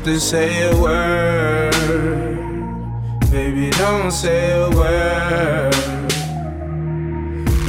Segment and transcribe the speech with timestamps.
[0.00, 1.72] have to say a word.
[3.30, 5.74] Baby, don't say a word.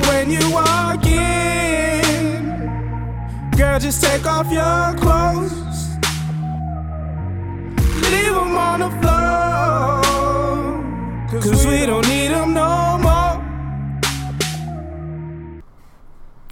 [0.08, 2.44] When you walk in,
[3.58, 5.90] girl, just take off your clothes.
[8.12, 10.02] Leave them on the floor.
[11.42, 12.21] Cause we don't need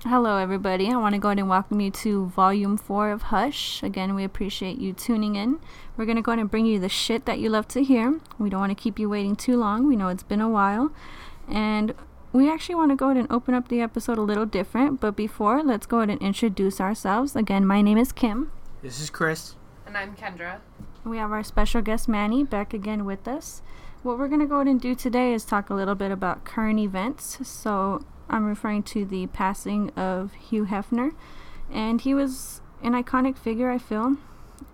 [0.09, 0.89] Hello, everybody.
[0.89, 3.83] I want to go ahead and welcome you to Volume 4 of Hush.
[3.83, 5.59] Again, we appreciate you tuning in.
[5.95, 8.19] We're going to go ahead and bring you the shit that you love to hear.
[8.39, 9.87] We don't want to keep you waiting too long.
[9.87, 10.91] We know it's been a while.
[11.47, 11.93] And
[12.33, 14.99] we actually want to go ahead and open up the episode a little different.
[14.99, 17.35] But before, let's go ahead and introduce ourselves.
[17.35, 18.51] Again, my name is Kim.
[18.81, 19.57] This is Chris.
[19.85, 20.61] And I'm Kendra.
[21.05, 23.61] We have our special guest, Manny, back again with us.
[24.01, 26.45] What we're going to go ahead and do today is talk a little bit about
[26.45, 27.47] current events.
[27.47, 31.11] So, I'm referring to the passing of Hugh Hefner.
[31.71, 34.17] And he was an iconic figure, I feel,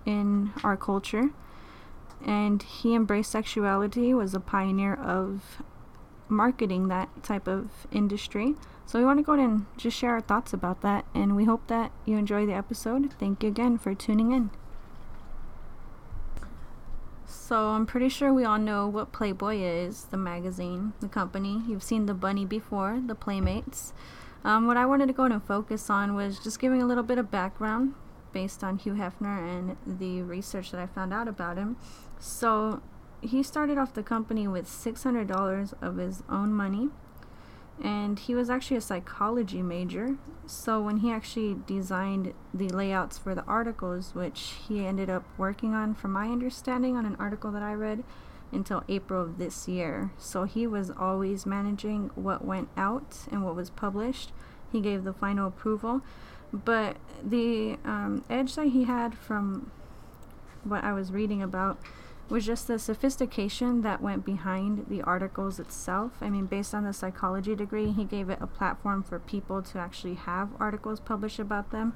[0.05, 1.31] in our culture.
[2.25, 5.61] And he embraced sexuality, was a pioneer of
[6.27, 8.55] marketing that type of industry.
[8.85, 11.05] So we want to go ahead and just share our thoughts about that.
[11.13, 13.13] And we hope that you enjoy the episode.
[13.19, 14.51] Thank you again for tuning in.
[17.47, 21.61] So I'm pretty sure we all know what Playboy is, the magazine, the company.
[21.67, 23.93] You've seen the bunny before, the Playmates.
[24.43, 27.19] Um, what I wanted to go and focus on was just giving a little bit
[27.19, 27.93] of background
[28.33, 31.77] based on Hugh Hefner and the research that I found out about him.
[32.19, 32.81] So
[33.21, 36.89] he started off the company with $600 of his own money
[37.83, 40.15] and he was actually a psychology major.
[40.45, 45.73] So when he actually designed the layouts for the articles, which he ended up working
[45.73, 48.03] on, from my understanding, on an article that I read,
[48.51, 50.11] until April of this year.
[50.17, 54.31] So he was always managing what went out and what was published.
[54.71, 56.01] He gave the final approval.
[56.53, 59.71] But the um, edge that he had from
[60.63, 61.77] what I was reading about
[62.29, 66.13] was just the sophistication that went behind the articles itself.
[66.21, 69.77] I mean, based on the psychology degree, he gave it a platform for people to
[69.77, 71.93] actually have articles published about them.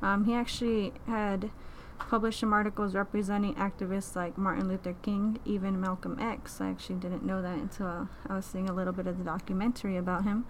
[0.00, 1.50] Um, he actually had
[1.98, 6.60] published some articles representing activists like Martin Luther King, even Malcolm X.
[6.60, 9.96] I actually didn't know that until I was seeing a little bit of the documentary
[9.96, 10.46] about him.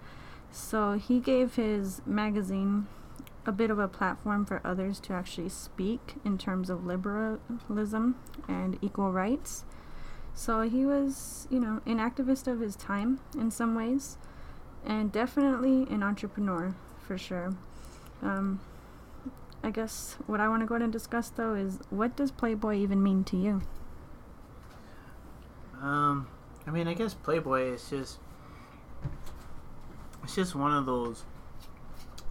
[0.51, 2.87] So he gave his magazine
[3.45, 8.15] a bit of a platform for others to actually speak in terms of liberalism
[8.47, 9.65] and equal rights.
[10.33, 14.17] So he was, you know, an activist of his time in some ways,
[14.85, 17.53] and definitely an entrepreneur for sure.
[18.21, 18.61] Um,
[19.63, 22.75] I guess what I want to go ahead and discuss though is what does Playboy
[22.77, 23.61] even mean to you?
[25.81, 26.27] Um,
[26.65, 28.19] I mean, I guess Playboy is just
[30.23, 31.23] it's just one of those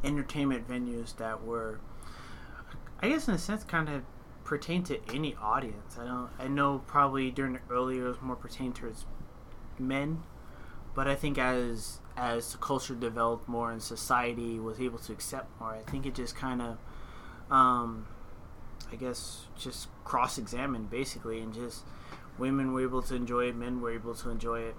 [0.05, 1.81] entertainment venues that were,
[3.01, 4.03] I guess, in a sense, kind of
[4.45, 5.97] pertain to any audience.
[5.99, 6.31] I don't.
[6.39, 7.61] I know probably during the
[8.03, 9.07] was more pertained towards
[9.79, 10.23] men,
[10.95, 15.49] but I think as as the culture developed more and society was able to accept
[15.61, 16.79] more, I think it just kind of,
[17.51, 18.07] um,
[18.91, 21.85] I guess, just cross examined basically, and just
[22.39, 24.77] women were able to enjoy it, men were able to enjoy it.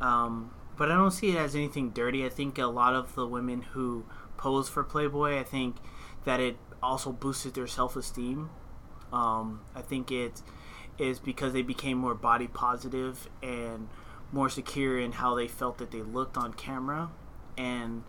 [0.00, 2.24] Um, but I don't see it as anything dirty.
[2.24, 4.04] I think a lot of the women who
[4.38, 5.38] pose for Playboy.
[5.38, 5.76] I think
[6.24, 8.50] that it also boosted their self esteem.
[9.12, 10.42] Um, I think it
[10.98, 13.88] is because they became more body positive and
[14.32, 17.10] more secure in how they felt that they looked on camera.
[17.56, 18.04] And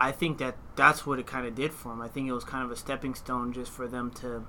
[0.00, 2.00] I think that that's what it kind of did for them.
[2.00, 4.46] I think it was kind of a stepping stone just for them to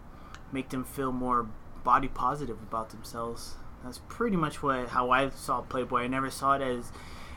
[0.52, 1.48] make them feel more
[1.84, 3.56] body positive about themselves.
[3.84, 6.02] That's pretty much what how I saw Playboy.
[6.02, 6.92] I never saw it as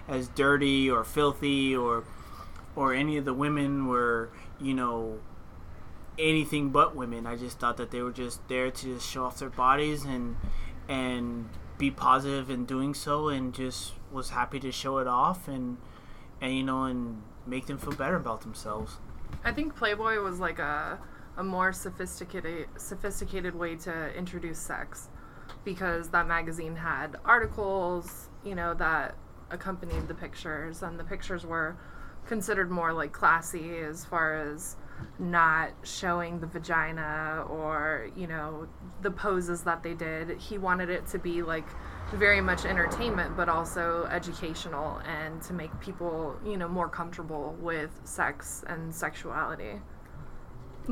[0.07, 2.05] as dirty or filthy or
[2.77, 4.31] or any of the women were,
[4.61, 5.19] you know,
[6.19, 7.27] anything but women.
[7.27, 10.37] I just thought that they were just there to just show off their bodies and
[10.89, 11.49] and
[11.79, 15.79] be positive in doing so, and just was happy to show it off and
[16.41, 18.99] and you know and make them feel better about themselves.
[19.45, 20.99] I think Playboy was like a
[21.37, 25.09] a more sophisticated sophisticated way to introduce sex
[25.65, 29.15] because that magazine had articles, you know, that
[29.51, 31.77] accompanied the pictures and the pictures were
[32.27, 34.77] considered more like classy as far as
[35.19, 38.67] not showing the vagina or you know
[39.03, 41.67] the poses that they did he wanted it to be like
[42.13, 48.01] very much entertainment but also educational and to make people you know more comfortable with
[48.05, 49.81] sex and sexuality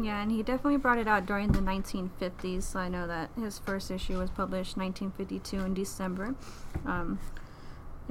[0.00, 2.62] yeah, and he definitely brought it out during the 1950s.
[2.62, 6.34] So I know that his first issue was published 1952 in December.
[6.86, 7.18] Um,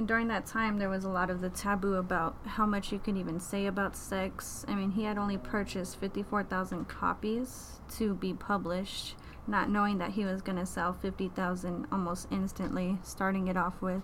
[0.06, 3.16] during that time, there was a lot of the taboo about how much you could
[3.16, 4.64] even say about sex.
[4.68, 9.16] I mean, he had only purchased 54,000 copies to be published,
[9.46, 14.02] not knowing that he was going to sell 50,000 almost instantly, starting it off with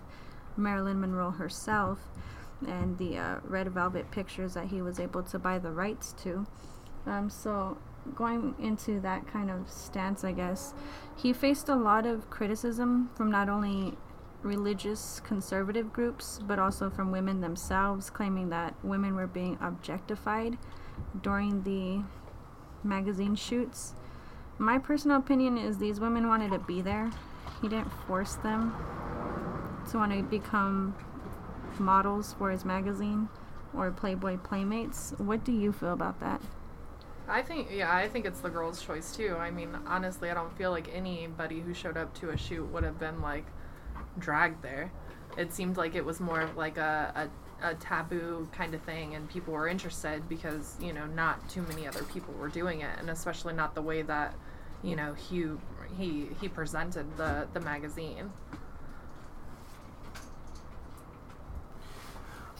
[0.57, 1.99] Marilyn Monroe herself
[2.67, 6.45] and the uh, red velvet pictures that he was able to buy the rights to.
[7.05, 7.77] Um, so,
[8.15, 10.73] going into that kind of stance, I guess,
[11.15, 13.97] he faced a lot of criticism from not only
[14.43, 20.57] religious conservative groups, but also from women themselves, claiming that women were being objectified
[21.21, 22.03] during the
[22.83, 23.93] magazine shoots.
[24.57, 27.11] My personal opinion is these women wanted to be there.
[27.61, 28.75] He didn't force them
[29.91, 30.95] to want to become
[31.77, 33.29] models for his magazine
[33.75, 35.13] or Playboy Playmates.
[35.17, 36.41] What do you feel about that?
[37.27, 39.35] I think, yeah, I think it's the girl's choice too.
[39.37, 42.83] I mean, honestly, I don't feel like anybody who showed up to a shoot would
[42.83, 43.45] have been like
[44.19, 44.91] dragged there.
[45.37, 47.29] It seemed like it was more of like a,
[47.61, 51.61] a, a taboo kind of thing, and people were interested because, you know, not too
[51.63, 54.35] many other people were doing it, and especially not the way that,
[54.83, 55.59] you know, Hugh
[55.97, 58.31] he he presented the the magazine.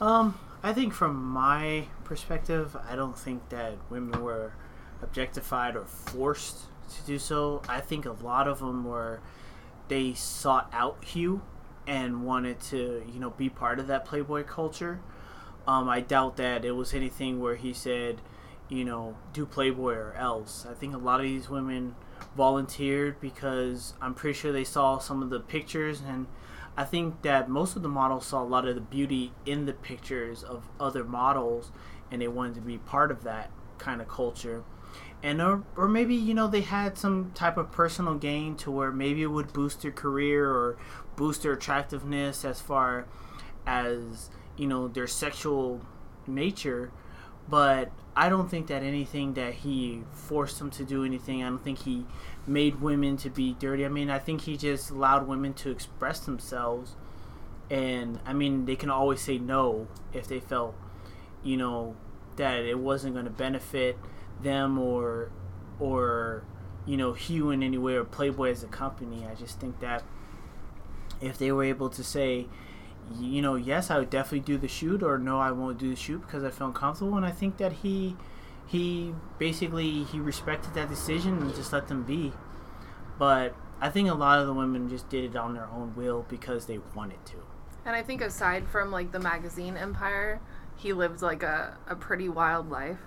[0.02, 4.54] Um, I think from my perspective, I don't think that women were
[5.02, 6.58] objectified or forced
[6.96, 7.62] to do so.
[7.68, 9.20] I think a lot of them were
[9.90, 11.42] they sought out Hugh
[11.86, 15.02] and wanted to, you know, be part of that Playboy culture.
[15.68, 18.22] Um, I doubt that it was anything where he said,
[18.70, 20.66] you know, do Playboy or else.
[20.70, 21.96] I think a lot of these women
[22.38, 26.28] volunteered because I'm pretty sure they saw some of the pictures and
[26.78, 29.74] I think that most of the models saw a lot of the beauty in the
[29.74, 31.72] pictures of other models
[32.12, 34.64] and they wanted to be part of that kind of culture.
[35.22, 38.92] And or, or maybe you know they had some type of personal gain to where
[38.92, 40.78] maybe it would boost their career or
[41.18, 43.06] boost their attractiveness as far
[43.68, 45.82] as you know their sexual
[46.26, 46.92] nature
[47.50, 51.44] but I don't think that anything that he forced them to do anything.
[51.44, 52.06] I don't think he
[52.46, 53.86] made women to be dirty.
[53.86, 56.96] I mean, I think he just allowed women to express themselves.
[57.72, 60.76] And I mean, they can always say no if they felt,
[61.44, 61.96] you know,
[62.36, 63.98] that it wasn't going to benefit
[64.42, 65.32] them or,
[65.80, 66.44] or,
[66.86, 69.26] you know, Hugh in any way or Playboy as a company.
[69.30, 70.04] I just think that
[71.22, 72.48] if they were able to say,
[73.18, 75.96] you know, yes, I would definitely do the shoot, or no, I won't do the
[75.96, 77.18] shoot because I feel uncomfortable.
[77.18, 78.16] And I think that he
[78.68, 82.34] he basically he respected that decision and just let them be.
[83.18, 86.26] But I think a lot of the women just did it on their own will
[86.30, 87.38] because they wanted to.
[87.86, 90.40] And I think aside from like the magazine empire,
[90.76, 93.00] he lived like a, a pretty wild life.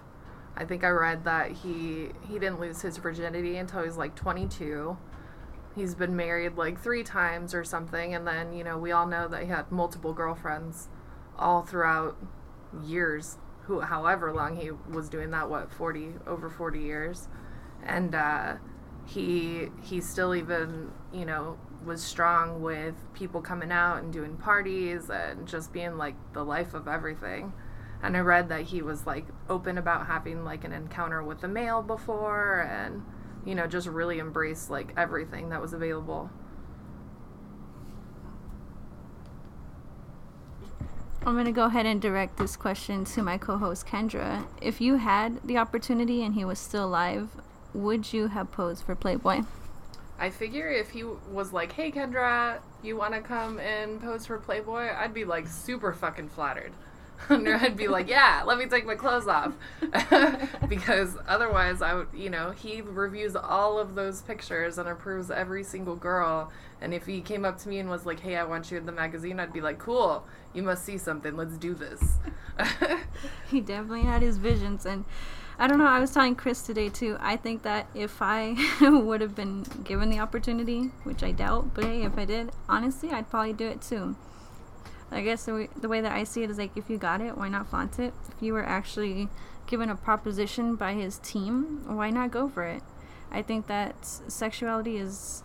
[0.56, 4.14] I think I read that he he didn't lose his virginity until he was like
[4.14, 4.96] 22
[5.74, 9.26] he's been married like three times or something and then you know we all know
[9.28, 10.88] that he had multiple girlfriends
[11.38, 12.16] all throughout
[12.84, 17.28] years who however long he was doing that what 40 over 40 years.
[17.84, 18.56] And uh,
[19.06, 25.10] he he still even you know was strong with people coming out and doing parties
[25.10, 27.52] and just being like the life of everything
[28.02, 31.48] and i read that he was like open about having like an encounter with a
[31.48, 33.02] male before and
[33.44, 36.30] you know, just really embraced like everything that was available.
[41.24, 44.44] I'm going to go ahead and direct this question to my co host Kendra.
[44.60, 47.30] If you had the opportunity and he was still alive,
[47.74, 49.42] would you have posed for Playboy?
[50.18, 54.38] I figure if he was like, hey Kendra, you want to come and pose for
[54.38, 54.90] Playboy?
[54.96, 56.72] I'd be like super fucking flattered.
[57.30, 59.52] I'd be like, yeah, let me take my clothes off.
[60.68, 65.64] because otherwise, I would, you know, he reviews all of those pictures and approves every
[65.64, 66.50] single girl.
[66.80, 68.86] And if he came up to me and was like, hey, I want you in
[68.86, 71.36] the magazine, I'd be like, cool, you must see something.
[71.36, 72.02] Let's do this.
[73.48, 74.84] he definitely had his visions.
[74.84, 75.04] And
[75.58, 77.16] I don't know, I was telling Chris today too.
[77.20, 81.84] I think that if I would have been given the opportunity, which I doubt, but
[81.84, 84.16] hey, if I did, honestly, I'd probably do it too.
[85.12, 87.20] I guess the way, the way that I see it is like if you got
[87.20, 88.14] it, why not flaunt it?
[88.28, 89.28] If you were actually
[89.66, 92.82] given a proposition by his team, why not go for it?
[93.30, 95.42] I think that sexuality is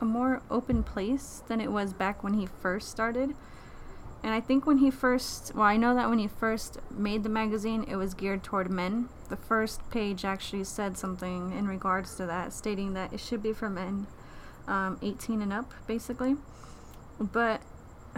[0.00, 3.34] a more open place than it was back when he first started.
[4.22, 7.28] And I think when he first, well, I know that when he first made the
[7.28, 9.08] magazine, it was geared toward men.
[9.28, 13.52] The first page actually said something in regards to that, stating that it should be
[13.52, 14.06] for men
[14.66, 16.36] um, 18 and up, basically.
[17.20, 17.60] But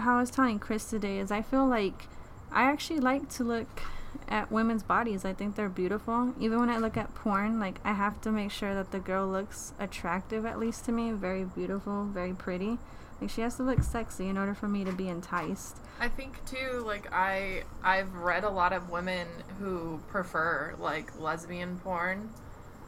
[0.00, 2.08] how I was telling Chris today is I feel like
[2.50, 3.82] I actually like to look
[4.28, 5.24] at women's bodies.
[5.24, 6.34] I think they're beautiful.
[6.38, 9.26] Even when I look at porn, like I have to make sure that the girl
[9.26, 12.78] looks attractive at least to me, very beautiful, very pretty.
[13.20, 15.76] Like she has to look sexy in order for me to be enticed.
[16.00, 19.26] I think too like I I've read a lot of women
[19.58, 22.30] who prefer like lesbian porn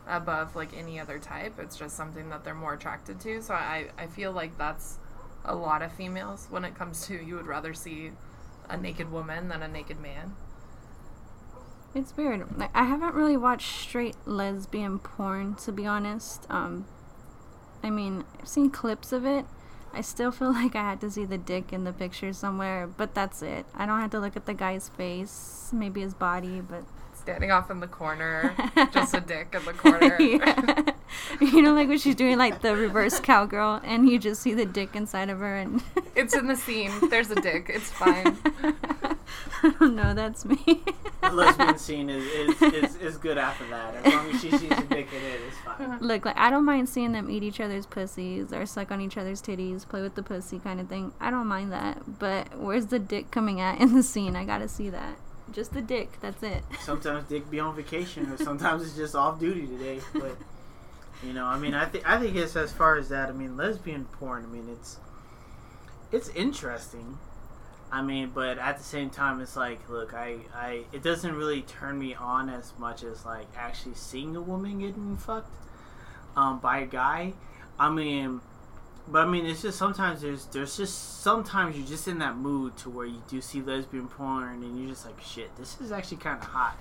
[0.06, 1.58] above like any other type.
[1.58, 3.42] It's just something that they're more attracted to.
[3.42, 4.98] So I, I feel like that's
[5.44, 8.12] a lot of females when it comes to you would rather see
[8.68, 10.34] a naked woman than a naked man.
[11.94, 12.46] It's weird.
[12.72, 16.46] I haven't really watched straight lesbian porn to be honest.
[16.48, 16.86] Um
[17.82, 19.46] I mean, I've seen clips of it.
[19.92, 23.14] I still feel like I had to see the dick in the picture somewhere, but
[23.14, 23.66] that's it.
[23.74, 26.84] I don't have to look at the guy's face, maybe his body, but
[27.20, 28.54] Standing off in the corner,
[28.92, 30.16] just a dick in the corner.
[30.20, 30.92] yeah.
[31.40, 34.64] you know, like when she's doing like the reverse cowgirl, and you just see the
[34.64, 35.82] dick inside of her, and
[36.16, 36.90] It's in the scene.
[37.08, 37.70] There's a dick.
[37.72, 38.38] It's fine.
[39.62, 40.14] I don't know.
[40.14, 40.82] That's me.
[41.22, 43.94] The lesbian scene is, is, is, is good after that.
[43.96, 45.86] As long as she sees a dick in it, it's fine.
[45.86, 45.98] Uh-huh.
[46.00, 49.18] Look, like I don't mind seeing them eat each other's pussies or suck on each
[49.18, 51.12] other's titties, play with the pussy kind of thing.
[51.20, 52.18] I don't mind that.
[52.18, 54.36] But where's the dick coming at in the scene?
[54.36, 55.16] I gotta see that.
[55.52, 56.20] Just the dick.
[56.20, 56.62] That's it.
[56.80, 60.00] Sometimes dick be on vacation, or sometimes it's just off duty today.
[60.12, 60.36] But
[61.24, 63.28] you know, I mean, I think I think it's as far as that.
[63.28, 64.44] I mean, lesbian porn.
[64.44, 64.98] I mean, it's
[66.12, 67.18] it's interesting.
[67.92, 71.62] I mean, but at the same time, it's like, look, I, I, it doesn't really
[71.62, 75.50] turn me on as much as like actually seeing a woman getting fucked
[76.36, 77.32] um, by a guy.
[77.80, 78.42] I mean,
[79.10, 82.76] but I mean, it's just sometimes there's there's just sometimes you're just in that mood
[82.78, 86.18] to where you do see lesbian porn and you're just like, shit, this is actually
[86.18, 86.76] kind of hot.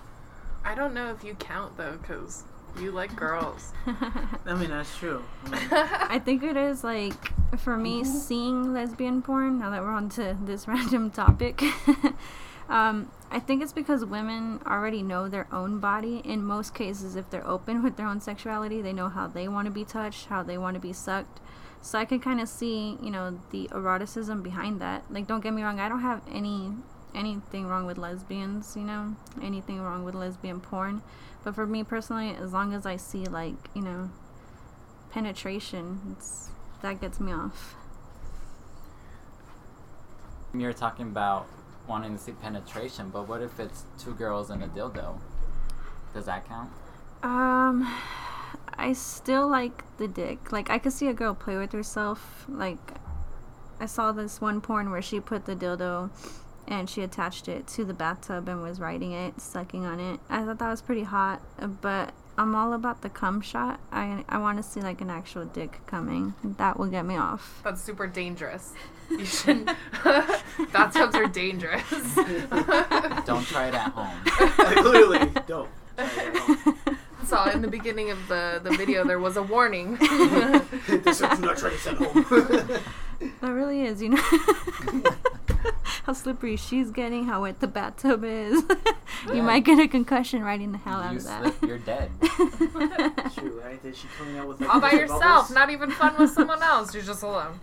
[0.64, 2.44] I don't know if you count though, because
[2.80, 3.74] you like girls.
[4.46, 5.24] I mean, that's true.
[5.46, 9.60] I mean, I think it is like for me seeing lesbian porn.
[9.60, 11.64] Now that we're on to this random topic,
[12.70, 16.22] um, I think it's because women already know their own body.
[16.24, 19.66] In most cases, if they're open with their own sexuality, they know how they want
[19.66, 21.40] to be touched, how they want to be sucked.
[21.82, 25.04] So I can kind of see, you know, the eroticism behind that.
[25.10, 26.72] Like, don't get me wrong, I don't have any
[27.16, 31.02] anything wrong with lesbians, you know, anything wrong with lesbian porn.
[31.44, 34.12] But for me personally, as long as I see like, you know,
[35.12, 36.50] penetration, it's
[36.82, 37.76] that gets me off.
[40.54, 41.48] You're talking about
[41.88, 45.20] wanting to see penetration, but what if it's two girls and a dildo?
[46.14, 46.72] Does that count?
[47.22, 47.88] Um,
[48.80, 50.52] I still like the dick.
[50.52, 52.46] Like I could see a girl play with herself.
[52.48, 52.80] Like
[53.80, 56.10] I saw this one porn where she put the dildo
[56.68, 60.20] and she attached it to the bathtub and was riding it, sucking on it.
[60.30, 61.42] I thought that was pretty hot,
[61.82, 63.82] but I'm all about the cum shot.
[63.92, 66.34] I I want to see like an actual dick coming.
[66.44, 67.60] That will get me off.
[67.66, 68.74] That's super dangerous.
[69.10, 69.72] You shouldn't.
[70.72, 72.16] Bathtubs are dangerous.
[73.26, 74.24] Don't try it at home.
[74.84, 75.68] clearly, dope.
[77.30, 79.96] Saw in the beginning of the, the video there was a warning.
[80.88, 82.26] this is not trying to send home.
[83.42, 84.22] That really is, you know.
[86.06, 88.64] how slippery she's getting, how wet the bathtub is.
[89.28, 89.34] Yeah.
[89.34, 91.42] you might get a concussion riding the hell out you of that.
[91.42, 92.10] slip, you're dead.
[93.36, 93.84] True, right?
[93.84, 95.52] That she coming out with like All by yourself, bubbles?
[95.52, 96.94] not even fun with someone else.
[96.94, 97.60] You're just alone.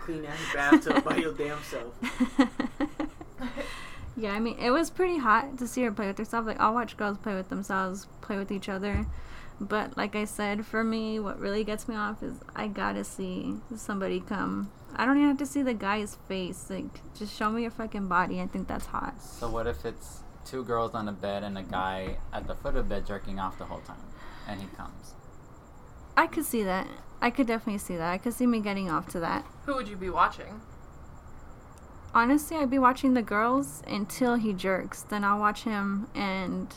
[0.00, 0.54] clean out ass
[0.84, 1.94] bathtub by your damn self.
[4.20, 6.46] Yeah, I mean, it was pretty hot to see her play with herself.
[6.46, 9.06] Like, I'll watch girls play with themselves, play with each other.
[9.60, 13.56] But, like I said, for me, what really gets me off is I gotta see
[13.76, 14.70] somebody come.
[14.96, 16.68] I don't even have to see the guy's face.
[16.70, 18.40] Like, just show me your fucking body.
[18.40, 19.20] I think that's hot.
[19.22, 22.76] So what if it's two girls on a bed and a guy at the foot
[22.76, 24.02] of the bed jerking off the whole time,
[24.48, 25.14] and he comes?
[26.16, 26.86] I could see that.
[27.20, 28.10] I could definitely see that.
[28.10, 29.44] I could see me getting off to that.
[29.66, 30.60] Who would you be watching?
[32.12, 35.02] Honestly, I'd be watching the girls until he jerks.
[35.02, 36.74] Then I'll watch him and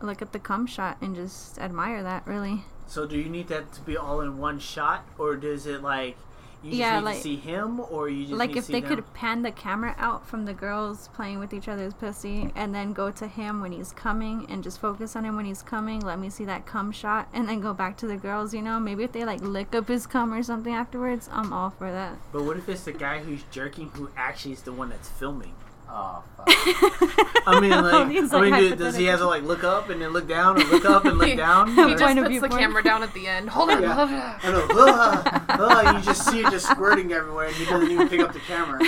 [0.00, 2.64] look at the cum shot and just admire that, really.
[2.86, 6.16] So do you need that to be all in one shot, or does it like
[6.64, 9.50] you Yeah, like- see him, or you just like if they see could pan the
[9.52, 13.60] camera out from the girls playing with each other's pussy and then go to him
[13.60, 16.64] when he's coming and just focus on him when he's coming let me see that
[16.66, 18.80] cum shot and then go back to the girls you know?
[18.80, 22.16] Maybe if they like lick up his cum or something afterwards i'm all for that.
[22.32, 25.52] But what if it's the guy who's jerking who actually is the one that's filming?
[25.96, 26.48] Oh fuck!
[27.46, 29.90] I mean, like, These, I like, mean, do- does he have to like look up
[29.90, 31.68] and then look down, or look up and look down?
[31.72, 32.60] He or- He just Point of puts the porn.
[32.60, 33.48] camera down at the end.
[33.50, 33.92] Hold on, Yeah.
[33.94, 34.16] hold on.
[34.42, 34.66] I know.
[35.56, 38.40] Ah, you just see it just squirting everywhere, and he doesn't even pick up the
[38.40, 38.80] camera.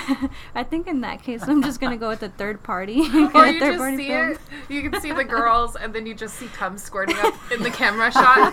[0.56, 3.30] i think in that case i'm just gonna go with the third party Or you
[3.30, 4.30] third just party see film.
[4.32, 4.38] it.
[4.68, 7.70] You can see the girls, and then you just see cum squirting up in the
[7.70, 8.52] camera shot.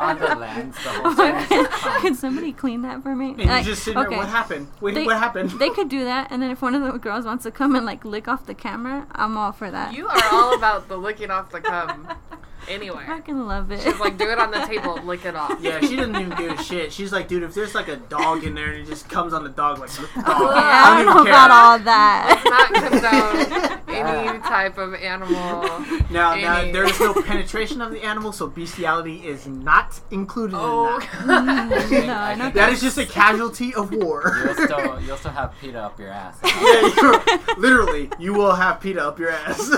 [0.00, 1.46] On the lens, the whole Oh, time.
[1.46, 1.66] can,
[2.02, 4.68] can somebody clean that for me And Like, you just sitting there, what happened?
[4.80, 5.50] Wait, They- what happened?
[5.52, 7.86] they could do that and then if one of the girls wants to come and
[7.86, 11.30] like lick off the camera i'm all for that you are all about the licking
[11.30, 12.08] off the cum.
[12.68, 15.58] I Anyway, fucking love it she's like, do it on the table, lick it off.
[15.60, 16.92] Yeah, she doesn't even give a shit.
[16.92, 19.42] She's like, dude, if there's like a dog in there and it just comes on
[19.42, 20.40] the dog, like, lick the dog.
[20.40, 22.42] Yeah, I don't know even about all that.
[22.44, 25.62] not condone any type of animal.
[26.10, 30.98] Now, now there is no penetration of the animal, so bestiality is not included Oh,
[31.20, 31.68] in that.
[31.88, 32.50] Mm, no, I.
[32.50, 34.40] That is just a casualty of war.
[34.44, 36.38] You'll still you'll still have PETA up your ass.
[36.44, 39.68] yeah, you're, literally, you will have PETA up your ass.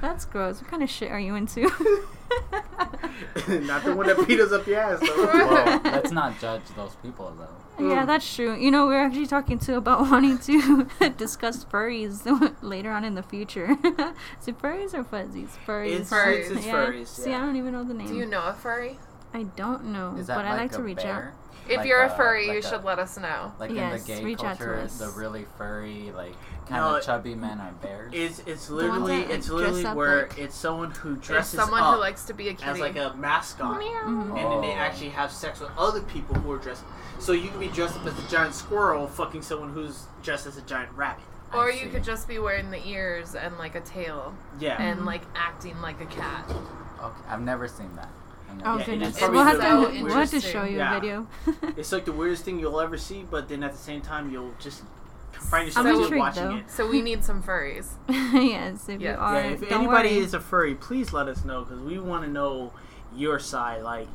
[0.00, 0.60] That's gross.
[0.60, 1.62] What kind of shit are you into?
[3.48, 5.26] not the one that beat us up the ass, though.
[5.26, 7.84] well, let's not judge those people though.
[7.88, 8.06] yeah, hmm.
[8.06, 8.56] that's true.
[8.56, 10.86] You know, we're actually talking too about wanting to
[11.16, 12.24] discuss furries
[12.62, 13.76] later on in the future.
[14.40, 15.50] Is it furries or fuzzies?
[15.66, 16.00] Furries.
[16.00, 16.38] It's, Furries.
[16.38, 16.72] it's, it's yeah.
[16.72, 17.06] furries.
[17.08, 18.08] See, I don't even know the name.
[18.08, 18.98] Do you know a furry?
[19.34, 21.34] I don't know, Is that but like I like a to reach bear?
[21.68, 23.52] If Like you're a a- furry, like you a- should let us know.
[23.58, 24.98] Like Yes, in the gay reach out to culture, us.
[24.98, 26.34] the really furry, like
[26.68, 28.12] kind No, of it- chubby men are bears.
[28.14, 32.24] It's it's literally it's literally where like- it's someone who dresses someone up who likes
[32.26, 32.70] to be a kitty.
[32.70, 36.58] as like a mascot, and then they actually have sex with other people who are
[36.58, 36.84] dressed.
[37.18, 40.56] So you can be dressed up as a giant squirrel, fucking someone who's dressed as
[40.56, 41.24] a giant rabbit.
[41.54, 44.80] Or you could just be wearing the ears and like a tail Yeah.
[44.82, 46.44] and like acting like a cat.
[46.50, 48.08] Okay, I've never seen that.
[48.50, 49.30] I've never Oh Yeah, goodness, it's that.
[49.30, 49.56] probably we'll have,
[49.92, 50.96] the to, we'll have to show you Yeah.
[50.96, 51.26] a video.
[51.76, 54.54] It's like the weirdest thing you'll ever see, but then at the same time you'll
[54.58, 54.82] just
[55.32, 56.56] find I'm yourself still intrigued, watching though.
[56.56, 56.70] it.
[56.70, 57.88] So we need some furries.
[58.08, 59.12] yes, if Yeah.
[59.12, 60.18] you are, Yeah, if don't anybody worry.
[60.18, 62.72] is a furry, please let us know because we want to know
[63.14, 63.82] your side.
[63.82, 64.08] Like,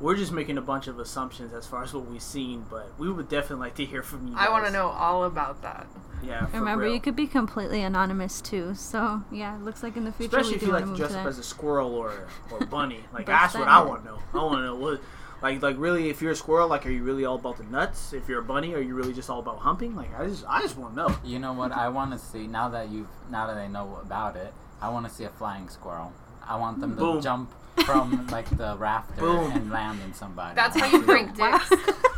[0.00, 3.10] we're just making a bunch of assumptions as far as what we've seen, but we
[3.10, 4.34] would definitely like to hear from you.
[4.36, 5.86] I want to know all about that.
[6.22, 6.94] Yeah, for Remember, real.
[6.94, 8.74] you could be completely anonymous too.
[8.74, 10.90] So yeah, it looks like in the future especially we if do you like to
[10.90, 13.00] to dress up as a squirrel or or bunny.
[13.12, 14.18] Like that's what that I want to know.
[14.34, 15.00] I want to know what.
[15.42, 18.14] Like, like really, if you're a squirrel, like, are you really all about the nuts?
[18.14, 19.94] If you're a bunny, are you really just all about humping?
[19.94, 21.16] Like, I just, I just want to know.
[21.24, 21.72] You know what?
[21.72, 24.52] I want to see now that you've now that I know about it.
[24.80, 26.12] I want to see a flying squirrel.
[26.46, 27.20] I want them to Boom.
[27.20, 27.52] jump
[27.84, 29.52] from like the rafter Boom.
[29.52, 30.54] and land on somebody.
[30.54, 31.68] That's how you break dicks.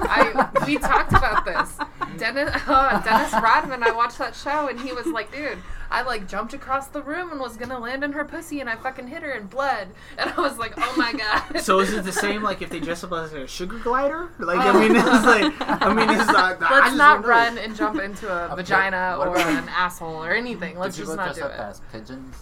[0.01, 1.77] I we talked about this.
[2.19, 3.83] Dennis uh, Dennis Rodman.
[3.83, 5.59] I watched that show and he was like, "Dude,
[5.91, 8.77] I like jumped across the room and was gonna land on her pussy and I
[8.77, 12.05] fucking hit her and bled." And I was like, "Oh my god." So is it
[12.05, 14.31] the same like if they dress up as a sugar glider?
[14.39, 16.63] Like, I mean, it's like, I mean, it's not.
[16.63, 20.25] I Let's not don't run and jump into a Okay, vagina what or an asshole
[20.25, 20.75] or anything.
[20.75, 21.61] Do Let's people just not dress do up it.
[21.61, 22.37] as pigeons?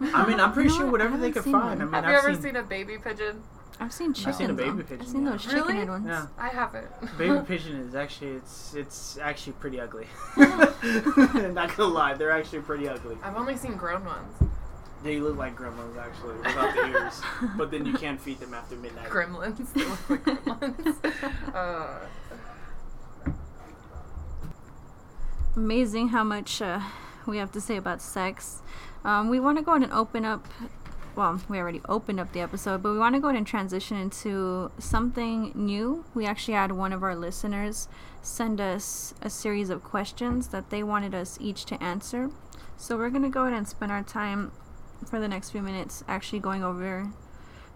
[0.00, 1.80] I mean, I'm pretty You know sure whatever they could seen find.
[1.82, 3.42] I mean, Have I've you ever seen, seen a baby pigeon?
[3.80, 4.26] I've seen chickens.
[4.34, 5.30] I've seen a baby pigeon, I've seen yeah.
[5.30, 5.60] those Really?
[5.60, 6.06] chicken head ones.
[6.08, 6.26] Yeah.
[6.36, 7.18] I haven't.
[7.18, 10.06] baby pigeon is actually it's it's actually pretty ugly.
[10.36, 13.16] not gonna lie, they're actually pretty ugly.
[13.22, 14.34] I've only seen grown ones.
[15.04, 17.20] They look like gremlins actually, without the ears.
[17.56, 19.08] But then you can't feed them after midnight.
[19.10, 19.72] Gremlins.
[19.72, 21.54] They look like gremlins.
[21.54, 22.00] Uh,
[25.56, 26.80] Amazing how much uh,
[27.26, 28.62] we have to say about sex.
[29.08, 30.46] Um, we want to go ahead and open up.
[31.16, 33.96] Well, we already opened up the episode, but we want to go ahead and transition
[33.96, 36.04] into something new.
[36.12, 37.88] We actually had one of our listeners
[38.20, 42.28] send us a series of questions that they wanted us each to answer.
[42.76, 44.52] So we're going to go ahead and spend our time
[45.08, 47.08] for the next few minutes actually going over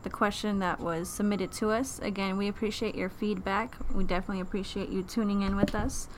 [0.03, 1.99] the question that was submitted to us.
[2.01, 3.79] Again, we appreciate your feedback.
[3.91, 6.09] We definitely appreciate you tuning in with us.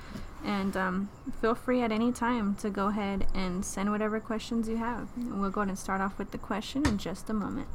[0.45, 1.09] And um,
[1.41, 5.09] feel free at any time to go ahead and send whatever questions you have.
[5.17, 7.69] We'll go ahead and start off with the question in just a moment.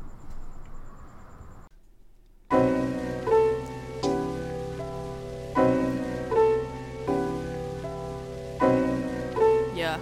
[9.76, 10.00] Yeah,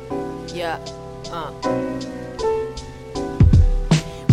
[0.54, 0.78] yeah,
[1.32, 2.17] uh.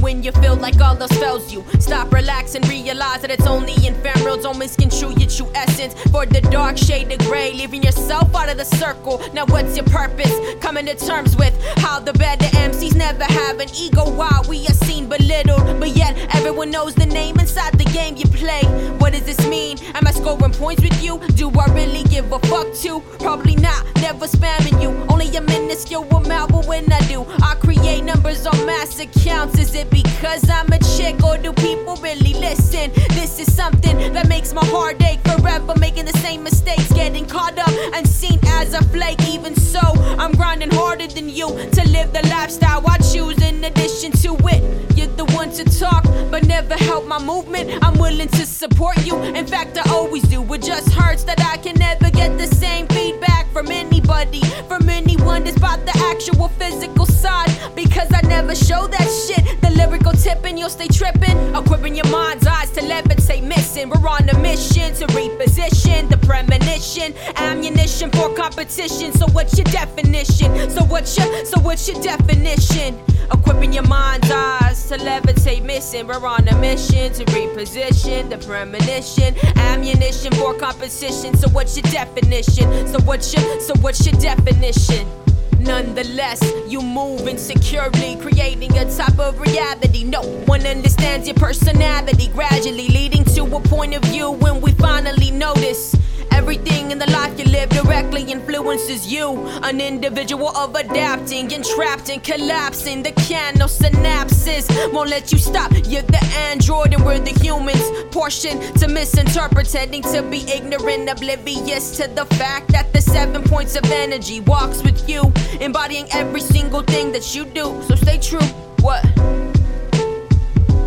[0.05, 3.73] When you feel like all else fails you, stop, relax, and realize that it's only
[3.73, 4.37] ephemeral.
[4.37, 8.59] Don't misconstrue your true essence for the dark shade of gray, leaving yourself out of
[8.59, 9.23] the circle.
[9.33, 10.31] Now, what's your purpose?
[10.61, 14.75] Coming to terms with how the better MCs never have an ego while we are
[14.85, 18.63] seen belittled, but yet everyone knows the name inside the game you play.
[18.99, 19.79] What does this mean?
[19.95, 21.19] Am I scoring points with you?
[21.35, 23.01] Do I really give a fuck to?
[23.21, 24.91] Probably not, never spamming you.
[25.09, 29.59] Only a minuscule amount, but when I do, I create numbers on mass accounts.
[29.59, 32.91] Is it because I'm a chick, or do people really listen?
[33.11, 37.59] This is something that makes my heart ache forever, making the same mistakes, getting caught
[37.59, 39.21] up and seen as a flake.
[39.29, 39.81] Even so,
[40.19, 43.41] I'm grinding harder than you to live the lifestyle I choose.
[43.43, 47.71] In addition to it, you're the one to talk, but never help my movement.
[47.85, 49.17] I'm willing to support you.
[49.23, 50.43] In fact, I always do.
[50.55, 55.45] It just hurts that I can never get the same feedback from anybody, from anyone,
[55.45, 57.51] despite the actual physical side.
[57.75, 59.61] Because I never show that shit.
[59.61, 61.37] The lyrical tipping, you'll stay tripping.
[61.55, 63.89] Equipping your mind's eyes to levitate, missing.
[63.89, 69.13] We're on a mission to reposition the premonition, ammunition for competition.
[69.13, 70.71] So what's your definition?
[70.71, 72.99] So what's your so what's your definition?
[73.33, 76.07] Equipping your mind's eyes to levitate, missing.
[76.07, 81.37] We're on a mission to reposition the premonition, ammunition for competition.
[81.37, 82.89] So what's your definition?
[82.89, 85.24] So what's your so what's your definition?
[85.65, 90.05] Nonetheless, you move insecurely, creating a type of reality.
[90.05, 95.31] No one understands your personality, gradually leading to a point of view when we finally
[95.31, 95.97] notice.
[96.35, 99.47] Everything in the life you live directly influences you.
[99.63, 103.05] An individual of adapting, entrapped and collapsing.
[103.05, 105.71] The cano synapses won't let you stop.
[105.73, 107.85] You're the android and we're the humans.
[108.11, 113.77] Portion to misinterpret, tending to be ignorant, oblivious to the fact that the seven points
[113.77, 117.81] of energy walks with you, embodying every single thing that you do.
[117.87, 118.49] So stay true.
[118.81, 119.03] What?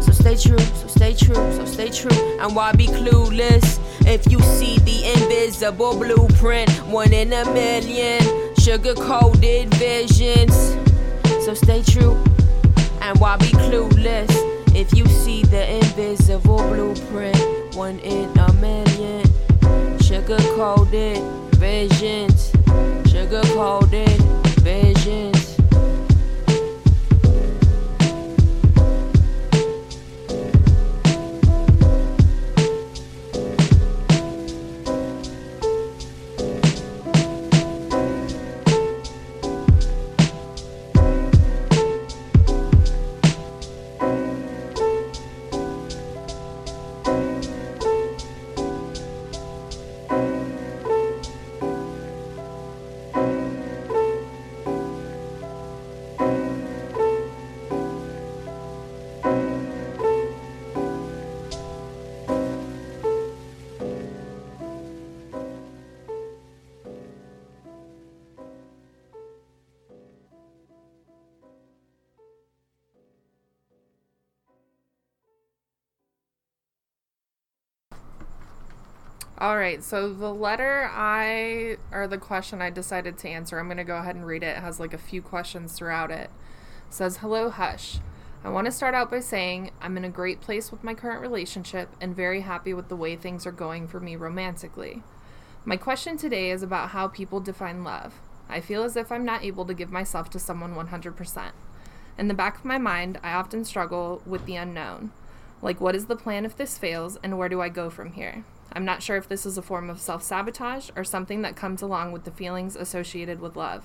[0.04, 2.38] So stay true, so stay true, so stay true.
[2.42, 6.70] And why be clueless if you see the invisible blueprint?
[6.88, 8.22] One in a million,
[8.58, 10.56] sugar coated visions.
[11.46, 12.16] So stay true.
[13.02, 14.32] And why be clueless
[14.76, 17.38] if you see the invisible blueprint?
[17.76, 19.26] One in a million,
[20.02, 21.22] sugar coated
[21.56, 22.52] visions.
[23.10, 24.22] Sugar coated
[24.62, 25.37] visions.
[79.40, 83.78] All right, so the letter I, or the question I decided to answer, I'm going
[83.78, 84.58] to go ahead and read it.
[84.58, 86.32] It has like a few questions throughout it.
[86.88, 88.00] it says, Hello, Hush.
[88.44, 91.22] I want to start out by saying I'm in a great place with my current
[91.22, 95.04] relationship and very happy with the way things are going for me romantically.
[95.64, 98.16] My question today is about how people define love.
[98.50, 101.52] I feel as if I'm not able to give myself to someone 100%.
[102.18, 105.12] In the back of my mind, I often struggle with the unknown.
[105.62, 108.44] Like, what is the plan if this fails, and where do I go from here?
[108.78, 111.82] I'm not sure if this is a form of self sabotage or something that comes
[111.82, 113.84] along with the feelings associated with love.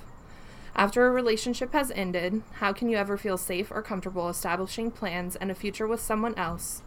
[0.76, 5.34] After a relationship has ended, how can you ever feel safe or comfortable establishing plans
[5.34, 6.82] and a future with someone else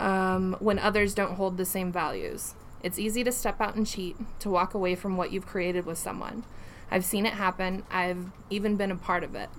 [0.00, 2.56] um, when others don't hold the same values?
[2.82, 5.98] It's easy to step out and cheat, to walk away from what you've created with
[5.98, 6.42] someone.
[6.90, 9.50] I've seen it happen, I've even been a part of it.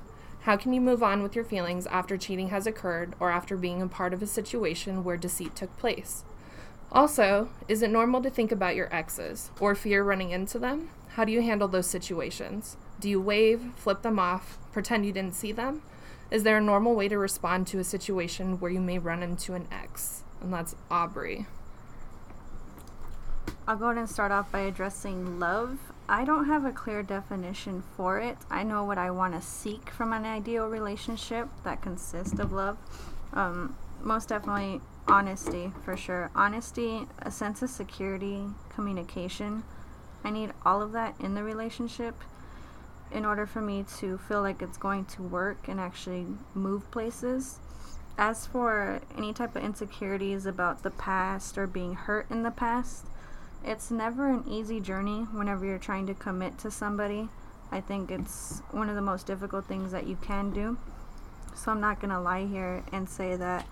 [0.42, 3.82] How can you move on with your feelings after cheating has occurred or after being
[3.82, 6.26] a part of a situation where deceit took place?
[6.92, 10.90] Also, is it normal to think about your exes or fear running into them?
[11.16, 12.76] How do you handle those situations?
[13.00, 15.82] Do you wave, flip them off, pretend you didn't see them?
[16.30, 19.54] Is there a normal way to respond to a situation where you may run into
[19.54, 20.24] an ex?
[20.42, 21.46] And that's Aubrey.
[23.68, 25.80] I'll go ahead and start off by addressing love.
[26.10, 28.38] I don't have a clear definition for it.
[28.50, 32.78] I know what I want to seek from an ideal relationship that consists of love.
[33.34, 36.32] Um, most definitely honesty, for sure.
[36.36, 39.64] Honesty, a sense of security, communication.
[40.24, 42.16] I need all of that in the relationship
[43.12, 47.60] in order for me to feel like it's going to work and actually move places.
[48.18, 53.06] As for any type of insecurities about the past or being hurt in the past,
[53.64, 57.30] it's never an easy journey whenever you're trying to commit to somebody.
[57.72, 60.78] I think it's one of the most difficult things that you can do.
[61.56, 63.68] So I'm not going to lie here and say that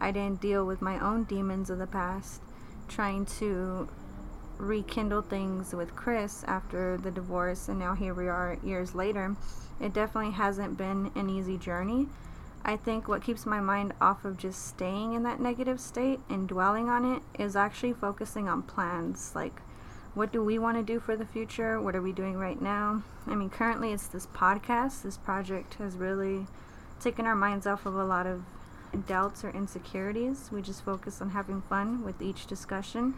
[0.00, 2.40] I didn't deal with my own demons of the past,
[2.88, 3.88] trying to
[4.58, 9.36] rekindle things with Chris after the divorce, and now here we are years later.
[9.80, 12.08] It definitely hasn't been an easy journey.
[12.64, 16.48] I think what keeps my mind off of just staying in that negative state and
[16.48, 19.32] dwelling on it is actually focusing on plans.
[19.34, 19.62] Like,
[20.14, 21.80] what do we want to do for the future?
[21.80, 23.04] What are we doing right now?
[23.26, 25.02] I mean, currently it's this podcast.
[25.02, 26.46] This project has really
[27.00, 28.42] taken our minds off of a lot of
[29.06, 30.50] doubts or insecurities.
[30.52, 33.14] We just focus on having fun with each discussion.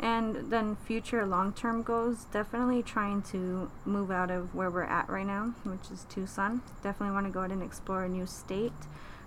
[0.00, 5.08] And then future long term goals, definitely trying to move out of where we're at
[5.08, 6.62] right now, which is Tucson.
[6.82, 8.72] Definitely want to go ahead and explore a new state.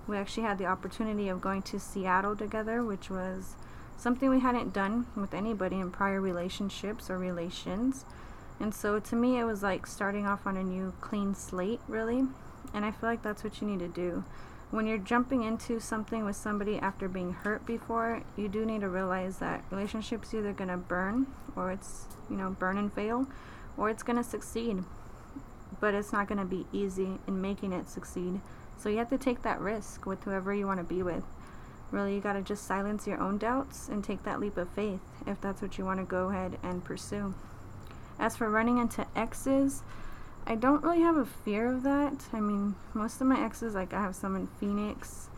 [0.07, 3.55] We actually had the opportunity of going to Seattle together, which was
[3.97, 8.05] something we hadn't done with anybody in prior relationships or relations.
[8.59, 12.23] And so to me, it was like starting off on a new clean slate, really.
[12.73, 14.23] And I feel like that's what you need to do
[14.75, 18.89] when you're jumping into something with somebody after being hurt before, you do need to
[18.89, 23.25] realize that relationships either gonna burn or it's you know burn and fail,
[23.77, 24.83] or it's gonna succeed.
[25.79, 28.39] but it's not going to be easy in making it succeed.
[28.77, 31.23] So you have to take that risk with whoever you want to be with.
[31.91, 35.01] Really, you got to just silence your own doubts and take that leap of faith
[35.25, 37.33] if that's what you want to go ahead and pursue.
[38.19, 39.83] As for running into exes,
[40.47, 42.25] I don't really have a fear of that.
[42.31, 45.29] I mean, most of my exes, like I have some in Phoenix.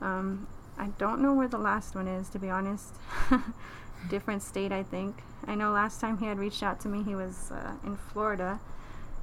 [0.00, 0.46] Um,
[0.78, 2.94] I don't know where the last one is, to be honest.
[4.08, 5.22] Different state, I think.
[5.46, 8.60] I know last time he had reached out to me, he was uh, in Florida.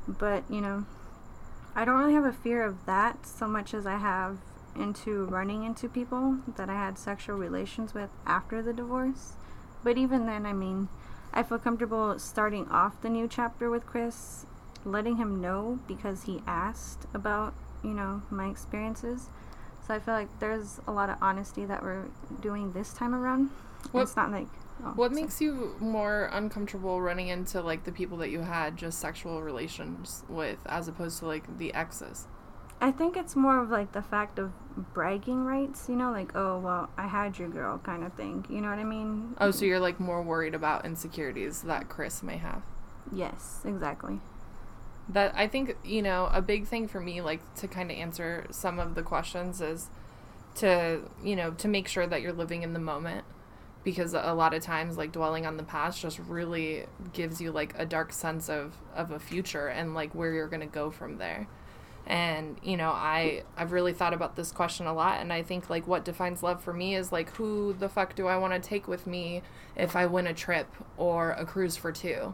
[0.08, 0.86] But, you know,
[1.76, 4.40] I don't really have a fear of that so much as I have
[4.76, 9.34] into running into people that I had sexual relations with after the divorce.
[9.84, 10.90] But even then, I mean,
[11.34, 14.46] I feel comfortable starting off the new chapter with Chris,
[14.86, 19.30] letting him know because he asked about, you know, my experiences.
[19.86, 22.06] So I feel like there's a lot of honesty that we're
[22.42, 23.50] doing this time around.
[23.92, 24.48] What- it's not like.
[24.84, 25.22] oh, What sorry.
[25.24, 30.24] makes you more uncomfortable running into like the people that you had just sexual relations
[30.30, 32.28] with as opposed to like the exes?
[32.82, 34.52] I think it's more of like the fact of
[34.94, 38.46] bragging rights, you know, like, oh, well, I had your girl kind of thing.
[38.50, 39.36] You know what I mean?
[39.42, 42.62] Oh, so you're like more worried about insecurities that Chris may have.
[43.12, 44.22] Yes, exactly.
[45.10, 48.46] That I think, you know, a big thing for me like to kind of answer
[48.52, 49.90] some of the questions is
[50.56, 53.26] to, you know, to make sure that you're living in the moment
[53.84, 57.74] because a lot of times like dwelling on the past just really gives you like
[57.78, 61.18] a dark sense of of a future and like where you're going to go from
[61.18, 61.48] there.
[62.06, 65.70] And you know, I I've really thought about this question a lot and I think
[65.70, 68.60] like what defines love for me is like who the fuck do I want to
[68.60, 69.42] take with me
[69.76, 70.68] if I win a trip
[70.98, 72.34] or a cruise for two?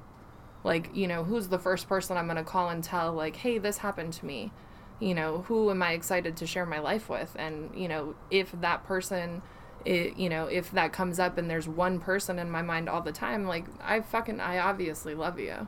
[0.66, 3.60] Like, you know, who's the first person I'm going to call and tell like, "Hey,
[3.60, 4.52] this happened to me."
[5.00, 7.36] You know, who am I excited to share my life with?
[7.38, 9.42] And, you know, if that person
[9.86, 13.02] it, you know, if that comes up and there's one person in my mind all
[13.02, 15.68] the time, like I fucking I obviously love you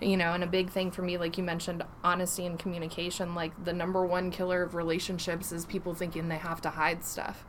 [0.00, 3.52] you know and a big thing for me like you mentioned honesty and communication like
[3.64, 7.44] the number one killer of relationships is people thinking they have to hide stuff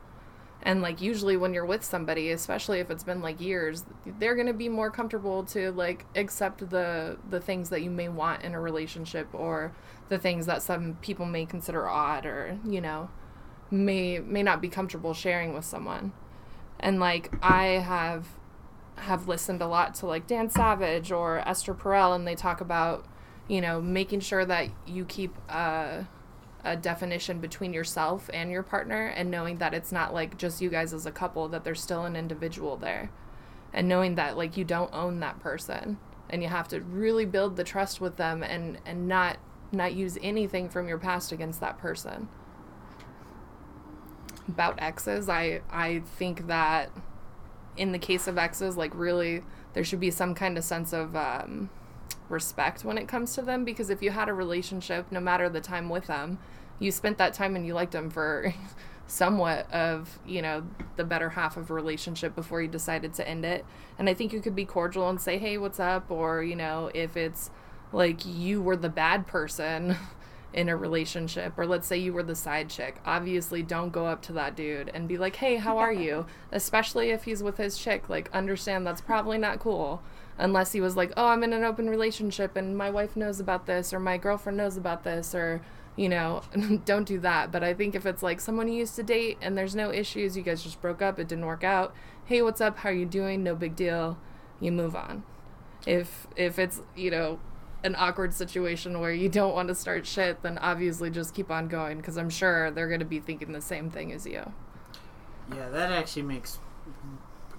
[0.64, 3.84] and like usually when you're with somebody especially if it's been like years
[4.18, 8.08] they're going to be more comfortable to like accept the the things that you may
[8.08, 9.72] want in a relationship or
[10.08, 13.08] the things that some people may consider odd or you know
[13.70, 16.12] may may not be comfortable sharing with someone.
[16.80, 18.28] And like i have
[18.96, 23.04] have listened a lot to like Dan Savage or Esther Perel, and they talk about,
[23.48, 26.06] you know, making sure that you keep a,
[26.64, 30.70] a definition between yourself and your partner, and knowing that it's not like just you
[30.70, 33.10] guys as a couple, that there's still an individual there,
[33.72, 35.98] and knowing that like you don't own that person,
[36.30, 39.36] and you have to really build the trust with them, and and not
[39.72, 42.28] not use anything from your past against that person.
[44.48, 46.90] About exes, I I think that
[47.76, 51.16] in the case of exes, like really, there should be some kind of sense of
[51.16, 51.70] um,
[52.34, 53.64] respect when it comes to them.
[53.64, 56.38] Because if you had a relationship, no matter the time with them,
[56.78, 58.52] you spent that time and you liked them for
[59.06, 60.64] somewhat of you know
[60.96, 63.64] the better half of a relationship before you decided to end it.
[63.98, 66.90] And I think you could be cordial and say, "Hey, what's up?" Or you know,
[66.92, 67.50] if it's
[67.92, 69.96] like you were the bad person
[70.52, 74.22] in a relationship or let's say you were the side chick obviously don't go up
[74.22, 77.76] to that dude and be like hey how are you especially if he's with his
[77.76, 80.00] chick like understand that's probably not cool
[80.38, 83.66] unless he was like oh i'm in an open relationship and my wife knows about
[83.66, 85.60] this or my girlfriend knows about this or
[85.96, 86.42] you know
[86.84, 87.52] don't do that.
[87.52, 90.36] But i think if it's like someone you used to date and there's no issues
[90.36, 91.94] you guys just broke up it didn't work out
[92.26, 92.78] hey what's up?
[92.78, 93.42] How are you doing?
[93.42, 94.18] No big deal.
[94.60, 95.24] You move on.
[95.86, 97.38] If if it's you know
[97.82, 101.68] an awkward situation where you don't want to start shit, then obviously just keep on
[101.68, 104.52] going because I'm sure they're going to be thinking the same thing as you.
[105.54, 106.58] Yeah, that actually makes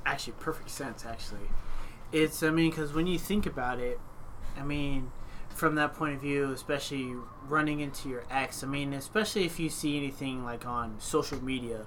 [0.05, 1.05] actually perfect sense.
[1.05, 1.47] Actually,
[2.15, 3.99] it's I mean because when you think about it,
[4.57, 5.11] I mean
[5.49, 7.15] from that point of view, especially
[7.47, 8.63] running into your ex.
[8.63, 11.85] I mean, especially if you see anything like on social media,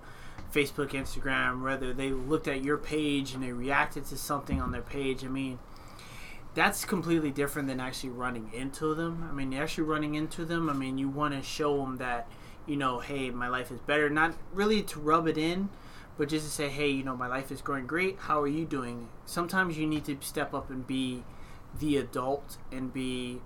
[0.55, 4.83] Facebook, Instagram, whether they looked at your page and they reacted to something on their
[4.83, 5.25] page.
[5.25, 5.59] I mean.
[6.55, 9.29] That's completely different than actually running into them.
[9.31, 10.69] I mean, actually running into them.
[10.69, 12.27] I mean, you want to show them that,
[12.67, 14.11] you know, hey, my life is better.
[14.11, 15.69] Not really to rub it in,
[16.18, 18.18] but just to say, hey, you know, my life is going great.
[18.18, 19.09] How are you doing?
[19.24, 21.22] Sometimes you need to step up and be
[21.78, 23.40] the adult and be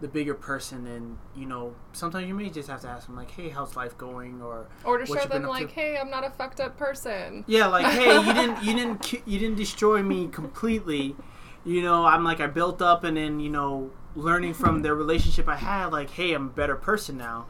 [0.00, 3.30] the bigger person, and you know, sometimes you may just have to ask them like,
[3.30, 5.48] hey, how's life going, or Or to show them up to?
[5.48, 7.44] like, hey, I'm not a fucked up person.
[7.46, 11.14] yeah, like, hey, you didn't, you didn't, you didn't destroy me completely.
[11.64, 15.48] You know, I'm like I built up, and then you know, learning from the relationship
[15.48, 17.46] I had, like, hey, I'm a better person now.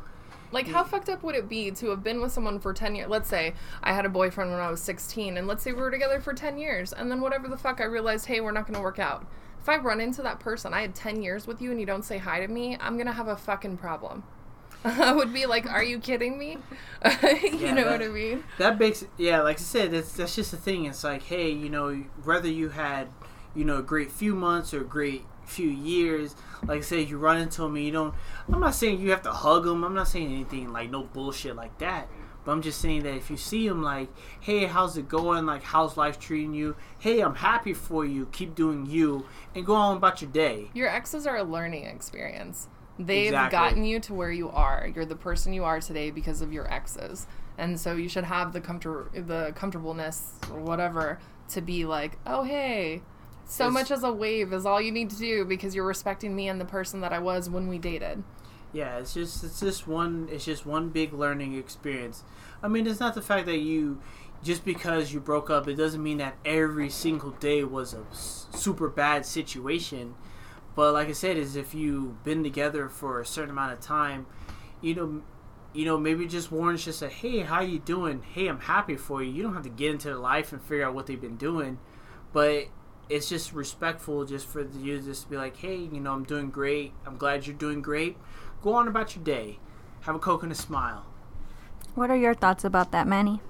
[0.53, 3.09] Like, how fucked up would it be to have been with someone for 10 years?
[3.09, 5.91] Let's say I had a boyfriend when I was 16, and let's say we were
[5.91, 8.75] together for 10 years, and then whatever the fuck I realized, hey, we're not going
[8.77, 9.27] to work out.
[9.61, 12.05] if I run into that person, I had 10 years with you and you don't
[12.05, 14.25] say hi to me, I'm going to have a fucking problem.
[14.85, 16.59] I would be like, are you kidding me?
[17.05, 17.09] you
[17.59, 18.45] Yeah, know that- what I mean?
[18.59, 21.69] that makes yeah like i said that's that's just the thing it's like hey you
[21.71, 23.09] know whether you had
[23.55, 26.35] you know a great few months or a great few years
[26.67, 28.15] like i said you run into them and you don't
[28.53, 31.55] i'm not saying you have to hug them i'm not saying anything like no bullshit
[31.57, 32.09] like that
[32.45, 34.09] but i'm just saying that if you see them like
[34.41, 38.55] hey how's it going like how's life treating you hey i'm happy for you keep
[38.55, 39.25] doing you
[39.55, 42.69] and go on about your day Your exes are a learning experience.
[42.99, 43.59] They've Exactly.
[43.59, 44.89] gotten you to where you are.
[44.95, 47.27] You're the person you are today because of your exes.
[47.57, 52.43] And so you should have the comfort the comfortableness or whatever to be like, "Oh,
[52.43, 53.01] hey,
[53.53, 56.49] so much as a wave is all you need to do because you're respecting me
[56.49, 58.23] and the person that I was when we dated."
[58.73, 62.25] Yeah, it's just it's just one it's just one big learning experience.
[62.63, 64.01] I mean, it's not the fact that you
[64.43, 68.89] just because you broke up, it doesn't mean that every single day was a super
[68.89, 70.15] bad situation.
[70.75, 74.27] But like I said, is if you've been together for a certain amount of time,
[74.81, 75.23] you know,
[75.75, 78.23] you know, maybe just warns just say, "Hey, how you doing?
[78.23, 80.87] Hey, I'm happy for you." You don't have to get into their life and figure
[80.87, 81.79] out what they've been doing,
[82.33, 82.69] but
[83.13, 86.51] it's just respectful just for the users to be like, "Hey, you know, I'm doing
[86.51, 86.93] great.
[87.07, 88.17] I'm glad you're doing great.
[88.63, 89.59] Go on about your day.
[90.03, 91.05] Have a coke and a smile."
[91.95, 93.41] What are your thoughts about that, Manny?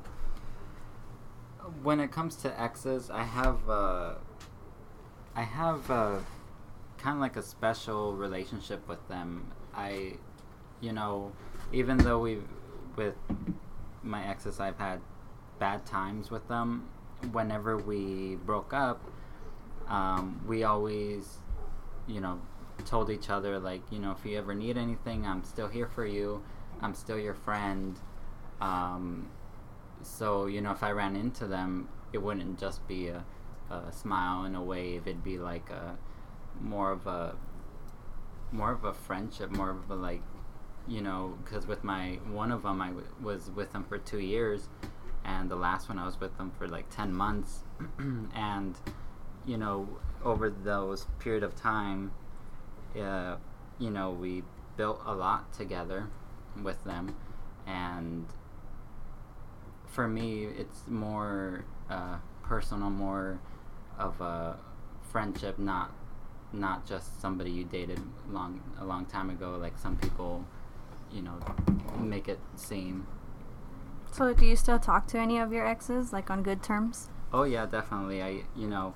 [1.83, 4.14] when it comes to exes, I have uh,
[5.35, 6.18] I have uh,
[6.98, 9.53] kind of like a special relationship with them.
[9.75, 10.14] I,
[10.81, 11.33] you know,
[11.72, 12.38] even though we
[12.96, 13.14] with
[14.03, 15.01] my exes, I've had
[15.59, 16.88] bad times with them.
[17.31, 19.01] Whenever we broke up,
[19.88, 21.38] um, we always,
[22.07, 22.40] you know,
[22.85, 26.07] told each other like, you know, if you ever need anything, I'm still here for
[26.07, 26.42] you.
[26.81, 27.99] I'm still your friend.
[28.61, 29.29] Um,
[30.03, 33.25] so you know if i ran into them it wouldn't just be a,
[33.71, 35.97] a smile and a wave it'd be like a
[36.61, 37.35] more of a
[38.51, 40.23] more of a friendship more of a like
[40.87, 44.18] you know because with my one of them i w- was with them for two
[44.18, 44.68] years
[45.25, 47.61] and the last one i was with them for like 10 months
[48.35, 48.77] and
[49.46, 49.88] you know
[50.24, 52.12] over those period of time
[53.00, 53.37] uh,
[53.78, 54.42] you know we
[54.76, 56.09] built a lot together
[56.62, 57.14] with them
[57.66, 58.26] and
[59.92, 63.38] for me, it's more uh, personal, more
[63.98, 64.59] of a
[65.11, 65.92] friendship, not
[66.55, 68.00] not just somebody you dated
[68.31, 69.59] long a long time ago.
[69.61, 70.44] Like some people,
[71.12, 71.38] you know,
[71.98, 73.07] make it seem.
[74.11, 77.09] So, do you still talk to any of your exes, like on good terms?
[77.33, 78.22] Oh yeah, definitely.
[78.22, 78.94] I you know,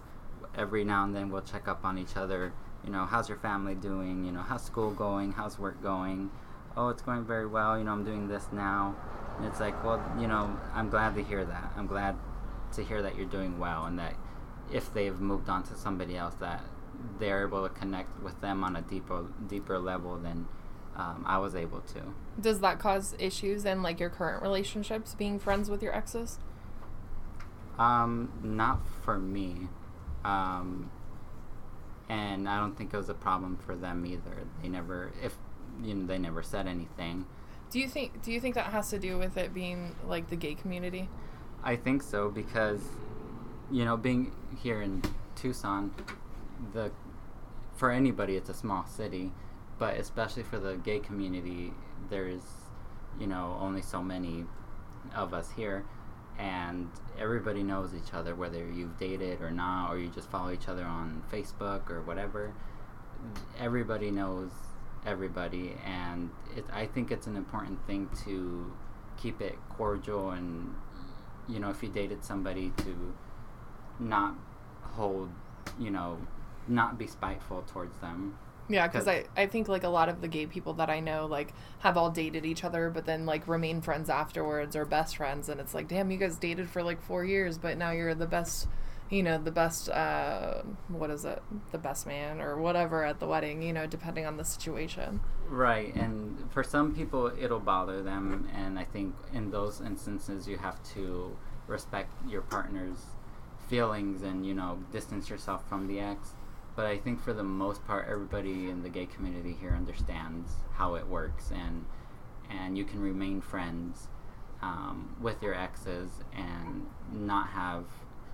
[0.56, 2.52] every now and then we'll check up on each other.
[2.84, 4.24] You know, how's your family doing?
[4.24, 5.32] You know, how's school going?
[5.32, 6.30] How's work going?
[6.76, 7.78] Oh, it's going very well.
[7.78, 8.94] You know, I'm doing this now.
[9.36, 11.72] And it's like, well, you know, I'm glad to hear that.
[11.76, 12.16] I'm glad
[12.72, 14.14] to hear that you're doing well and that
[14.72, 16.62] if they've moved on to somebody else that
[17.18, 20.46] they're able to connect with them on a deeper deeper level than
[20.96, 22.14] um, I was able to.
[22.40, 26.38] Does that cause issues in like your current relationships being friends with your exes?
[27.78, 29.68] Um, not for me.
[30.26, 30.90] Um,
[32.08, 34.44] and I don't think it was a problem for them either.
[34.60, 35.36] They never, if
[35.82, 37.26] you know, they never said anything.
[37.70, 40.36] Do you think do you think that has to do with it being like the
[40.36, 41.08] gay community?
[41.62, 42.80] I think so because,
[43.70, 45.02] you know, being here in
[45.36, 45.92] Tucson,
[46.72, 46.90] the
[47.74, 49.32] for anybody it's a small city,
[49.78, 51.72] but especially for the gay community,
[52.10, 52.42] there's,
[53.20, 54.44] you know, only so many
[55.14, 55.84] of us here,
[56.38, 60.68] and everybody knows each other whether you've dated or not, or you just follow each
[60.68, 62.52] other on Facebook or whatever.
[63.58, 64.50] Everybody knows
[65.06, 68.72] everybody, and it, I think it's an important thing to
[69.16, 70.74] keep it cordial and
[71.48, 73.14] you know if you dated somebody to
[73.98, 74.34] not
[74.82, 75.30] hold
[75.78, 76.18] you know
[76.68, 78.36] not be spiteful towards them
[78.68, 81.26] Yeah, because I, I think like a lot of the gay people that I know
[81.26, 85.48] like have all dated each other, but then like remain friends afterwards or best friends,
[85.48, 88.26] and it's like, damn, you guys dated for like four years, but now you're the
[88.26, 88.66] best,
[89.08, 91.40] you know, the best, uh, what is it,
[91.70, 95.20] the best man or whatever at the wedding, you know, depending on the situation.
[95.48, 100.56] right and for some people it'll bother them and i think in those instances you
[100.58, 101.36] have to
[101.68, 102.98] respect your partner's
[103.68, 106.34] feelings and you know distance yourself from the ex
[106.76, 110.94] but i think for the most part everybody in the gay community here understands how
[110.94, 111.84] it works and
[112.50, 114.08] and you can remain friends
[114.62, 117.84] um, with your exes and not have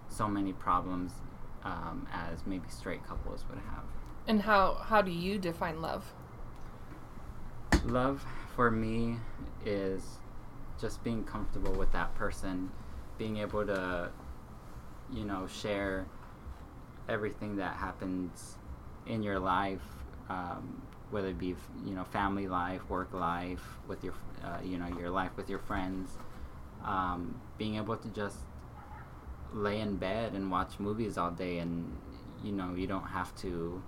[0.09, 1.13] so many problems
[1.65, 3.85] um, as maybe straight couples would have
[4.27, 6.13] And how how do you define love?
[7.85, 8.25] Love
[8.55, 9.17] for me
[9.65, 10.19] is
[10.81, 12.71] just being comfortable with that person,
[13.19, 14.11] being able to,
[15.13, 16.07] you know, share
[17.09, 18.57] everything that happens
[19.07, 19.83] in your life,
[20.29, 24.89] um, whether it be you know family life, work life, with your uh, you know
[24.99, 26.17] your life with your friends,
[26.85, 28.39] um, being able to just
[29.53, 31.97] lay in bed and watch movies all day, and
[32.43, 33.83] you know you don't have to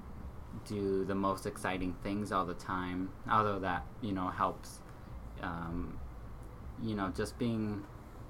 [0.67, 3.11] do the most exciting things all the time.
[3.31, 4.81] Although that you know helps.
[5.43, 5.99] Um,
[6.83, 7.85] you know, just being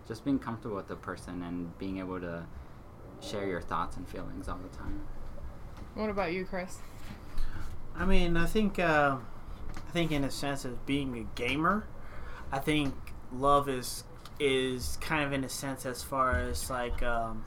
[0.06, 2.44] just being comfortable with the person and being able to
[3.20, 5.02] share your thoughts and feelings all the time.
[5.94, 6.78] What about you, Chris?
[7.96, 9.16] I mean, I think, uh,
[9.76, 11.86] I think in a sense of being a gamer,
[12.50, 12.94] I think
[13.32, 14.04] love is
[14.40, 17.44] is kind of in a sense as far as like, um,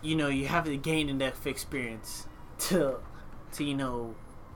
[0.00, 2.98] you know, you have to gain enough experience to,
[3.52, 4.14] to you know,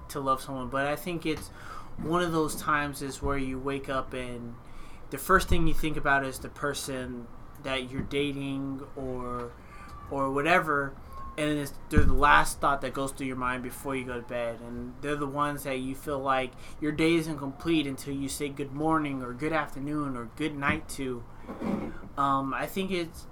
[0.09, 0.69] to love someone.
[0.69, 1.49] But I think it's
[1.97, 4.55] one of those times is where you wake up and
[5.11, 7.27] the first thing you think about is the person
[7.63, 9.53] that you're dating or
[10.11, 10.95] or whatever
[11.39, 14.27] and it's, they're the last thought that goes through your mind before you go to
[14.27, 18.29] bed and they're the ones that you feel like your day isn't complete until you
[18.29, 21.23] say good morning or good afternoon or good night to.
[22.17, 23.27] Um, i think it's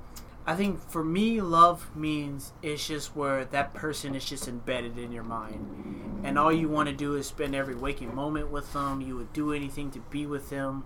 [0.46, 5.10] i think for me love means it's just where that person is just embedded in
[5.10, 6.20] your mind.
[6.22, 9.00] And all you want to do is spend every waking moment with them.
[9.00, 10.84] You would do anything to be with them.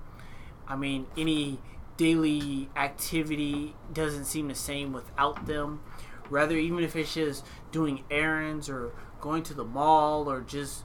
[0.68, 1.58] I mean any
[1.98, 5.82] daily activity doesn't seem the same without them.
[6.30, 10.84] Rather even if it's just doing errands or going to the mall or just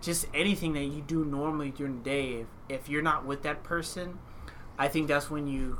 [0.00, 3.62] just anything that you do normally during the day if, if you're not with that
[3.62, 4.18] person
[4.78, 5.78] i think that's when you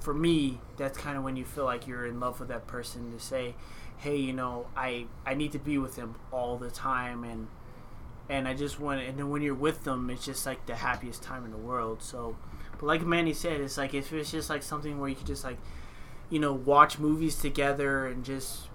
[0.00, 3.12] for me that's kind of when you feel like you're in love with that person
[3.12, 3.54] to say
[3.98, 7.46] hey you know i i need to be with them all the time and
[8.28, 11.22] and i just want and then when you're with them it's just like the happiest
[11.22, 12.02] time in the world.
[12.02, 12.36] So
[12.80, 15.58] like manny said it's like if it's just like something where you could just like
[16.30, 18.68] you know, watch movies together and just,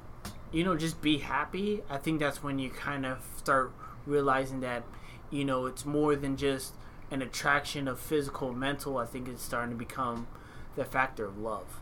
[0.52, 3.72] you know, just be happy, I think that's when you kind of start
[4.06, 4.84] realizing that,
[5.30, 6.74] you know, it's more than just
[7.12, 8.98] an attraction of physical mental.
[8.98, 10.28] I think it's starting to become
[10.76, 11.80] the factor of love.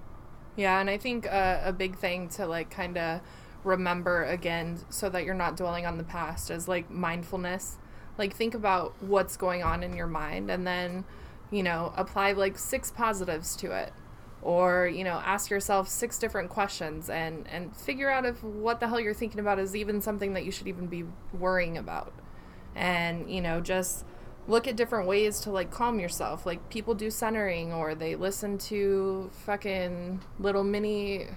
[0.57, 3.22] Yeah, and I think uh, a big thing to like kind of
[3.63, 7.78] remember again so that you're not dwelling on the past is like mindfulness.
[8.17, 11.05] Like think about what's going on in your mind and then,
[11.51, 13.93] you know, apply like six positives to it.
[14.41, 18.87] Or you know ask yourself six different questions and and figure out if what the
[18.87, 21.05] hell you're thinking about is even something that you should even be
[21.37, 22.11] worrying about.
[22.75, 24.03] And you know just
[24.47, 26.47] look at different ways to like calm yourself.
[26.47, 31.27] Like people do centering or they listen to fucking little mini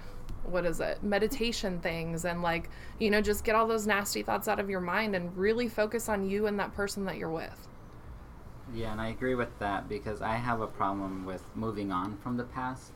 [0.44, 4.46] what is it meditation things and like you know just get all those nasty thoughts
[4.46, 7.68] out of your mind and really focus on you and that person that you're with
[8.72, 12.36] yeah, and I agree with that because I have a problem with moving on from
[12.36, 12.92] the past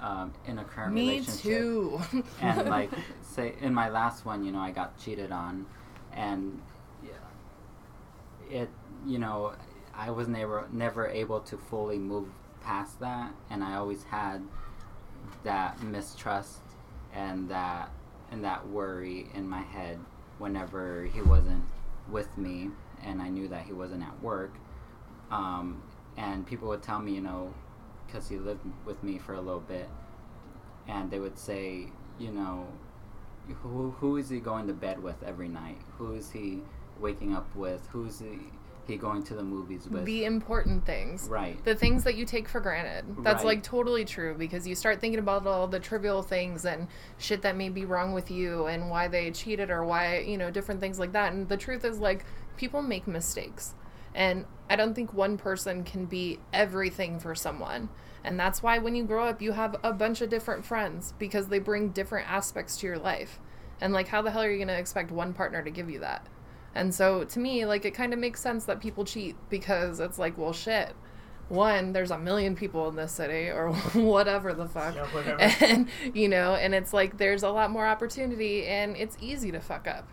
[0.00, 1.42] um, in a current Me relationship.
[1.42, 2.00] too.
[2.40, 2.90] and like,
[3.22, 5.66] say in my last one, you know, I got cheated on,
[6.12, 6.60] and
[8.50, 8.68] it,
[9.06, 9.52] you know,
[9.94, 12.28] I was never never able to fully move
[12.60, 14.42] past that, and I always had
[15.44, 16.60] that mistrust
[17.14, 17.90] and that
[18.30, 19.98] and that worry in my head
[20.38, 21.64] whenever he wasn't
[22.10, 22.70] with me,
[23.02, 24.52] and I knew that he wasn't at work
[25.30, 25.82] um,
[26.16, 27.52] and people would tell me, you know,
[28.06, 29.88] because he lived with me for a little bit,
[30.86, 32.66] and they would say, you know,
[33.62, 35.78] who who is he going to bed with every night?
[35.98, 36.60] Who is he
[37.00, 37.86] waking up with?
[37.92, 38.38] Who's he,
[38.86, 40.04] he going to the movies with?
[40.04, 41.28] the important things.
[41.28, 41.62] Right.
[41.64, 43.04] The things that you take for granted.
[43.22, 43.56] That's Right.
[43.56, 47.56] like totally true because you start thinking about all the trivial things and shit that
[47.56, 50.98] may be wrong with you and why they cheated or why, you know, different things
[50.98, 51.32] like that.
[51.32, 52.24] And the truth is like
[52.56, 53.74] people make mistakes.
[54.18, 57.88] And I don't think one person can be everything for someone.
[58.24, 61.46] And that's why when you grow up, you have a bunch of different friends because
[61.46, 63.38] they bring different aspects to your life.
[63.80, 66.00] And like, how the hell are you going to expect one partner to give you
[66.00, 66.26] that?
[66.74, 70.18] And so to me, like, it kind of makes sense that people cheat because it's
[70.18, 70.94] like, well, shit.
[71.48, 74.96] One, there's a million people in this city or whatever the fuck.
[74.96, 75.40] Yeah, whatever.
[75.64, 79.60] And, you know, and it's like there's a lot more opportunity and it's easy to
[79.60, 80.08] fuck up.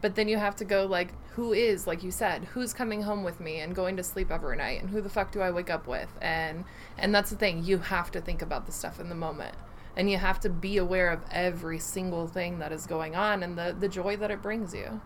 [0.00, 3.22] But then you have to go like, who is, like you said, who's coming home
[3.22, 5.70] with me and going to sleep every night, and who the fuck do I wake
[5.70, 6.64] up with, and
[6.98, 7.64] and that's the thing.
[7.64, 9.54] You have to think about the stuff in the moment,
[9.96, 13.56] and you have to be aware of every single thing that is going on and
[13.58, 15.00] the the joy that it brings you.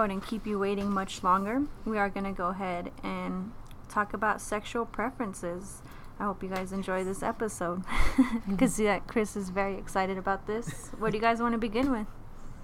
[0.00, 1.62] Go ahead and keep you waiting much longer.
[1.84, 3.52] We are going to go ahead and
[3.90, 5.82] talk about sexual preferences.
[6.18, 7.82] I hope you guys enjoy this episode
[8.48, 10.88] because yeah, Chris is very excited about this.
[10.98, 12.06] What do you guys want to begin with?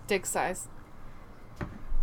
[0.06, 0.68] Dick size.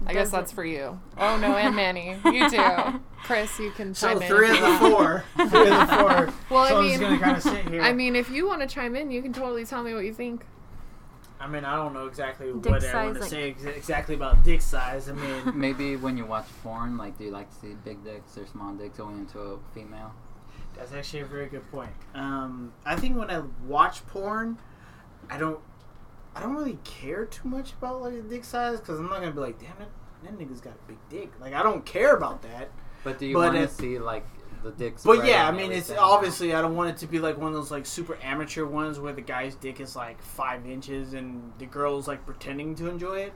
[0.06, 1.00] I guess that's it- for you.
[1.18, 3.00] Oh no, and Manny, you too.
[3.24, 4.28] Chris, you can So chime in.
[4.28, 5.24] three of the four.
[5.36, 6.34] Three of the four.
[6.52, 7.82] Well, so I I'm just mean- gonna kind of sit here.
[7.82, 10.14] I mean, if you want to chime in, you can totally tell me what you
[10.14, 10.46] think.
[11.44, 14.16] I mean, I don't know exactly Dick what I want to like- say ex- exactly
[14.16, 15.10] about dick size.
[15.10, 18.38] I mean, Maybe when you watch porn, like, do you like to see big dicks
[18.38, 20.14] or small dicks going into a female?
[20.76, 21.92] that's actually a very good point.
[22.16, 24.58] Um, I think when I watch porn,
[25.30, 25.60] I don't,
[26.36, 29.32] I don't really care too much about like the dick size because I'm not gonna
[29.34, 29.90] be like, damn it,
[30.24, 31.32] that nigga's got a big dick.
[31.40, 32.72] Like I don't care about that.
[33.04, 34.26] But do you want to see like
[34.64, 35.04] the dicks?
[35.04, 37.54] But yeah, I mean, it's obviously I don't want it to be like one of
[37.54, 41.66] those like super amateur ones where the guy's dick is like five inches and the
[41.66, 43.34] girl's like pretending to enjoy it.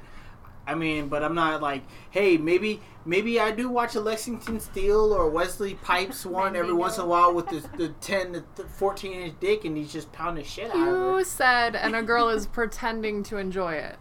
[0.67, 5.13] I mean, but I'm not like, hey, maybe maybe I do watch a Lexington Steele
[5.13, 9.13] or Wesley Pipes one every once in a while with the, the 10 to 14
[9.13, 12.45] inch dick and he's just pounding shit out of You said, and a girl is
[12.47, 13.95] pretending to enjoy it.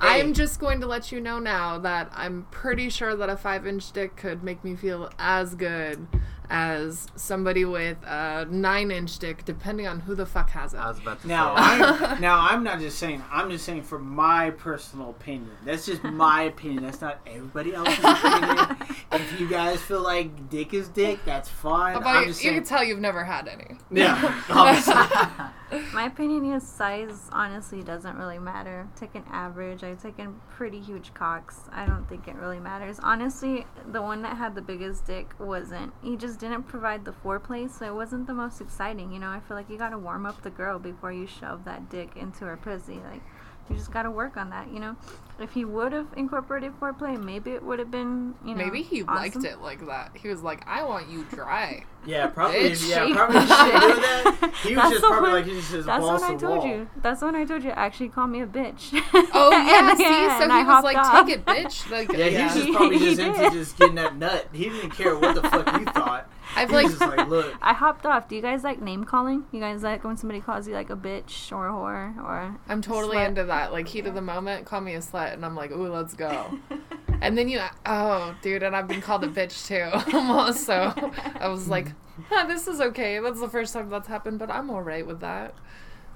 [0.00, 0.20] Hey.
[0.20, 3.66] I'm just going to let you know now that I'm pretty sure that a five
[3.66, 6.06] inch dick could make me feel as good
[6.54, 10.76] as somebody with a nine inch dick, depending on who the fuck has it.
[10.76, 11.62] I was about to Now, say.
[12.06, 13.24] I'm, now I'm not just saying.
[13.32, 15.50] I'm just saying for my personal opinion.
[15.64, 16.82] That's just my opinion.
[16.82, 18.76] That's not everybody else's opinion.
[19.14, 21.96] if you guys feel like dick is dick, that's fine.
[21.96, 22.60] About I'm you, just you saying.
[22.62, 23.76] can tell you've never had any.
[23.90, 24.94] yeah, obviously.
[25.94, 28.86] My opinion is size honestly doesn't really matter.
[28.94, 31.60] Taking average, I've taken pretty huge cocks.
[31.72, 32.98] I don't think it really matters.
[33.02, 35.92] Honestly, the one that had the biggest dick wasn't.
[36.02, 39.12] He just didn't provide the foreplay, so it wasn't the most exciting.
[39.12, 41.88] You know, I feel like you gotta warm up the girl before you shove that
[41.88, 43.00] dick into her pussy.
[43.10, 43.22] Like,
[43.70, 44.68] you just gotta work on that.
[44.72, 44.96] You know,
[45.40, 48.34] if he would have incorporated foreplay, maybe it would have been.
[48.44, 49.14] You know, Maybe he awesome.
[49.14, 50.10] liked it like that.
[50.20, 51.84] He was like, I want you dry.
[52.04, 52.70] Yeah, probably.
[52.70, 52.88] Bitch.
[52.90, 54.52] Yeah, probably he should do that.
[54.62, 56.66] He was That's just probably one- like he's just That's balls when I told wall.
[56.66, 56.88] you.
[56.96, 57.70] That's when I told you.
[57.70, 58.90] Actually, call me a bitch.
[59.34, 61.26] Oh yeah, And- see, yeah, so and he I was like, off.
[61.26, 61.90] take it, bitch.
[61.90, 63.52] Like, Yeah, he was just probably he just into did.
[63.52, 64.48] just getting that nut.
[64.52, 66.28] He didn't care what the fuck you thought.
[66.54, 67.54] I've He was like, just like, look.
[67.62, 68.28] I hopped off.
[68.28, 69.44] Do you guys like name calling?
[69.52, 72.58] You guys like when somebody calls you like a bitch or a whore or?
[72.68, 73.28] I'm totally slut?
[73.28, 73.72] into that.
[73.72, 76.58] Like heat of the moment, call me a slut, and I'm like, ooh, let's go.
[77.20, 80.64] And then you, oh, dude, and I've been called a bitch too, almost.
[80.64, 80.92] So
[81.38, 81.92] I was like,
[82.28, 83.20] huh, this is okay.
[83.20, 85.54] That's the first time that's happened, but I'm all right with that.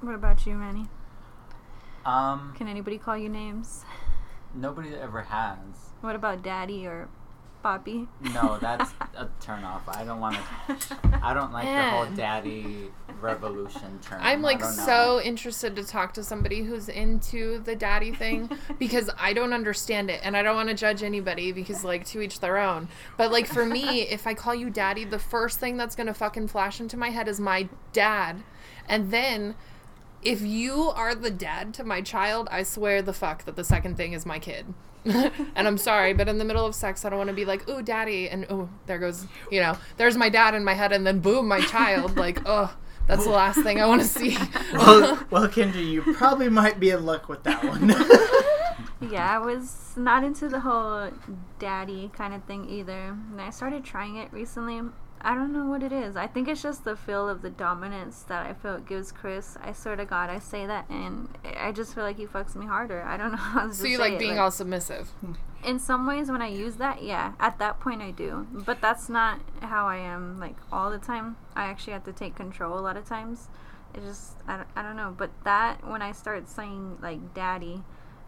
[0.00, 0.88] What about you, Manny?
[2.04, 3.84] um, Can anybody call you names?
[4.52, 5.58] nobody ever has.
[6.00, 7.08] What about daddy or
[7.66, 8.06] Poppy?
[8.32, 9.82] No, that's a turn off.
[9.88, 10.78] I don't want to.
[11.20, 14.20] I don't like the whole daddy revolution term.
[14.22, 18.48] I'm like so interested to talk to somebody who's into the daddy thing
[18.78, 22.20] because I don't understand it and I don't want to judge anybody because like to
[22.20, 22.86] each their own.
[23.16, 26.14] But like for me, if I call you daddy, the first thing that's going to
[26.14, 28.44] fucking flash into my head is my dad.
[28.88, 29.56] And then
[30.22, 33.96] if you are the dad to my child, I swear the fuck that the second
[33.96, 34.72] thing is my kid.
[35.54, 37.68] and I'm sorry, but in the middle of sex, I don't want to be like,
[37.68, 41.06] "Ooh, daddy," and oh, there goes, you know, there's my dad in my head, and
[41.06, 42.16] then boom, my child.
[42.16, 42.74] Like, oh,
[43.06, 44.36] that's the last thing I want to see.
[44.72, 47.94] well, well, Kendra, you probably might be in luck with that one.
[49.00, 51.10] Yeah, I was not into the whole
[51.58, 53.14] daddy kind of thing either.
[53.30, 54.80] And I started trying it recently.
[55.26, 56.16] I don't know what it is.
[56.16, 59.58] I think it's just the feel of the dominance that I feel it gives Chris.
[59.60, 62.64] I swear to God, I say that, and I just feel like he fucks me
[62.66, 63.02] harder.
[63.02, 65.10] I don't know how to so you like it, being all submissive.
[65.64, 69.08] in some ways when i use that yeah at that point i do but that's
[69.08, 72.82] not how i am like all the time i actually have to take control a
[72.88, 73.48] lot of times
[73.94, 77.82] it just i, don't- I don't know but that when i start saying like daddy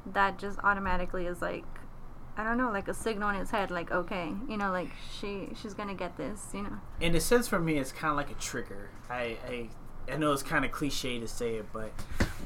[0.05, 1.65] that just automatically is like
[2.39, 4.89] i don't know like a signal in his head like okay you know like
[5.20, 8.16] she she's gonna get this you know in a sense, for me, it's kind of
[8.16, 8.91] like a trigger.
[9.09, 9.68] I, I,
[10.12, 11.93] I know it's kind of cliche to say it, but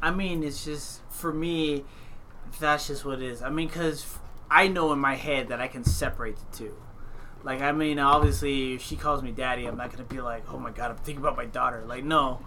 [0.03, 1.84] I mean, it's just for me,
[2.61, 3.43] that's just what it is.
[3.43, 4.07] I mean, because
[4.51, 6.76] I know in my head that I can separate the two.
[7.45, 10.59] Like, I mean, obviously, if she calls me daddy, I'm not gonna be like, oh
[10.59, 11.82] my god, I'm thinking about my daughter.
[11.86, 12.40] Like, no.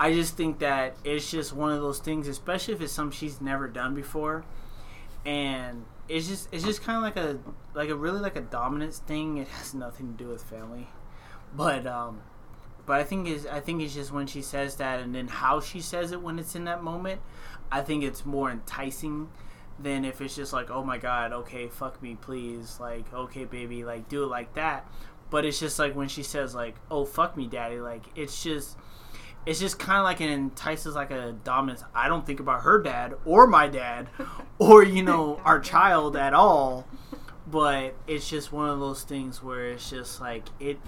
[0.00, 3.40] I just think that it's just one of those things, especially if it's something she's
[3.40, 4.44] never done before,
[5.24, 7.38] and it's just it's just kind of like a
[7.74, 9.38] like a really like a dominance thing.
[9.38, 10.88] It has nothing to do with family,
[11.56, 12.20] but um,
[12.84, 15.60] but I think is I think it's just when she says that and then how
[15.60, 17.22] she says it when it's in that moment.
[17.70, 19.30] I think it's more enticing
[19.78, 23.82] than if it's just like, oh my god, okay, fuck me, please, like, okay, baby,
[23.82, 24.86] like, do it like that.
[25.30, 28.76] But it's just like when she says like, oh fuck me, daddy, like, it's just.
[29.44, 31.82] It's just kind of like it entices like a dominance.
[31.94, 34.08] I don't think about her dad or my dad,
[34.58, 36.86] or you know our child at all.
[37.46, 40.78] But it's just one of those things where it's just like it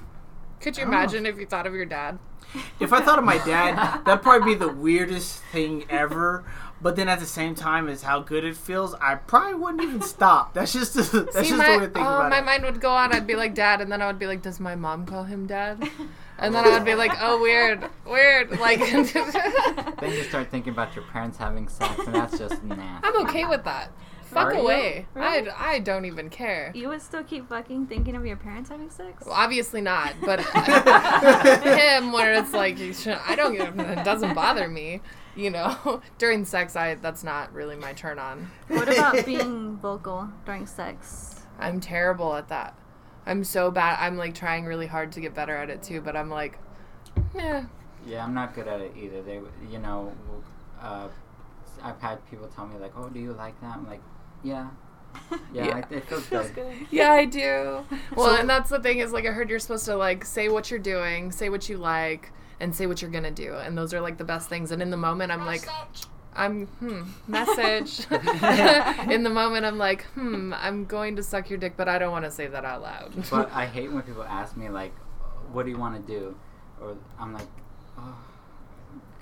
[0.61, 0.99] Could you I don't know.
[0.99, 2.19] imagine if you thought of your dad?
[2.79, 6.45] If I thought of my dad, that'd probably be the weirdest thing ever.
[6.81, 10.03] But then at the same time, as how good it feels, I probably wouldn't even
[10.03, 10.55] stop.
[10.55, 12.45] That's just that's See, just my, the way to think oh, about my it.
[12.45, 13.13] mind would go on.
[13.13, 15.47] I'd be like, Dad, and then I would be like, Does my mom call him
[15.47, 15.89] Dad?
[16.39, 18.59] And then I would be like, Oh, weird, weird.
[18.59, 23.07] Like, Then you start thinking about your parents having sex, and that's just nasty.
[23.09, 23.91] I'm okay with that.
[24.25, 24.61] Fuck Are you?
[24.61, 25.07] away.
[25.15, 25.49] Really?
[25.51, 26.73] I I don't even care.
[26.75, 30.41] you would still keep fucking thinking of your parents having sex Well, obviously not, but
[31.63, 35.01] him, where it's like, you should- I don't, give it doesn't bother me.
[35.37, 38.51] You know, during sex, I that's not really my turn on.
[38.69, 42.77] what about being vocal during sex I'm terrible at that.
[43.27, 43.99] I'm so bad.
[44.01, 46.59] I'm like trying really hard to get better at it too, but I'm like,
[47.35, 47.65] yeah.
[48.07, 49.23] Yeah, I'm not good at it either.
[49.23, 50.13] They, you know,
[50.81, 51.09] uh,
[51.83, 54.03] I've had people tell me like, "Oh, do you like that?" I'm like,
[54.43, 54.69] "Yeah,
[55.31, 55.79] yeah, Yeah.
[55.79, 57.85] It, it feels good." Yeah, I do.
[58.15, 60.49] Well, So- and that's the thing is like I heard you're supposed to like say
[60.51, 63.95] what you're doing, say what you like, and say what you're gonna do, and those
[63.95, 64.71] are like the best things.
[64.71, 65.65] And in the moment, I'm like,
[66.37, 68.07] I'm hmm message.
[69.11, 72.13] in the moment, I'm like, hmm, I'm going to suck your dick, but I don't
[72.13, 73.13] want to say that out loud.
[73.31, 74.95] But I hate when people ask me like,
[75.53, 76.37] "What do you want to do?"
[76.81, 77.47] Or I'm like,
[77.99, 78.17] "Oh,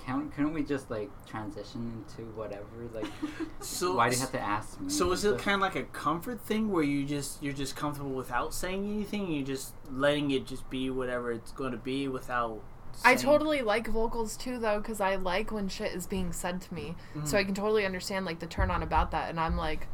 [0.04, 3.06] can't couldn't we just like transition into whatever?" Like,
[3.60, 4.88] So why do you have to ask me?
[4.88, 8.10] So is it kind of like a comfort thing where you just you're just comfortable
[8.10, 9.30] without saying anything?
[9.30, 12.60] You're just letting it just be whatever it's going to be without.
[13.04, 16.74] I totally like vocals too, though, because I like when shit is being said to
[16.74, 16.94] me.
[17.24, 19.86] So I can totally understand like the turn on about that, and I'm like,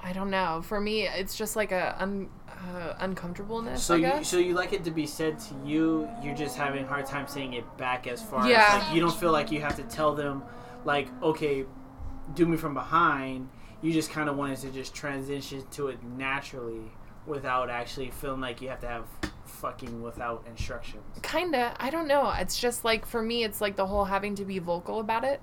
[0.00, 0.62] I don't know.
[0.62, 3.82] For me, it's just like a un, uh, uncomfortableness.
[3.82, 4.28] So I you guess.
[4.28, 6.08] so you like it to be said to you.
[6.22, 8.66] You're just having a hard time saying it back as far Yeah.
[8.78, 10.42] as like you don't feel like you have to tell them
[10.84, 11.64] like okay,
[12.34, 13.48] do me from behind.
[13.82, 16.92] You just kind of wanted to just transition to it naturally
[17.26, 19.04] without actually feeling like you have to have
[19.60, 21.04] fucking without instructions.
[21.22, 21.76] Kinda.
[21.78, 22.32] I don't know.
[22.36, 25.40] It's just like for me, it's like the whole having to be vocal about it,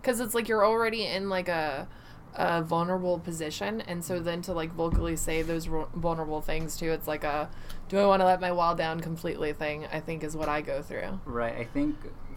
[0.00, 1.88] because it's like you're already in like a
[2.34, 6.90] a vulnerable position, and so then to like vocally say those ru- vulnerable things too,
[6.90, 7.50] it's like a
[7.88, 9.86] do I want to let my wall down completely thing.
[9.92, 11.20] I think is what I go through.
[11.26, 11.54] Right.
[11.54, 11.94] I think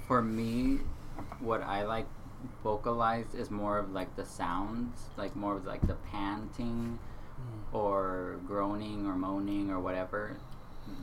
[0.07, 0.80] for me,
[1.39, 2.07] what I like
[2.61, 6.99] vocalized is more of like the sounds, like more of like the panting
[7.39, 7.73] mm.
[7.73, 10.36] or groaning or moaning or whatever.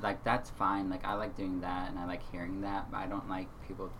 [0.02, 0.90] Like that's fine.
[0.90, 3.90] Like I like doing that and I like hearing that, but I don't like people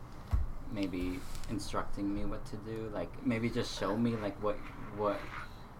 [0.72, 1.20] maybe
[1.50, 2.90] instructing me what to do.
[2.92, 4.56] Like maybe just show me like what
[4.96, 5.20] what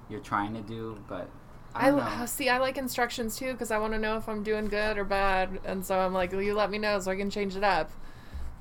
[0.08, 1.28] you're trying to do, but
[1.74, 1.98] I I know.
[1.98, 2.48] Uh, see.
[2.48, 5.60] I like instructions too because I want to know if I'm doing good or bad,
[5.64, 7.90] and so I'm like, "Will you let me know so I can change it up?"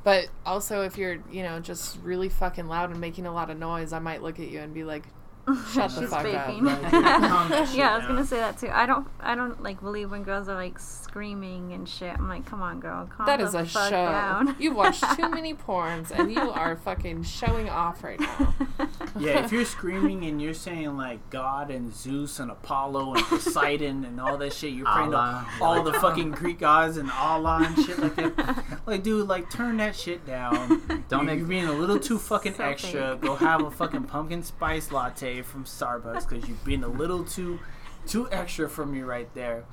[0.03, 3.59] But also, if you're, you know, just really fucking loud and making a lot of
[3.59, 5.03] noise, I might look at you and be like,
[5.73, 6.67] Shut the She's fuck faking.
[6.67, 6.81] up.
[6.83, 8.69] Like, calm that shit yeah, I was gonna say that too.
[8.71, 12.13] I don't, I don't like believe when girls are like screaming and shit.
[12.13, 14.05] I'm like, come on, girl, calm That the is a fuck show.
[14.05, 14.55] down.
[14.59, 18.53] You've watched too many porns and you are fucking showing off right now.
[19.19, 24.05] Yeah, if you're screaming and you're saying like God and Zeus and Apollo and Poseidon
[24.05, 25.47] and all that shit, you're praying Allah.
[25.57, 25.99] to all the ah.
[26.01, 28.63] fucking Greek gods and Allah and shit like that.
[28.85, 31.03] Like, dude, like turn that shit down.
[31.09, 33.11] Don't you're, ex- you're being a little too fucking So extra.
[33.13, 33.21] fake.
[33.21, 37.59] Go have a fucking pumpkin spice latte from Starbucks because you've been a little too
[38.05, 39.63] too extra for me right there.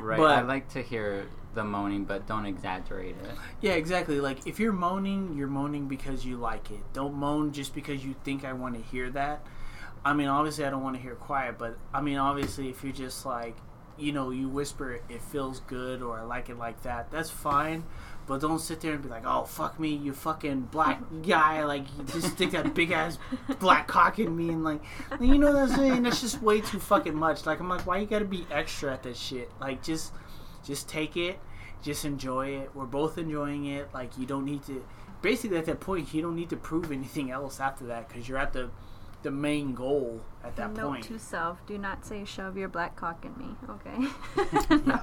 [0.00, 0.18] Right.
[0.18, 3.30] But- I like to hear the moaning, but don't exaggerate it.
[3.60, 4.20] Yeah, exactly.
[4.20, 6.80] Like if you're moaning, you're moaning because you like it.
[6.92, 9.44] Don't moan just because you think I want to hear that.
[10.04, 12.92] I mean, obviously I don't want to hear quiet, but I mean, obviously if you're
[12.92, 13.56] just like,
[13.98, 17.84] you know, you whisper it feels good or I like it like that, that's fine.
[18.26, 21.84] But don't sit there and be like, "Oh fuck me, you fucking black guy!" Like,
[21.98, 23.18] you just stick that big ass
[23.58, 24.80] black cock in me and like,
[25.20, 26.02] you know what I'm saying?
[26.04, 27.46] That's just way too fucking much.
[27.46, 29.50] Like, I'm like, why you gotta be extra at that shit?
[29.60, 30.12] Like, just,
[30.64, 31.38] just take it,
[31.82, 32.70] just enjoy it.
[32.74, 33.92] We're both enjoying it.
[33.92, 34.84] Like, you don't need to.
[35.20, 38.38] Basically, at that point, you don't need to prove anything else after that because you're
[38.38, 38.70] at the,
[39.22, 41.04] the main goal at that Note point.
[41.04, 44.08] to self: Do not say "shove your black cock in me." Okay.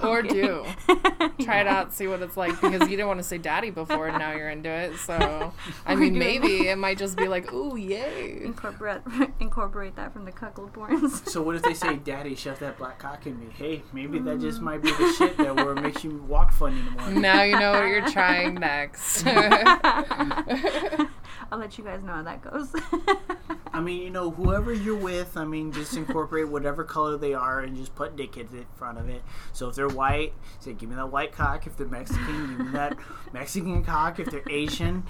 [0.02, 0.28] Or Okay.
[0.28, 0.64] do.
[1.44, 4.08] Try it out, see what it's like because you didn't want to say daddy before
[4.08, 4.96] and now you're into it.
[4.98, 5.52] So,
[5.86, 8.42] I mean, maybe it might just be like, ooh, yay.
[8.44, 9.00] Incorporate
[9.40, 11.28] incorporate that from the cuckold porns.
[11.28, 13.46] So what if they say, "Daddy, shove that black cock in me"?
[13.52, 14.64] Hey, maybe that just mm.
[14.64, 17.20] might be the shit that where it makes you walk funny in the morning.
[17.20, 19.24] Now you know what you're trying next.
[21.52, 22.72] I'll let you guys know how that goes.
[23.72, 27.60] I mean, you know, whoever you're with, I mean, just incorporate whatever color they are
[27.60, 29.22] and just put dick in front of it.
[29.52, 31.66] So if they're white, say, give me that white cock.
[31.66, 32.96] If they're Mexican, give me that
[33.32, 34.18] Mexican cock.
[34.18, 35.04] If they're Asian,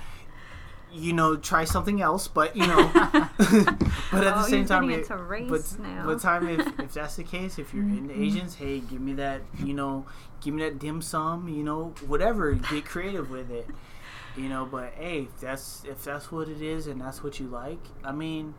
[0.93, 2.29] you know, try something else.
[2.29, 3.09] But, you know, but
[3.39, 3.77] at
[4.11, 5.09] the Oh, same you're time, it-
[5.49, 6.07] but, now.
[6.07, 8.23] but time if, if that's the case, if you're into mm-hmm.
[8.23, 10.07] Asians, hey, give me that, you know,
[10.41, 12.53] give me that dim sum, you know, whatever.
[12.53, 13.67] Get creative with it
[14.37, 17.47] you know but hey if that's if that's what it is and that's what you
[17.49, 18.55] like i mean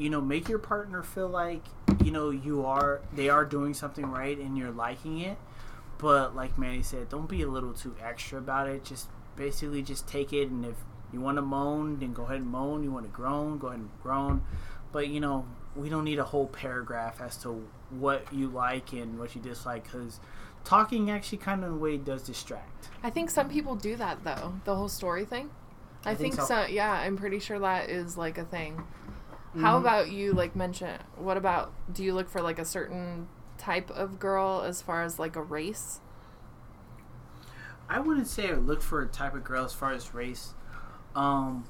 [0.00, 1.62] you know make your partner feel like
[2.02, 5.36] you know you are they are doing something right and you're liking it
[5.98, 10.08] but like manny said don't be a little too extra about it just basically just
[10.08, 10.76] take it and if
[11.12, 13.80] you want to moan then go ahead and moan you want to groan go ahead
[13.80, 14.42] and groan
[14.92, 15.46] but you know
[15.76, 19.84] we don't need a whole paragraph as to what you like and what you dislike
[19.84, 20.18] because
[20.64, 24.24] talking actually kind of in a way does distract I think some people do that
[24.24, 25.50] though, the whole story thing.
[26.04, 26.62] I, I think think, so.
[26.62, 26.66] so.
[26.66, 28.82] Yeah, I'm pretty sure that is like a thing.
[29.58, 29.80] How Mhm.
[29.80, 30.32] about you?
[30.32, 31.00] Like mention.
[31.16, 31.72] What about?
[31.92, 33.28] Do you look for like a certain
[33.58, 36.00] type of girl as far as like a race?
[37.88, 40.54] I wouldn't say I look for a type of girl as far as race.
[41.16, 41.64] Um,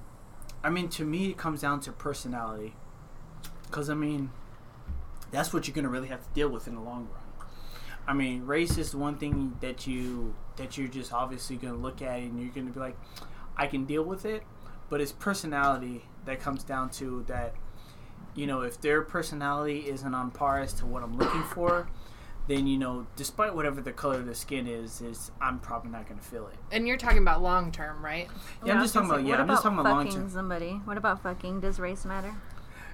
[0.62, 2.76] I mean, to me, it comes down to personality.
[3.62, 4.30] Because, I mean,
[5.30, 7.46] that's what you're going to really have to deal with in the long run.
[8.06, 12.02] I mean, race is one thing that you that you're just obviously going to look
[12.02, 12.98] at and you're going to be like,
[13.56, 14.42] I can deal with it.
[14.90, 17.54] But it's personality that comes down to that.
[18.34, 21.88] You know, if their personality isn't on par as to what I'm looking for,
[22.46, 26.08] then you know, despite whatever the color of the skin is, is I'm probably not
[26.08, 26.56] going to feel it.
[26.72, 28.28] And you're talking about long term, right?
[28.64, 30.30] Yeah, I I'm just talking about yeah, I'm just talking about long term.
[30.30, 30.72] somebody.
[30.84, 31.60] What about fucking?
[31.60, 32.34] Does race matter?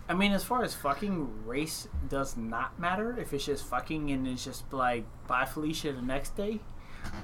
[0.09, 4.27] I mean, as far as fucking race does not matter if it's just fucking and
[4.29, 6.61] it's just like bye Felicia the next day.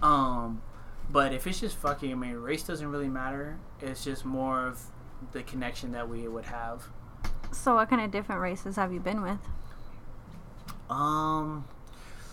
[0.02, 0.62] Um,
[1.10, 3.58] but if it's just fucking, I mean, race doesn't really matter.
[3.80, 4.82] It's just more of
[5.32, 6.88] the connection that we would have.
[7.52, 9.38] So, what kind of different races have you been with?
[10.90, 11.64] Um,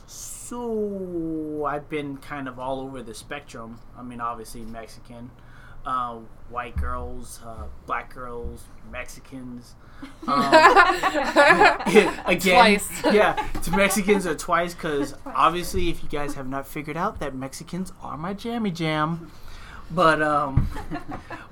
[0.08, 3.80] so I've been kind of all over the spectrum.
[3.98, 5.30] I mean, obviously Mexican,
[5.86, 6.16] uh,
[6.50, 9.76] white girls, uh, black girls, Mexicans.
[10.28, 10.42] Um,
[12.26, 12.90] again, Twice.
[13.12, 17.36] yeah, to Mexicans are twice because obviously, if you guys have not figured out that
[17.36, 19.32] Mexicans are my jammy jam,
[19.92, 20.68] but um,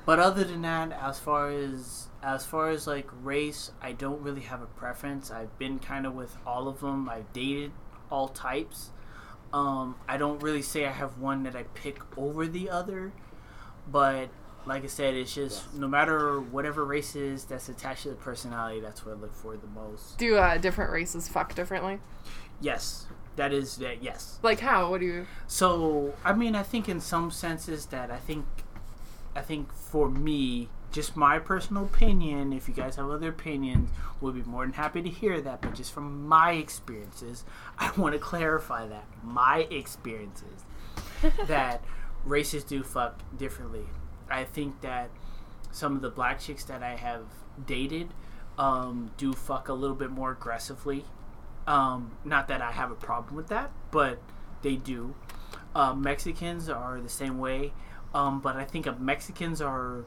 [0.05, 4.41] but other than that, as far as as far as like race, I don't really
[4.41, 5.31] have a preference.
[5.31, 7.07] I've been kind of with all of them.
[7.07, 7.71] I've dated
[8.11, 8.91] all types.
[9.53, 13.13] Um, I don't really say I have one that I pick over the other,
[13.89, 14.27] but
[14.65, 18.81] like I said, it's just no matter whatever race is that's attached to the personality,
[18.81, 20.17] that's what I look for the most.
[20.17, 21.99] Do uh, different races fuck differently?
[22.59, 23.05] Yes,
[23.37, 24.03] that is that.
[24.03, 24.37] Yes.
[24.43, 24.91] Like how?
[24.91, 25.27] What do you?
[25.47, 28.45] So I mean, I think in some senses that I think,
[29.33, 32.53] I think for me, just my personal opinion.
[32.53, 33.89] If you guys have other opinions,
[34.21, 35.61] we'll be more than happy to hear that.
[35.61, 37.43] But just from my experiences,
[37.79, 40.65] I want to clarify that my experiences
[41.47, 41.83] that
[42.25, 43.85] races do fuck differently.
[44.29, 45.09] I think that
[45.71, 47.25] some of the black chicks that I have
[47.65, 48.13] dated,
[48.57, 51.05] um, do fuck a little bit more aggressively.
[51.67, 54.19] Um, not that I have a problem with that, but
[54.61, 55.15] they do.
[55.75, 57.73] Uh, Mexicans are the same way,
[58.13, 60.05] um, but I think Mexicans are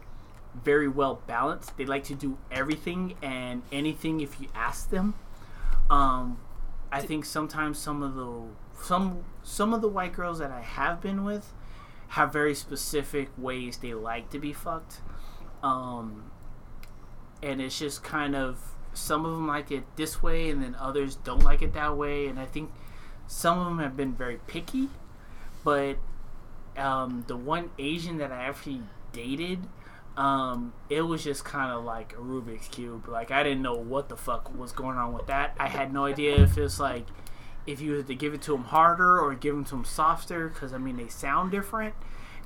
[0.54, 1.76] very well balanced.
[1.76, 5.14] They like to do everything and anything if you ask them.
[5.88, 6.38] Um,
[6.92, 11.00] I think sometimes some of the some some of the white girls that I have
[11.00, 11.52] been with
[12.08, 15.00] have very specific ways they like to be fucked.
[15.62, 16.30] Um,
[17.42, 18.58] and it's just kind of
[18.92, 22.26] some of them like it this way and then others don't like it that way
[22.26, 22.70] and i think
[23.26, 24.88] some of them have been very picky
[25.62, 25.96] but
[26.76, 28.80] um, the one asian that i actually
[29.12, 29.60] dated
[30.20, 34.10] um, it was just kind of like a rubik's cube like i didn't know what
[34.10, 37.06] the fuck was going on with that i had no idea if it's like
[37.66, 40.48] if you had to give it to them harder or give them to them softer
[40.48, 41.94] because i mean they sound different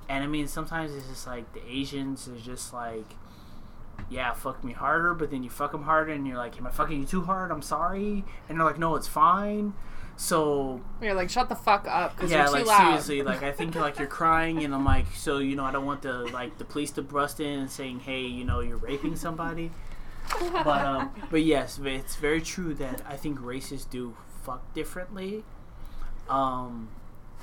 [0.08, 3.16] and i mean sometimes it's just like the asians are just like
[4.10, 6.70] yeah, fuck me harder, but then you fuck them harder, and you're like, am I
[6.70, 7.50] fucking you too hard?
[7.50, 9.72] I'm sorry, and they're like, no, it's fine.
[10.16, 12.86] So You're like, shut the fuck up because yeah, you're too like loud.
[12.86, 15.86] seriously, like I think like you're crying, and I'm like, so you know, I don't
[15.86, 19.16] want the like the police to bust in and saying, hey, you know, you're raping
[19.16, 19.70] somebody.
[20.40, 25.44] but um, but yes, it's very true that I think races do fuck differently,
[26.28, 26.88] um,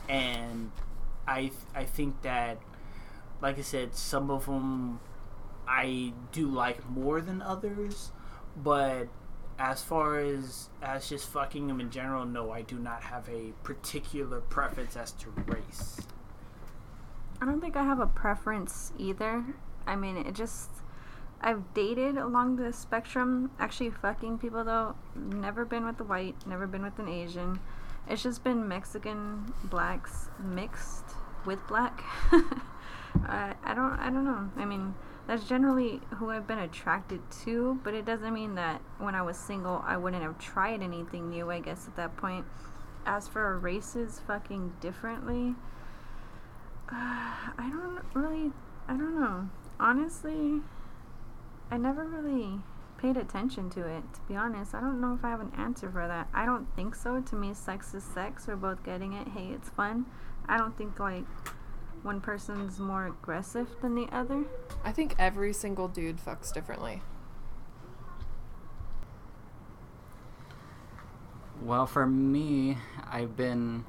[0.08, 0.72] and
[1.28, 2.58] I I think that,
[3.42, 5.00] like I said, some of them
[5.68, 8.12] I do like more than others,
[8.56, 9.08] but
[9.62, 13.54] as far as as just fucking them in general, no, I do not have a
[13.64, 16.02] particular preference as to race.
[17.40, 19.46] I don't think I have a preference either.
[19.86, 20.70] I mean, it just.
[21.44, 23.52] I've dated along the spectrum.
[23.60, 24.96] Actually, fucking people though.
[25.16, 27.60] Never been with a white, never been with an Asian.
[28.08, 31.06] It's just been Mexican blacks mixed
[31.46, 32.04] with black.
[32.32, 33.94] I, I don't.
[33.94, 34.50] I don't know.
[34.58, 34.96] I mean,
[35.32, 39.38] that's generally who I've been attracted to, but it doesn't mean that when I was
[39.38, 41.50] single, I wouldn't have tried anything new.
[41.50, 42.46] I guess at that point.
[43.06, 45.56] As for races, fucking differently.
[46.92, 48.52] I don't really.
[48.90, 49.50] I don't know.
[49.80, 50.60] Honestly,
[51.72, 52.60] I never really
[52.98, 54.76] paid attention to it, to be honest.
[54.76, 56.28] I don't know if I have an answer for that.
[56.34, 57.22] I don't think so.
[57.22, 58.48] To me, sex is sex.
[58.48, 59.30] We're both getting it.
[59.30, 60.08] Hey, it's fun.
[60.50, 61.24] I don't think, like,
[62.04, 64.46] one person's more aggressive than the other.
[64.84, 67.02] I think every single dude fucks differently.
[71.62, 72.78] Well, for me,
[73.10, 73.86] I've been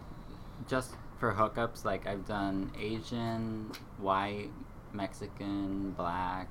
[0.68, 1.84] just for hookups.
[1.84, 4.50] Like I've done Asian, white,
[4.92, 6.48] Mexican, black,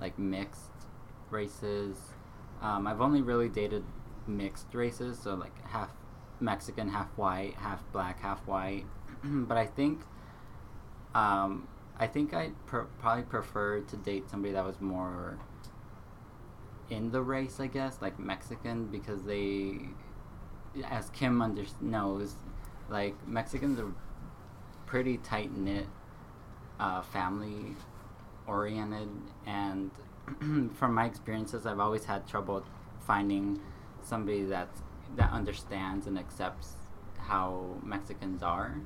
[0.00, 0.70] like mixed
[1.30, 1.96] races.
[2.62, 3.84] Um, I've only really dated
[4.26, 5.90] mixed races, so like half
[6.40, 8.84] Mexican, half white, half black, half white.
[9.24, 10.00] but I think,
[11.16, 11.66] um,
[11.98, 15.38] I think I pr- probably prefer to date somebody that was more
[16.90, 19.78] in the race, I guess, like Mexican, because they
[20.84, 22.34] as Kim under- knows,
[22.90, 23.90] like Mexicans are
[24.84, 25.86] pretty tight knit,
[26.78, 27.74] uh, family
[28.46, 29.08] oriented,
[29.46, 29.90] and
[30.74, 32.62] from my experiences, I've always had trouble
[33.00, 33.58] finding
[34.02, 34.68] somebody that
[35.16, 36.74] that understands and accepts
[37.16, 38.76] how Mexicans are,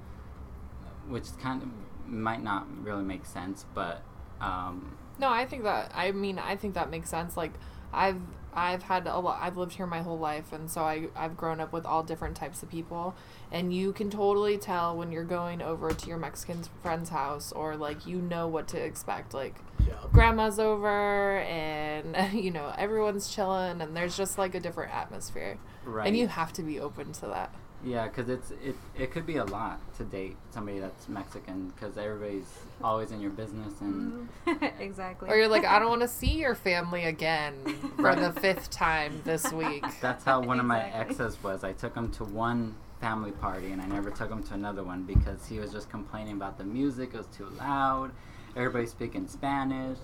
[1.09, 1.68] which kind of
[2.11, 4.02] might not really make sense, but
[4.40, 7.36] um, No, I think that I mean I think that makes sense.
[7.36, 7.52] Like
[7.92, 8.20] I've
[8.52, 11.61] I've had a lot I've lived here my whole life and so I I've grown
[11.61, 13.14] up with all different types of people
[13.52, 17.76] and you can totally tell when you're going over to your Mexican friend's house or
[17.76, 19.34] like you know what to expect.
[19.34, 19.54] Like
[19.86, 19.94] Yeah.
[20.12, 25.58] grandma's over and you know everyone's chilling and there's just like a different atmosphere.
[25.84, 26.08] right.
[26.08, 27.54] And you have to be open to that.
[27.83, 31.97] Yeah, because it's it it could be a lot to date somebody that's Mexican because
[31.97, 32.45] everybody's
[32.85, 34.28] always in your business and
[34.78, 35.31] exactly.
[35.31, 37.55] Or you're like I don't want to see your family again
[37.97, 38.18] for Right.
[38.35, 39.85] the fifth time this week.
[40.03, 41.64] that's how one of my exes was.
[41.64, 45.05] I took him to one family party and I never took him to another one
[45.05, 47.14] because he was just complaining about the music.
[47.14, 48.11] It was too loud.
[48.57, 49.99] Everybody speaking Spanish.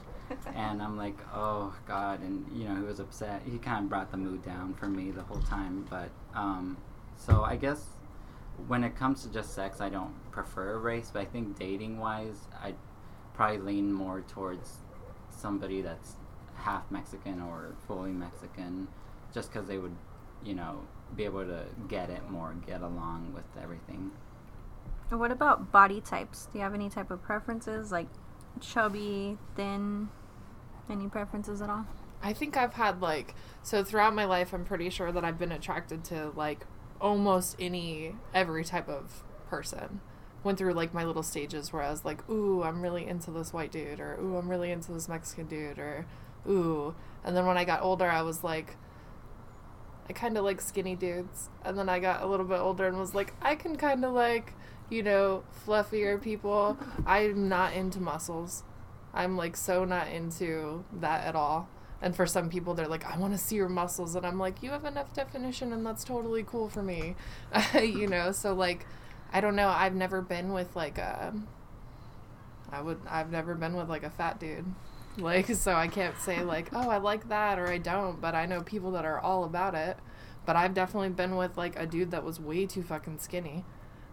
[0.55, 3.43] And I'm like, oh God, and you know he was upset.
[3.45, 5.87] He kind of brought the mood down for me the whole time.
[5.89, 6.77] But um,
[7.17, 7.85] so I guess
[8.69, 11.11] when it comes to just sex, I don't prefer a race.
[11.13, 12.75] But I think dating wise, I
[13.35, 14.79] probably lean more towards
[15.31, 16.15] somebody that's
[16.55, 18.89] half Mexican or fully Mexican,
[19.33, 19.95] just because they would,
[20.45, 20.81] you know,
[21.15, 24.11] be able to get it more, get along with everything.
[25.11, 26.49] What about body types?
[26.53, 28.09] Do you have any type of preferences, like
[28.61, 30.09] chubby, thin?
[30.91, 31.87] Any preferences at all?
[32.23, 35.53] I think I've had like so throughout my life I'm pretty sure that I've been
[35.53, 36.67] attracted to like
[37.01, 40.01] almost any every type of person.
[40.43, 43.53] Went through like my little stages where I was like, "Ooh, I'm really into this
[43.53, 46.07] white dude," or "Ooh, I'm really into this Mexican dude," or
[46.49, 46.95] ooh.
[47.25, 48.77] And then when I got older, I was like,
[50.09, 51.51] I kind of like skinny dudes.
[51.65, 54.13] And then I got a little bit older and was like, I can kind of
[54.13, 54.53] like,
[54.89, 56.79] you know, fluffier people.
[57.05, 58.63] I'm not into muscles.
[59.13, 61.69] I'm like so not into that at all.
[62.03, 64.15] And for some people, they're like, I want to see your muscles.
[64.15, 67.17] And I'm like, you have enough definition, and that's totally cool for me.
[67.75, 68.87] you know, so like,
[69.33, 69.69] I don't know.
[69.69, 71.35] I've never been with like a.
[72.71, 73.01] I would.
[73.09, 74.67] I've never been with like a fat dude.
[75.19, 78.21] Like, so I can't say like, oh, I like that or I don't.
[78.21, 79.97] But I know people that are all about it.
[80.45, 83.65] But I've definitely been with like a dude that was way too fucking skinny.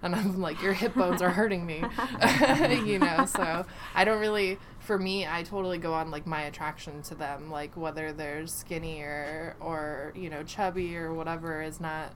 [0.02, 1.76] And I'm like, your hip bones are hurting me.
[2.86, 3.66] you know, so
[3.96, 7.50] I don't really, for me, I totally go on like my attraction to them.
[7.50, 12.14] Like, whether they're skinny or, or, you know, chubby or whatever is not,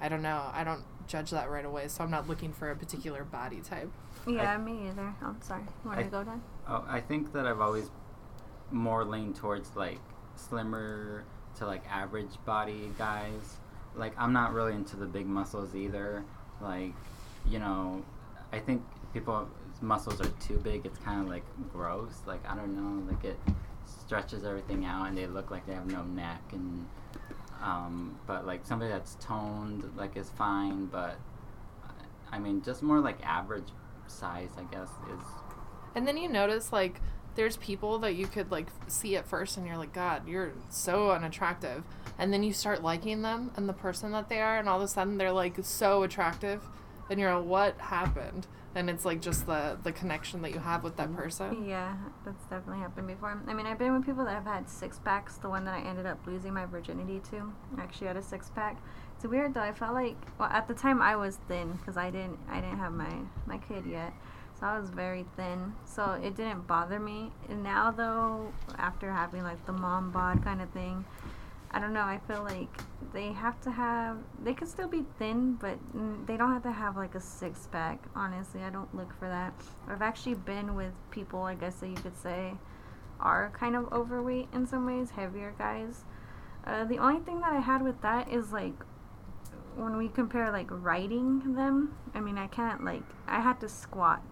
[0.00, 0.50] I don't know.
[0.52, 1.88] I don't judge that right away.
[1.88, 3.90] So I'm not looking for a particular body type.
[4.26, 5.14] Yeah, me either.
[5.22, 5.62] Oh, I'm sorry.
[5.84, 6.42] Want I- to go, Dan?
[6.66, 7.90] Oh, I think that I've always
[8.70, 9.98] more leaned towards like
[10.34, 11.24] slimmer
[11.56, 13.56] to like average body guys.
[13.96, 16.24] Like I'm not really into the big muscles either.
[16.60, 16.92] Like,
[17.46, 18.04] you know,
[18.52, 18.82] I think
[19.14, 19.48] people's
[19.80, 20.86] muscles are too big.
[20.86, 22.22] It's kind of like gross.
[22.26, 23.10] Like I don't know.
[23.10, 23.38] Like it
[23.84, 26.42] stretches everything out, and they look like they have no neck.
[26.52, 26.86] And
[27.62, 30.86] um, but like somebody that's toned, like is fine.
[30.86, 31.16] But
[32.30, 33.68] I mean, just more like average
[34.06, 35.24] size, I guess, is
[35.94, 37.00] And then you notice like
[37.34, 41.10] there's people that you could like see at first and you're like, God, you're so
[41.12, 41.84] unattractive.
[42.18, 44.82] And then you start liking them and the person that they are, and all of
[44.82, 46.64] a sudden they're like so attractive,
[47.10, 48.46] and you're like, what happened?
[48.78, 51.66] And it's like just the the connection that you have with that person.
[51.68, 53.42] Yeah, that's definitely happened before.
[53.48, 55.34] I mean, I've been with people that have had six packs.
[55.34, 58.80] The one that I ended up losing my virginity to actually had a six pack.
[59.16, 59.62] It's weird though.
[59.62, 62.78] I felt like, well, at the time I was thin because I didn't, I didn't
[62.78, 63.12] have my
[63.46, 64.12] my kid yet,
[64.60, 65.74] so I was very thin.
[65.84, 67.32] So it didn't bother me.
[67.48, 71.04] And now though, after having like the mom bod kind of thing,
[71.70, 72.00] I don't know.
[72.00, 72.68] I feel like
[73.12, 74.18] they have to have.
[74.42, 75.78] They could still be thin, but
[76.26, 78.02] they don't have to have like a six pack.
[78.14, 79.52] Honestly, I don't look for that.
[79.86, 82.54] I've actually been with people, I guess that you could say,
[83.20, 86.04] are kind of overweight in some ways, heavier guys.
[86.66, 88.74] Uh, the only thing that I had with that is like
[89.76, 91.94] when we compare like riding them.
[92.14, 94.22] I mean, I can't like I had to squat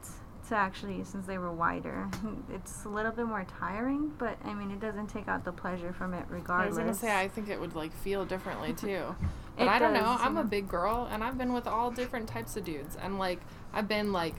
[0.48, 2.08] to actually since they were wider.
[2.52, 5.92] It's a little bit more tiring, but I mean, it doesn't take out the pleasure
[5.92, 6.66] from it regardless.
[6.66, 9.14] I was gonna say I think it would like feel differently too.
[9.58, 10.16] But I don't know.
[10.20, 10.42] I'm yeah.
[10.42, 13.40] a big girl and I've been with all different types of dudes and like
[13.72, 14.34] I've been like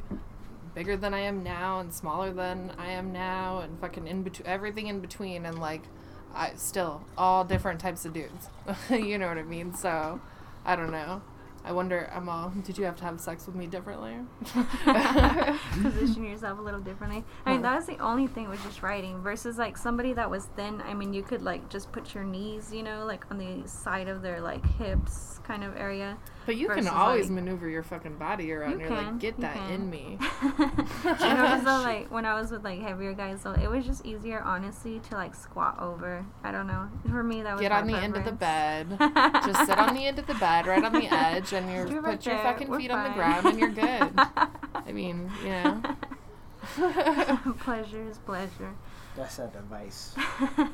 [0.75, 4.47] bigger than I am now and smaller than I am now and fucking in between
[4.47, 5.81] everything in between and like
[6.35, 8.49] I still all different types of dudes.
[8.89, 9.73] you know what I mean?
[9.73, 10.21] So
[10.65, 11.21] I don't know.
[11.67, 14.15] I wonder, uh, I'm did you have to have sex with me differently?
[15.81, 17.25] position yourself a little differently.
[17.45, 20.45] I mean, that was the only thing was just writing versus like somebody that was
[20.55, 20.81] thin.
[20.83, 24.07] I mean, you could like just put your knees, you know, like on the side
[24.07, 26.17] of their like hips kind of area.
[26.47, 28.71] But you can always like- maneuver your fucking body around.
[28.71, 29.69] You You're can, like, get you that can.
[29.71, 30.17] in me.
[30.21, 34.05] I noticed though, like when I was with like heavier guys, so it was just
[34.05, 36.25] easier, honestly, to like squat over.
[36.43, 36.89] I don't know.
[37.09, 38.87] For me, that was Get my on the end of the bed.
[39.45, 41.91] Just sit on the end of the bed, right on the edge, and you Just
[41.93, 42.43] put right your there.
[42.43, 44.11] fucking We're feet on the ground, and you're good.
[44.17, 45.81] I mean, you know.
[47.59, 48.73] pleasure is pleasure.
[49.15, 50.15] That's a device.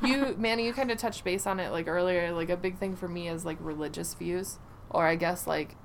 [0.03, 2.31] you, Manny, you kind of touched base on it like earlier.
[2.33, 4.59] Like a big thing for me is like religious views,
[4.93, 5.75] or I guess like,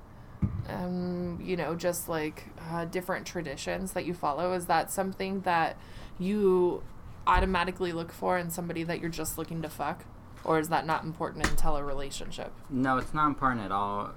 [0.67, 4.53] um, you know, just like uh, different traditions that you follow.
[4.53, 5.77] Is that something that
[6.17, 6.83] you
[7.27, 10.05] automatically look for in somebody that you're just looking to fuck,
[10.43, 12.53] or is that not important until a relationship?
[12.69, 14.11] No, it's not important at all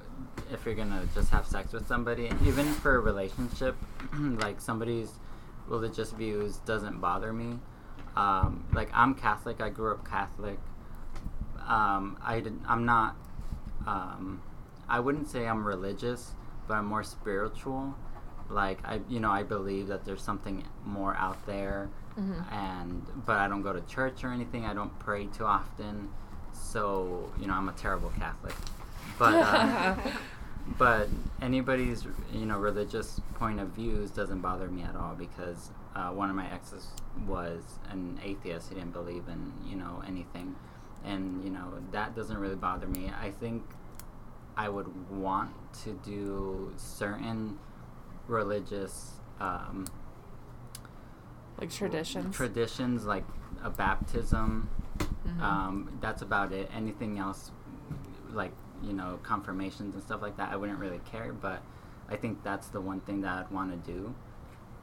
[0.52, 2.30] if you're gonna just have sex with somebody.
[2.44, 3.76] Even for a relationship,
[4.14, 5.10] like somebody's
[5.66, 7.58] religious views doesn't bother me.
[8.16, 9.60] Um, like I'm Catholic.
[9.60, 10.58] I grew up Catholic.
[11.66, 13.16] Um, I did, I'm not.
[13.86, 14.42] Um,
[14.92, 16.32] I wouldn't say I'm religious,
[16.68, 17.94] but I'm more spiritual.
[18.50, 21.88] Like I, you know, I believe that there's something more out there,
[22.52, 24.66] and but I don't go to church or anything.
[24.66, 26.10] I don't pray too often,
[26.52, 28.54] so you know I'm a terrible Catholic.
[29.18, 29.96] But uh,
[30.78, 31.08] but
[31.40, 36.28] anybody's you know religious point of views doesn't bother me at all because uh, one
[36.28, 36.88] of my exes
[37.26, 38.68] was an atheist.
[38.68, 40.54] He didn't believe in you know anything,
[41.02, 43.10] and you know that doesn't really bother me.
[43.18, 43.62] I think
[44.56, 45.50] I would want
[45.84, 47.58] to do certain
[48.28, 49.86] religious um,
[51.58, 52.34] Like traditions.
[52.36, 53.24] traditions like
[53.62, 54.68] a baptism.
[55.26, 55.40] Mhm.
[55.40, 56.70] Um, that's about it.
[56.74, 57.50] Anything else,
[58.32, 61.32] like you know, confirmations and stuff like that, I wouldn't really care.
[61.32, 61.62] But
[62.08, 64.14] I think that's the one thing that I'd want to do.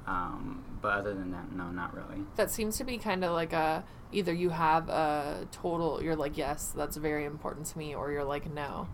[0.07, 2.23] Um, but other than that, no, not really.
[2.37, 6.35] That seems to be kind of like a either you have a total, you're like,
[6.37, 8.87] yes, that's very important to me, or you're like, no.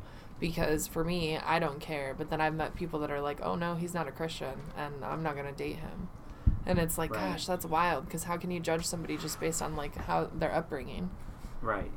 [0.45, 2.13] Because for me, I don't care.
[2.15, 5.03] But then I've met people that are like, oh no, he's not a Christian, and
[5.03, 6.09] I'm not going to date him.
[6.67, 7.31] And it's like, Right.
[7.31, 8.05] gosh, that's wild.
[8.05, 11.09] Because how can you judge somebody just based on like how their upbringing?
[11.63, 11.91] Right.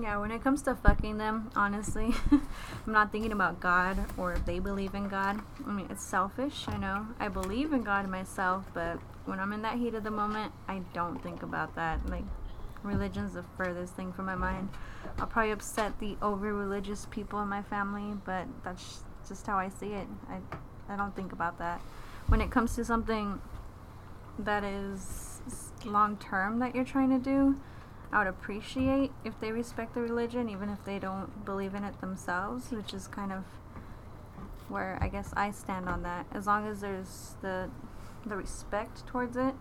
[0.00, 4.44] Yeah, when it comes to fucking them, honestly, I'm not thinking about God or if
[4.44, 5.40] they believe in God.
[5.64, 7.06] I mean, it's selfish, I know.
[7.20, 10.80] I believe in God myself, but when I'm in that heat of the moment, I
[10.92, 12.04] don't think about that.
[12.10, 12.24] Like,
[12.86, 14.68] religion's the furthest thing from my mind.
[15.18, 19.68] I'll probably upset the over religious people in my family, but that's just how I
[19.68, 20.06] see it.
[20.28, 20.38] I,
[20.92, 21.80] I don't think about that.
[22.28, 23.40] When it comes to something
[24.38, 25.40] that is
[25.84, 27.56] long term that you're trying to do,
[28.12, 32.00] I would appreciate if they respect the religion, even if they don't believe in it
[32.00, 33.44] themselves, which is kind of
[34.68, 36.26] where I guess I stand on that.
[36.32, 37.70] As long as there's the
[38.24, 39.54] the respect towards it,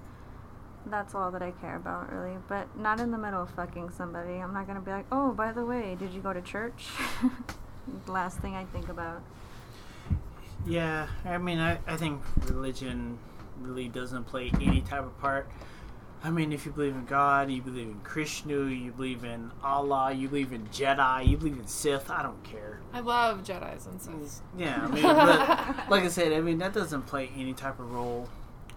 [0.87, 2.37] that's all that I care about, really.
[2.47, 4.33] But not in the middle of fucking somebody.
[4.33, 6.87] I'm not gonna be like, oh, by the way, did you go to church?
[8.07, 9.21] last thing I think about.
[10.65, 13.19] Yeah, I mean, I, I think religion
[13.61, 15.49] really doesn't play any type of part.
[16.23, 20.11] I mean, if you believe in God, you believe in Krishna, you believe in Allah,
[20.11, 22.79] you believe in Jedi, you believe in Sith, I don't care.
[22.93, 24.41] I love Jedi's and Siths.
[24.57, 27.91] Yeah, I mean, but like I said, I mean, that doesn't play any type of
[27.91, 28.27] role.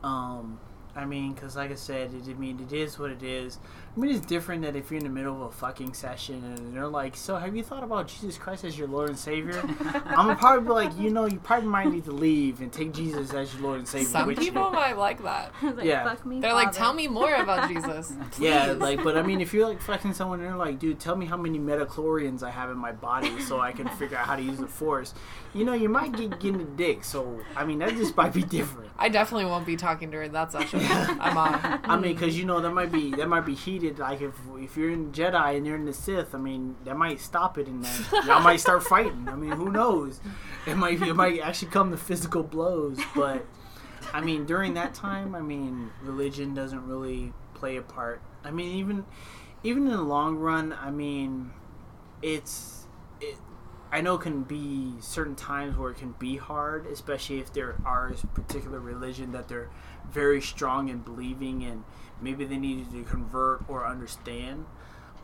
[0.05, 0.61] Um,
[0.99, 3.59] I mean, because like I said, it, I mean, it is what it is.
[3.99, 6.73] I mean, it's different that if you're in the middle of a fucking session and
[6.73, 9.61] they're like, "So, have you thought about Jesus Christ as your Lord and Savior?"
[10.07, 12.93] I'm gonna probably be like, you know, you probably might need to leave and take
[12.95, 14.07] Jesus as your Lord and Savior.
[14.09, 14.71] Some with people you.
[14.71, 15.53] might like that.
[15.63, 16.05] like, Yeah.
[16.05, 16.39] fuck me.
[16.39, 18.13] They're like, tell me more about Jesus.
[18.39, 21.17] Yeah, like, but I mean, if you're like fucking someone, and they're like, dude, tell
[21.17, 24.37] me how many midi-chlorians I have in my body so I can figure out how
[24.37, 25.13] to use the force.
[25.55, 27.03] You know, you might get getting a dick.
[27.03, 28.91] So, I mean, that just might be different.
[28.97, 30.81] I definitely won't be talking during that session.
[30.85, 31.81] I'm on.
[31.83, 33.88] I mean, because you know that might be that might be heated.
[33.97, 37.21] Like if if you're in Jedi and you're in the Sith, I mean, that might
[37.21, 39.29] stop it, and then y'all might start fighting.
[39.29, 40.21] I mean, who knows?
[40.67, 42.99] It might it might actually come to physical blows.
[43.15, 43.47] But
[44.13, 48.21] I mean, during that time, I mean, religion doesn't really play a part.
[48.45, 49.05] I mean, even
[49.63, 51.53] even in the long run, I mean,
[52.23, 52.87] it's
[53.21, 53.37] it.
[53.91, 57.77] I know it can be certain times where it can be hard, especially if there
[57.87, 59.71] are a particular religion that they're
[60.11, 61.85] very strong in believing and
[62.21, 64.67] maybe they needed to convert or understand.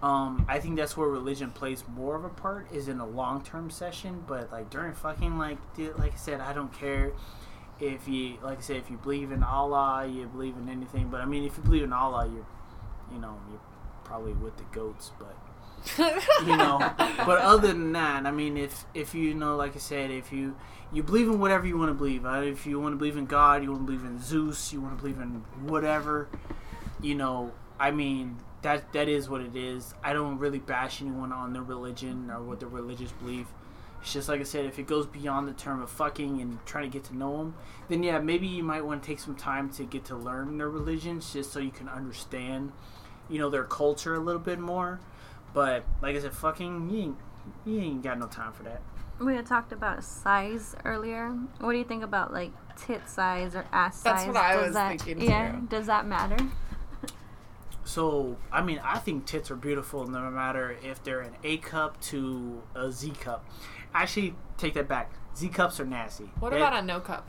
[0.02, 3.42] Um, I think that's where religion plays more of a part is in a long
[3.42, 7.12] term session, but like during fucking like dude, like I said, I don't care
[7.80, 11.08] if you like I said if you believe in Allah, you believe in anything.
[11.08, 12.46] But I mean, if you believe in Allah, you're
[13.12, 13.60] you know you're
[14.04, 15.36] probably with the goats, but
[16.46, 16.78] you know.
[16.98, 20.56] but other than that, I mean, if if you know, like I said, if you
[20.92, 23.26] you believe in whatever you want to believe, uh, if you want to believe in
[23.26, 26.28] God, you want to believe in Zeus, you want to believe in whatever,
[27.00, 27.52] you know.
[27.78, 29.94] I mean, that that is what it is.
[30.02, 33.46] I don't really bash anyone on their religion or what their religious belief.
[34.00, 36.90] It's just like I said, if it goes beyond the term of fucking and trying
[36.90, 37.54] to get to know them,
[37.88, 40.68] then yeah, maybe you might want to take some time to get to learn their
[40.68, 42.72] religions, just so you can understand,
[43.30, 45.00] you know, their culture a little bit more.
[45.54, 47.16] But like I said, fucking you ain't
[47.64, 48.82] you ain't got no time for that.
[49.20, 51.30] We had talked about size earlier.
[51.60, 54.32] What do you think about like tit size or ass That's size?
[54.32, 55.66] That's what I Does was that, thinking, Yeah, too.
[55.68, 56.36] does that matter?
[57.84, 62.00] So I mean, I think tits are beautiful, no matter if they're an A cup
[62.02, 63.44] to a Z cup.
[63.94, 65.12] Actually, take that back.
[65.36, 66.30] Z cups are nasty.
[66.40, 67.28] What They- about a no cup?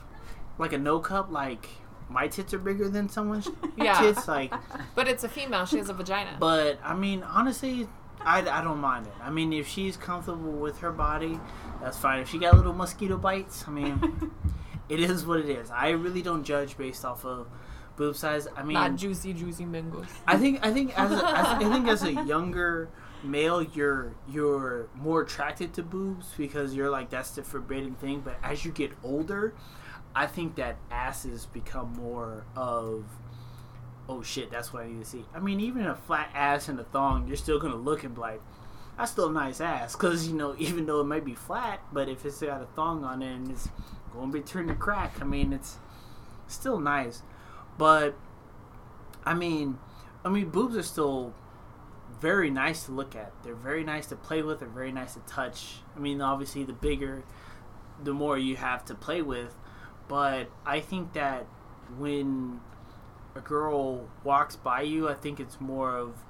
[0.58, 1.30] like a no cup?
[1.30, 1.68] Like
[2.08, 4.00] my tits are bigger than someone's Yeah.
[4.00, 4.26] tits.
[4.28, 4.54] Like,
[4.94, 5.66] But it's a female.
[5.66, 6.36] She has a vagina.
[6.40, 7.86] but I mean, honestly,
[8.20, 9.12] I, I don't mind it.
[9.22, 11.38] I mean, if she's comfortable with her body,
[11.82, 12.20] that's fine.
[12.20, 14.30] If she got little mosquito bites, I mean,
[14.88, 15.70] it is what it is.
[15.70, 17.46] I really don't judge based off of
[17.96, 18.46] boob size.
[18.56, 20.06] I mean, Not juicy, juicy mangoes.
[20.26, 22.88] I think I think as a, as, I think as a younger
[23.22, 28.20] male, you're you're more attracted to boobs because you're like that's the forbidden thing.
[28.20, 29.54] But as you get older,
[30.14, 33.04] I think that asses become more of
[34.08, 35.24] oh shit, that's what I need to see.
[35.34, 38.20] I mean, even a flat ass and a thong, you're still gonna look and be
[38.20, 38.40] like.
[38.98, 42.08] That's still a nice ass, cause you know, even though it might be flat, but
[42.08, 43.68] if it's got a thong on it and it's
[44.10, 45.76] going between the crack, I mean, it's
[46.46, 47.22] still nice.
[47.78, 48.16] But
[49.24, 49.78] I mean,
[50.24, 51.34] I mean, boobs are still
[52.20, 53.32] very nice to look at.
[53.42, 54.60] They're very nice to play with.
[54.60, 55.80] They're very nice to touch.
[55.94, 57.24] I mean, obviously, the bigger,
[58.02, 59.56] the more you have to play with.
[60.08, 61.46] But I think that
[61.98, 62.60] when
[63.34, 66.24] a girl walks by you, I think it's more of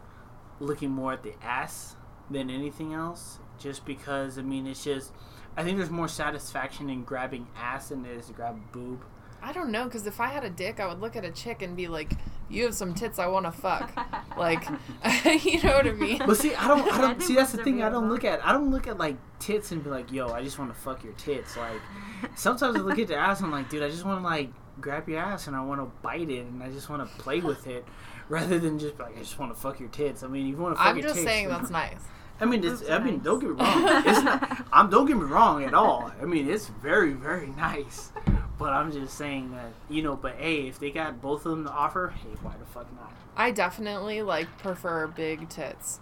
[0.59, 1.97] looking more at the ass
[2.31, 3.39] than anything else.
[3.59, 5.13] Just because, I mean, it's just,
[5.57, 9.05] I think there's more satisfaction in grabbing ass than there is to grab boob.
[9.47, 11.63] I don't know, because if I had a dick, I would look at a chick
[11.63, 12.11] and be like,
[12.49, 13.93] "You have some tits, I want to fuck."
[14.37, 14.65] like,
[15.45, 16.19] you know what I mean?
[16.19, 16.81] But see, I don't.
[16.93, 17.37] I I don't see.
[17.37, 17.81] That's the thing.
[17.81, 18.45] I don't look at.
[18.45, 21.05] I don't look at like tits and be like, "Yo, I just want to fuck
[21.05, 21.81] your tits." Like,
[22.35, 24.51] sometimes I look at the ass and I'm like, "Dude, I just want to like
[24.81, 27.39] grab your ass and I want to bite it and I just want to play
[27.39, 27.85] with it."
[28.29, 30.25] Rather than just like, I just want to fuck your tits.
[30.25, 32.01] I mean, if you want to fuck I'm your just tits, saying that's nice.
[32.41, 33.25] I mean, it's, Boobs I mean, nice.
[33.25, 34.03] don't get me wrong.
[34.05, 34.67] It's not.
[34.73, 36.11] I'm don't get me wrong at all.
[36.21, 38.11] I mean, it's very, very nice.
[38.59, 40.17] But I'm just saying that you know.
[40.17, 43.13] But hey, if they got both of them to offer, hey, why the fuck not?
[43.37, 46.01] I definitely like prefer big tits.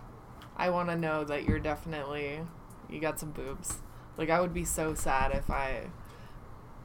[0.57, 2.41] I want to know that you're definitely
[2.89, 3.79] you got some boobs.
[4.17, 5.89] Like I would be so sad if I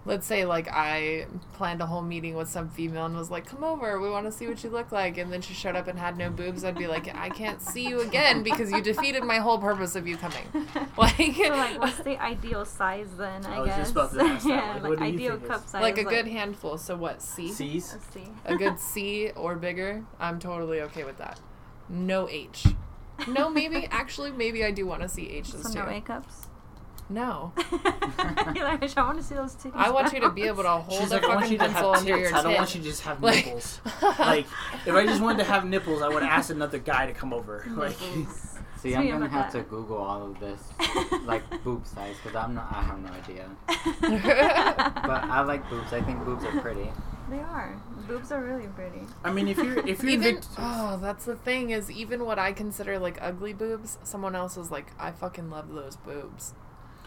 [0.06, 3.64] let's say like I planned a whole meeting with some female and was like, "Come
[3.64, 6.00] over, we want to see what you look like." And then she showed up and
[6.00, 6.64] had no boobs.
[6.64, 10.08] I'd be like, "I can't see you again because you defeated my whole purpose of
[10.08, 10.46] you coming."
[10.98, 13.46] Like So like, what's the ideal size then?
[13.46, 13.78] I, I was guess.
[13.78, 15.82] just about to ask that, yeah, like, like, what do you ideal cup size.
[15.82, 16.78] like a good handful.
[16.78, 17.22] So what?
[17.22, 17.52] C?
[17.52, 17.94] C's.
[17.94, 18.32] Let's see.
[18.46, 21.40] a good C or bigger, I'm totally okay with that.
[21.88, 22.66] No H.
[23.28, 25.80] No, maybe actually, maybe I do want to see H's So too.
[25.80, 26.48] no A cups.
[27.12, 27.52] No,
[28.54, 29.72] You're like, I want to see those titties.
[29.76, 31.58] I want you to be able to hold She's a like, I want fucking you
[31.58, 32.34] to pencil have under tits.
[32.34, 33.82] I don't want you to just have Like- nipples.
[34.20, 34.46] like,
[34.86, 37.66] if I just wanted to have nipples, I would ask another guy to come over.
[37.70, 38.46] Like, Nipples.
[38.80, 39.70] See, I'm Speaking gonna about have to that.
[39.70, 40.62] Google all of this,
[41.26, 42.68] like boob size, because I'm not.
[42.72, 43.50] I have no idea.
[44.02, 45.92] But I like boobs.
[45.92, 46.90] I think boobs are pretty.
[47.30, 47.76] They are.
[48.08, 49.02] Boobs are really pretty.
[49.24, 52.40] I mean, if you're if you're even Vict- oh, that's the thing is even what
[52.40, 56.54] I consider like ugly boobs, someone else is like, I fucking love those boobs,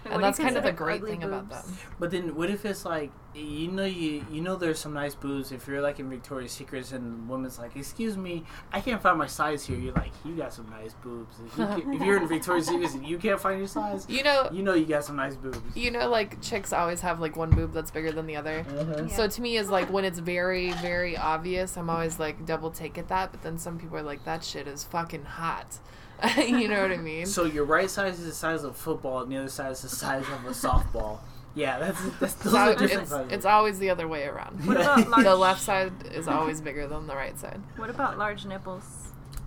[0.05, 1.63] What and that's kind of the great ugly thing about them.
[1.99, 5.53] But then, what if it's like you know you you know there's some nice boobs.
[5.53, 9.17] If you're like in Victoria's Secrets and the woman's like, "Excuse me, I can't find
[9.17, 12.17] my size here." You're like, "You got some nice boobs." If, you can, if you're
[12.17, 15.05] in Victoria's Secrets and you can't find your size, You know, you know you got
[15.05, 15.61] some nice boobs.
[15.77, 18.67] you know, like chicks always have like one boob that's bigger than the other.
[18.69, 19.05] Uh-huh.
[19.07, 19.17] Yeah.
[19.17, 22.99] So to me is like when it's very, very obvious, I'm always like double take
[22.99, 23.31] at that.
[23.31, 25.79] But then some people are like, that shit is fucking hot.
[26.39, 27.27] you know what I mean?
[27.27, 29.83] So your right size is the size of a football, and the other side is
[29.83, 31.19] the size of a softball.
[31.55, 33.33] Yeah, that's that's those So are different it's, sizes.
[33.33, 34.67] it's always the other way around.
[34.67, 35.25] What about large?
[35.25, 37.61] The left side is always bigger than the right side.
[37.77, 38.85] What about large nipples?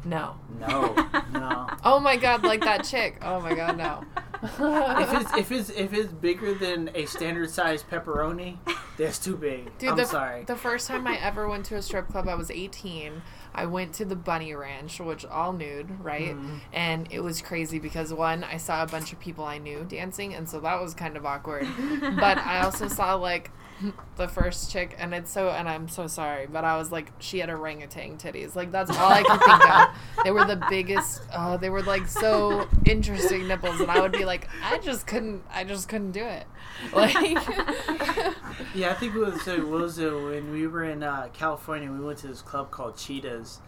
[0.04, 0.36] No.
[0.60, 0.94] No.
[1.34, 1.68] no.
[1.84, 3.18] Oh my god, like that chick.
[3.24, 4.04] Oh my god, no.
[4.44, 8.58] If it's if it's if it's bigger than a standard size pepperoni,
[8.98, 9.76] that's too big.
[9.80, 10.44] Dude, I'm the, sorry.
[10.44, 13.24] the first time I ever went to a strip club, I was 18.
[13.56, 16.36] I went to the Bunny Ranch, which all nude, right?
[16.36, 16.58] Mm-hmm.
[16.74, 20.34] And it was crazy because one, I saw a bunch of people I knew dancing,
[20.36, 21.66] and so that was kind of awkward.
[22.02, 23.52] but I also saw like
[24.16, 27.40] the first chick, and it's so, and I'm so sorry, but I was like, she
[27.40, 28.56] had orangutan titties.
[28.56, 29.90] Like that's all I could think of.
[30.24, 31.22] They were the biggest.
[31.36, 35.44] Oh, they were like so interesting nipples, and I would be like, I just couldn't,
[35.52, 36.46] I just couldn't do it.
[36.94, 37.16] Like.
[38.74, 41.90] Yeah, I think it was it was uh, when we were in uh, California.
[41.92, 43.62] We went to this club called Cheetahs,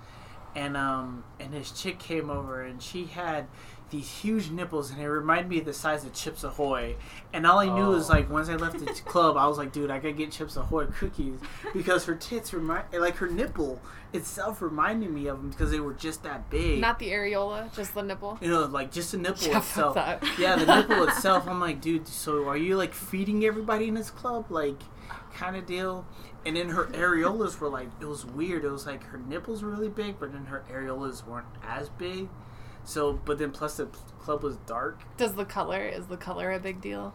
[0.55, 3.47] and um and this chick came over and she had
[3.89, 6.95] these huge nipples and it reminded me of the size of Chips Ahoy.
[7.33, 8.13] And all I knew was Oh.
[8.13, 10.85] like once I left the club, I was like, dude, I gotta get Chips Ahoy
[10.87, 11.39] cookies
[11.73, 13.81] because her tits remind like her nipple
[14.13, 16.79] itself reminded me of them because they were just that big.
[16.79, 18.37] Not the areola, just the nipple.
[18.41, 19.95] you know, like just the nipple Yeah, itself.
[20.39, 21.47] Yeah, the nipple itself.
[21.47, 24.81] I'm like, dude, so are you like feeding everybody in this club, like,
[25.33, 26.05] kind of deal?
[26.45, 28.63] And then her areolas were like, it was weird.
[28.63, 32.29] It was like her nipples were really big, but then her areolas weren't as big.
[32.87, 33.87] So, but then plus the
[34.21, 35.01] club was dark.
[35.17, 37.13] Does the color is the color a big deal?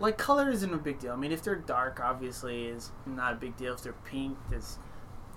[0.00, 1.12] Like color isn't a big deal.
[1.12, 3.74] I mean, if they're dark, obviously is not a big deal.
[3.74, 4.78] If they're pink, it's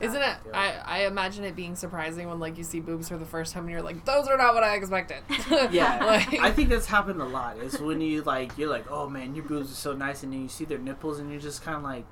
[0.02, 0.38] not Isn't it?
[0.54, 3.64] I, I imagine it being surprising when like you see boobs for the first time
[3.66, 5.20] and you're like, those are not what I expected.
[5.72, 7.58] Yeah, like, I think that's happened a lot.
[7.60, 10.42] It's when you like you're like, oh man, your boobs are so nice, and then
[10.42, 12.06] you see their nipples, and you're just kind of like,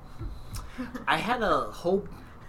[1.08, 2.06] I had a whole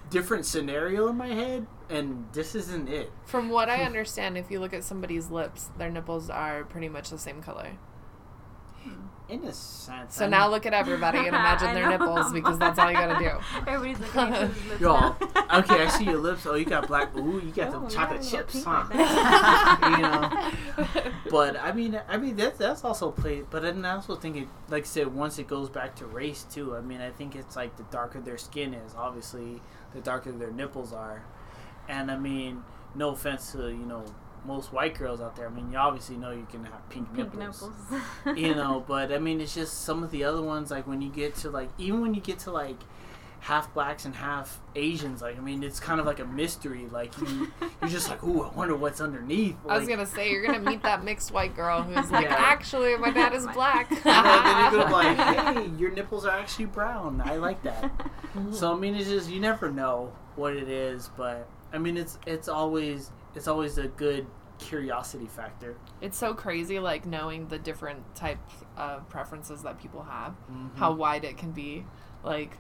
[0.10, 3.12] different scenario in my head, and this isn't it.
[3.26, 7.10] from what I understand, if you look at somebody's lips, their nipples are pretty much
[7.10, 7.72] the same color.
[9.28, 10.16] In a sense.
[10.16, 13.24] So I now look at everybody and imagine their nipples because that's all you gotta
[13.24, 13.30] do.
[13.72, 15.16] Everybody's looking at his lips Y'all,
[15.54, 16.48] okay, I see your lips.
[16.48, 17.16] Oh, you got black.
[17.16, 18.86] Ooh, you got Oh, the chocolate a little chips, huh?
[18.90, 21.04] right you know.
[21.30, 23.52] But I mean, I mean that's that's also played.
[23.52, 26.48] But then I also think it, like I said, once it goes back to race
[26.52, 26.76] too.
[26.76, 29.62] I mean, I think it's like the darker their skin is, obviously,
[29.94, 31.24] the darker their nipples are.
[31.88, 32.64] And I mean,
[32.96, 34.04] no offense to you know
[34.46, 35.48] most white girls out there.
[35.48, 37.72] I mean, you obviously know you can have pink, Pink nipples.
[38.26, 38.38] nipples.
[38.40, 40.72] You know, but I mean, it's just some of the other ones.
[40.72, 42.78] Like when you get to like, even when you get to like,
[43.40, 45.22] half blacks and half Asians.
[45.22, 46.88] Like I mean, it's kind of like a mystery.
[46.92, 47.52] Like you,
[47.82, 49.56] you're just like, ooh, I wonder what's underneath.
[49.68, 52.36] I was gonna say you're gonna meet that mixed white girl who's like, Yeah.
[52.38, 53.90] actually, my dad is black.
[54.06, 55.18] and then you're like,
[55.58, 57.22] hey, your nipples are actually brown.
[57.26, 57.92] I like that.
[58.52, 62.18] So I mean, it's just you never know what it is, but I mean, it's
[62.28, 64.26] it's always it's always a good
[64.58, 65.78] curiosity factor.
[66.02, 70.78] It's so crazy, like knowing the different types of preferences that people have, Mm-hmm.
[70.78, 71.86] how wide it can be.
[72.24, 72.58] Like,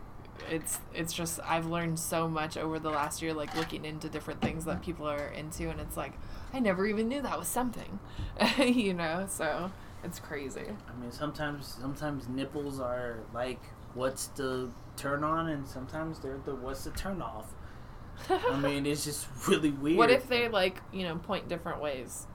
[0.49, 4.41] it's it's just I've learned so much over the last year, like looking into different
[4.41, 6.13] things that people are into, and it's like
[6.53, 7.99] I never even knew that was something,
[8.57, 9.25] you know.
[9.29, 9.71] So
[10.03, 10.61] it's crazy.
[10.61, 13.61] I mean, sometimes sometimes nipples are like
[13.93, 17.53] what's the turn on, and sometimes they're the what's the turn off.
[18.29, 19.97] I mean, it's just really weird.
[19.97, 22.27] What if they like you know point different ways?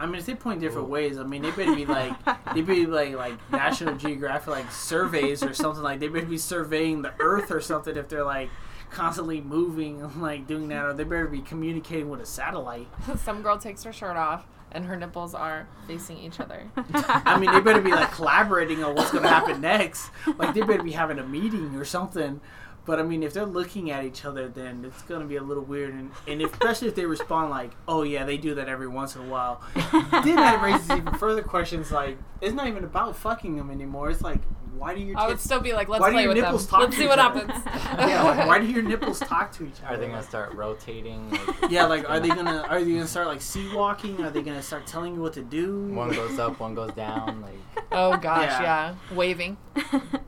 [0.00, 0.92] I mean, if they point different Ooh.
[0.92, 2.12] ways, I mean, they better be like
[2.54, 6.38] they better be like like National Geographic like surveys or something like they better be
[6.38, 8.50] surveying the Earth or something if they're like
[8.90, 12.88] constantly moving and like doing that, or they better be communicating with a satellite.
[13.24, 16.70] Some girl takes her shirt off and her nipples are facing each other.
[16.76, 20.10] I mean, they better be like collaborating on what's going to happen next.
[20.36, 22.40] Like they better be having a meeting or something.
[22.88, 25.62] But I mean, if they're looking at each other, then it's to be a little
[25.62, 29.14] weird, and, and especially if they respond like, "Oh yeah, they do that every once
[29.14, 31.92] in a while." then that raises even further questions.
[31.92, 34.08] Like, it's not even about fucking them anymore.
[34.08, 34.40] It's like,
[34.78, 36.44] why do your I would still be like, let's Why do play your with them.
[36.52, 37.46] nipples talk Let's to see each what other?
[37.46, 37.64] happens.
[38.10, 39.94] yeah, like, why do your nipples talk to each other?
[39.94, 41.30] Are they gonna start rotating?
[41.30, 41.40] Like,
[41.70, 44.22] Yeah, like, are they gonna are they gonna start like sea walking?
[44.24, 45.86] Are they gonna start telling you what to do?
[45.88, 47.42] one goes up, one goes down.
[47.42, 48.94] Like, Oh gosh, Yeah.
[49.10, 49.16] yeah.
[49.16, 49.56] Waving.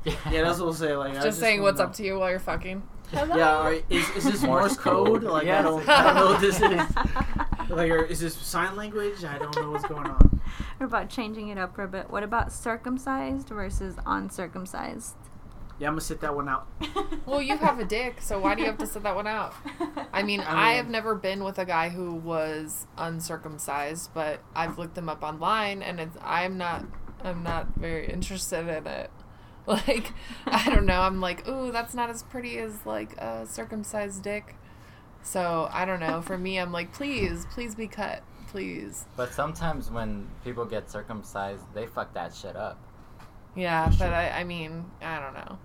[0.05, 0.97] Yeah, that's what we'll say.
[0.97, 1.85] Like, I Just saying what's know.
[1.85, 2.83] up to you while you're fucking.
[3.13, 5.07] Yeah, are, is, is this Morse Morse code?
[5.07, 5.23] code.
[5.25, 7.69] Like I don't, I don't know what this is.
[7.69, 9.25] Like, or is this sign language?
[9.25, 10.30] I don't know what's going on.
[10.79, 12.11] What about changing it up for a bit?
[12.11, 15.17] What about circumcised versus uncircumcised?
[15.81, 16.67] Yeah, I'm gonna sit that one out.
[17.27, 19.55] Well, you have a dick, so why do you have to sit that one out?
[20.13, 24.79] I mean, I I, have never been with a guy who was uncircumcised, but I've
[24.79, 26.85] looked them up online, and it's I'm not
[27.23, 29.11] I'm not very interested in it.
[29.67, 30.13] Like,
[30.47, 31.03] I don't know.
[31.03, 34.57] I'm like, ooh, that's not as pretty as like a circumcised dick.
[35.23, 36.23] So I don't know.
[36.23, 39.05] For me, I'm like, please, please be cut, please.
[39.17, 42.79] but sometimes when people get circumcised, they fuck that shit up.
[43.57, 45.59] Yeah, but I, I mean, I don't know.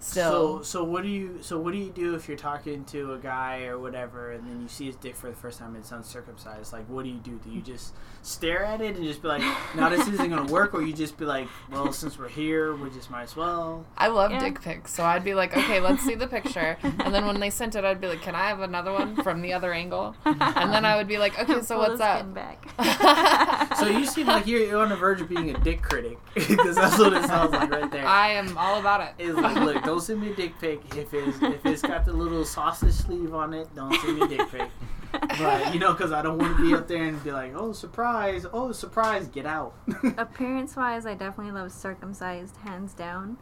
[0.00, 0.58] Still.
[0.58, 3.18] So, so what do you, so what do you do if you're talking to a
[3.18, 5.90] guy or whatever, and then you see his dick for the first time and it's
[5.90, 6.72] uncircumcised?
[6.72, 7.40] Like, what do you do?
[7.42, 9.42] Do you just stare at it and just be like,
[9.74, 12.90] "No, this isn't gonna work," or you just be like, "Well, since we're here, we
[12.90, 14.40] just might as well." I love Yeah.
[14.40, 16.76] dick pics, so I'd be like, okay, let's see the picture.
[16.82, 19.40] And then when they sent it, I'd be like, can I have another one from
[19.42, 20.14] the other angle?
[20.24, 22.34] And then I would be like, okay, so Pull what's up?
[22.34, 22.68] back.
[23.78, 26.74] So you seem like you're, you're on the verge of being a dick critic because
[26.74, 28.04] that's what it sounds like right there.
[28.04, 29.22] I am all about it.
[29.22, 32.12] Is like, look, don't send me a dick pic if it's if it's got the
[32.12, 33.68] little sausage sleeve on it.
[33.76, 34.68] Don't send me a dick pic.
[35.12, 37.72] But you know, because I don't want to be up there and be like, oh
[37.72, 39.74] surprise, oh surprise, get out.
[40.18, 43.38] Appearance wise, I definitely love circumcised, hands down.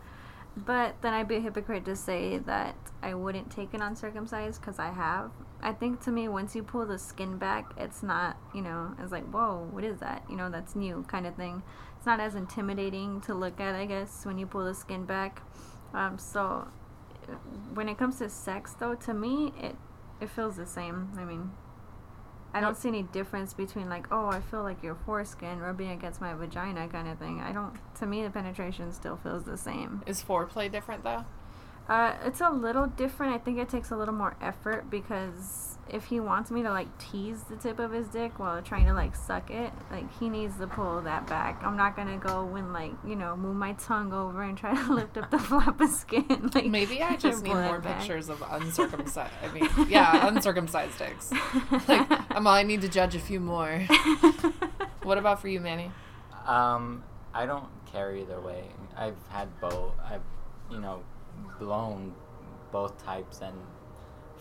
[0.57, 4.79] But then I'd be a hypocrite to say that I wouldn't take it uncircumcised because
[4.79, 5.31] I have.
[5.61, 9.13] I think to me, once you pull the skin back, it's not, you know, it's
[9.13, 10.25] like, whoa, what is that?
[10.31, 11.63] You know, that's new kind of thing.
[11.99, 15.43] It's not as intimidating to look at, I guess, when you pull the skin back.
[15.93, 16.69] Um, so
[17.75, 19.77] when it comes to sex, though, to me, it
[20.21, 21.11] it feels the same.
[21.19, 21.51] I mean,
[22.55, 26.21] I don't see any difference between like, oh, I feel like your foreskin rubbing against
[26.21, 27.41] my vagina kind of thing.
[27.41, 27.75] I don't.
[27.99, 30.03] To me, the penetration still feels the same.
[30.07, 31.25] Is foreplay different though?
[31.89, 33.35] Uh, it's a little different.
[33.35, 36.89] I think it takes a little more effort because if he wants me to like
[36.99, 40.57] tease the tip of his dick while trying to like suck it, like he needs
[40.59, 41.63] to pull that back.
[41.65, 44.93] I'm not gonna go and like you know move my tongue over and try to
[44.93, 46.51] lift up the flap of skin.
[46.55, 47.99] Like Maybe I just need pull it more back.
[48.01, 49.33] pictures of uncircumcised.
[49.43, 51.31] I mean, yeah, uncircumcised dicks.
[51.87, 53.81] Like, I'm, all I need to judge a few more.
[55.03, 55.91] What about for you, Manny?
[56.47, 57.05] Um,
[57.35, 58.65] I don't care either way.
[58.97, 59.93] I've had both.
[60.05, 60.23] I've,
[60.71, 61.03] you know,
[61.59, 62.15] blown
[62.73, 63.57] both types, and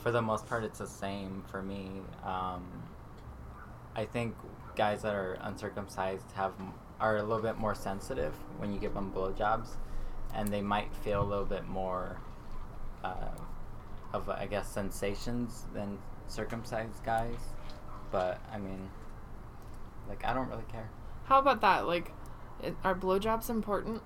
[0.06, 1.90] for the most part, it's the same for me.
[2.23, 2.64] Um,
[3.95, 4.36] I think
[4.76, 6.53] guys that are uncircumcised have
[6.99, 9.69] are a little bit more sensitive when you give them blowjobs,
[10.36, 12.22] and they might feel a little bit more
[13.03, 13.32] uh,
[14.14, 17.40] of, I guess, sensations than circumcised guys.
[18.11, 18.91] But I mean,
[20.07, 20.88] like, I don't really care.
[21.23, 21.88] How about that?
[21.88, 22.11] Like,
[22.84, 24.03] are blowjobs important?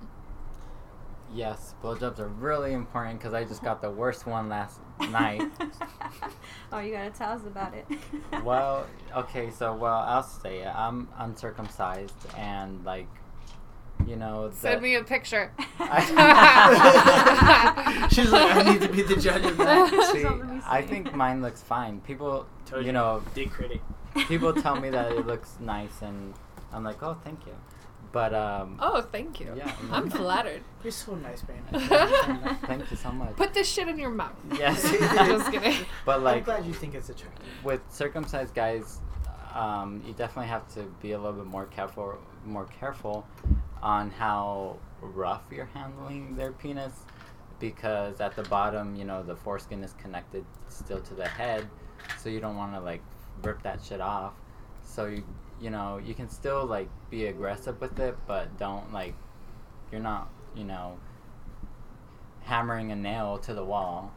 [1.33, 5.41] Yes, blowjobs are really important because I just got the worst one last night.
[6.71, 7.85] oh, you gotta tell us about it.
[8.43, 8.85] well,
[9.15, 10.67] okay, so well, I'll say it.
[10.67, 13.07] I'm uncircumcised, and like,
[14.07, 15.51] you know, Send me a picture.
[15.59, 15.69] She's
[18.31, 20.11] like, I need to be the judge of that.
[20.11, 21.99] See, Let me I think mine looks fine.
[22.01, 23.81] People, Told you know, dick critic.
[24.27, 26.33] people tell me that it looks nice, and
[26.73, 27.53] I'm like, oh, thank you.
[28.11, 29.53] But um, oh, thank you.
[29.55, 29.71] Yeah.
[29.91, 30.61] I'm flattered.
[30.83, 32.57] You're so nice, man.
[32.65, 33.35] thank you so much.
[33.35, 34.35] Put this shit in your mouth.
[34.57, 35.85] yes, Just kidding.
[36.05, 37.45] but like, I'm like glad you think it's attractive.
[37.63, 38.99] with circumcised guys,
[39.53, 43.27] um, you definitely have to be a little bit more careful, more careful
[43.83, 46.93] on how rough you're handling their penis,
[47.59, 51.67] because at the bottom, you know, the foreskin is connected still to the head,
[52.17, 53.01] so you don't want to like
[53.43, 54.33] rip that shit off.
[54.83, 55.23] So you,
[55.61, 59.15] you know, you can still like be aggressive with it, but don't like,
[59.91, 60.97] you're not, you know,
[62.43, 64.13] hammering a nail to the wall.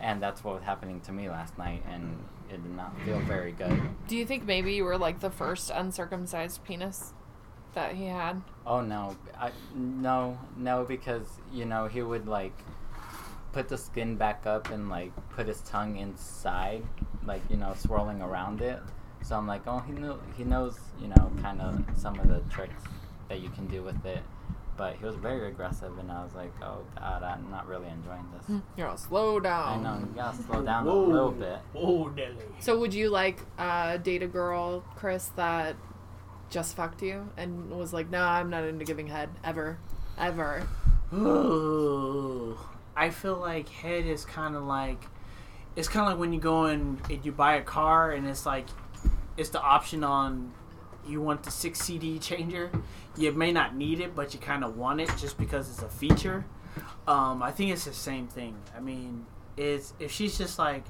[0.00, 2.18] And that's what was happening to me last night, and
[2.50, 3.80] it did not feel very good.
[4.08, 7.12] Do you think maybe you were like the first uncircumcised penis
[7.74, 8.42] that he had?
[8.66, 12.56] Oh no, I no no because you know he would like
[13.52, 16.82] put the skin back up and like put his tongue inside,
[17.24, 18.80] like you know swirling around it.
[19.24, 22.40] So I'm like, oh, he knew he knows you know kind of some of the
[22.54, 22.82] tricks
[23.28, 24.22] that you can do with it.
[24.76, 28.26] But he was very aggressive, and I was like, oh god, I'm not really enjoying
[28.36, 28.60] this.
[28.76, 29.80] You're all slow down.
[29.80, 31.58] I know you gotta slow down a little bit.
[31.72, 32.36] Whoa, Nelly.
[32.58, 35.76] So would you like uh, date a girl, Chris, that
[36.50, 39.78] just fucked you and was like, "No, I'm not into giving head ever,
[40.18, 40.68] ever."
[41.14, 42.58] Ooh.
[42.96, 45.02] I feel like head is kind of like
[45.76, 48.46] it's kind of like when you go and, and you buy a car and it's
[48.46, 48.66] like
[49.36, 50.52] it's the option on
[51.06, 52.70] you want the six CD changer.
[53.16, 55.88] You may not need it, but you kind of want it just because it's a
[55.88, 56.44] feature.
[57.06, 58.56] Um, I think it's the same thing.
[58.76, 60.84] I mean, it's if she's just like,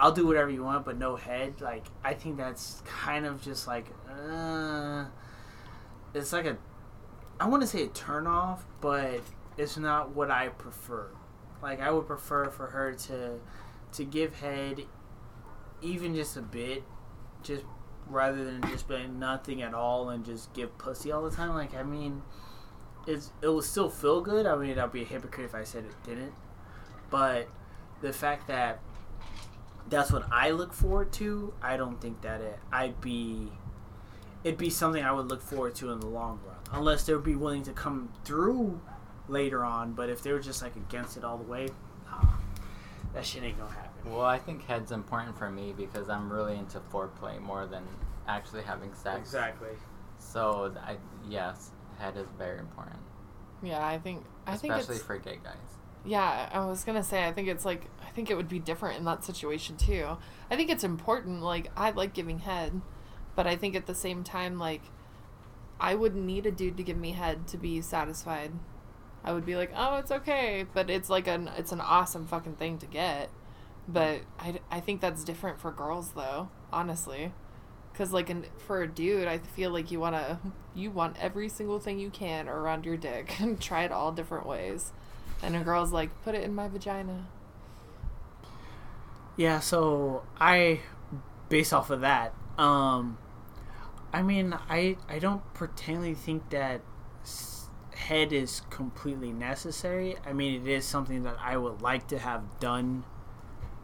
[0.00, 1.60] I'll do whatever you want, but no head.
[1.60, 5.06] Like, I think that's kind of just like, uh,
[6.14, 6.56] it's like a,
[7.40, 9.20] I want to say a turn off, but
[9.56, 11.08] it's not what I prefer.
[11.62, 13.40] Like, I would prefer for her to,
[13.92, 14.82] to give head,
[15.82, 16.84] even just a bit,
[17.42, 17.64] just
[18.08, 21.54] rather than just being nothing at all and just give pussy all the time.
[21.54, 22.22] Like, I mean,
[23.06, 24.46] it's it will still feel good.
[24.46, 26.34] I mean, I'd be a hypocrite if I said it didn't.
[27.10, 27.48] But
[28.00, 28.80] the fact that
[29.88, 33.50] that's what I look forward to, I don't think that it I'd be
[34.44, 36.56] it'd be something I would look forward to in the long run.
[36.72, 38.80] Unless they'd be willing to come through
[39.26, 41.68] later on, but if they were just like against it all the way,
[42.06, 42.28] nah,
[43.14, 43.87] that shit ain't gonna happen.
[44.04, 47.84] Well, I think head's important for me because I'm really into foreplay more than
[48.26, 49.18] actually having sex.
[49.18, 49.70] Exactly.
[50.18, 50.96] So I
[51.28, 52.98] yes, head is very important,
[53.62, 55.56] Yeah, I think I think especially it's for gay guys.
[56.04, 56.48] yeah.
[56.52, 59.04] I was gonna say I think it's like I think it would be different in
[59.04, 60.16] that situation too.
[60.50, 61.42] I think it's important.
[61.42, 62.80] Like I like giving head,
[63.36, 64.82] but I think at the same time like
[65.80, 68.52] I wouldn't need a dude to give me head to be satisfied.
[69.24, 72.56] I would be like, oh, it's okay, but it's like an it's an awesome fucking
[72.56, 73.30] thing to get.
[73.88, 77.32] But I, I think that's different for girls though, honestly.
[77.94, 80.38] Cause like an, for a dude, I feel like you wanna
[80.74, 84.46] you want every single thing you can around your dick and try it all different
[84.46, 84.92] ways.
[85.42, 87.26] And a girl's like, put it in my vagina.
[89.36, 90.80] Yeah, so I
[91.48, 93.18] based off of that, um
[94.12, 96.82] I mean, I I don't particularly think that
[97.94, 100.16] head is completely necessary.
[100.24, 103.04] I mean, it is something that I would like to have done,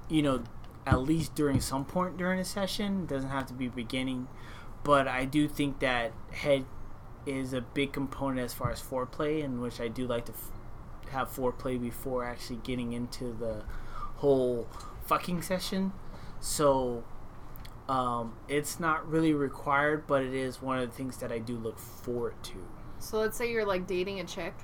[0.08, 0.44] you know,
[0.86, 3.04] at least during some point during a session.
[3.04, 4.28] It doesn't have to be beginning,
[4.82, 6.64] but I do think that head
[7.26, 10.50] is a big component as far as foreplay, in which I do like to f-
[11.10, 13.64] have foreplay before actually getting into the
[14.16, 14.68] whole
[15.06, 15.92] fucking session.
[16.40, 17.04] So
[17.88, 21.56] um, it's not really required, but it is one of the things that I do
[21.56, 22.66] look forward to.
[22.98, 24.54] So let's say you're like dating a chick.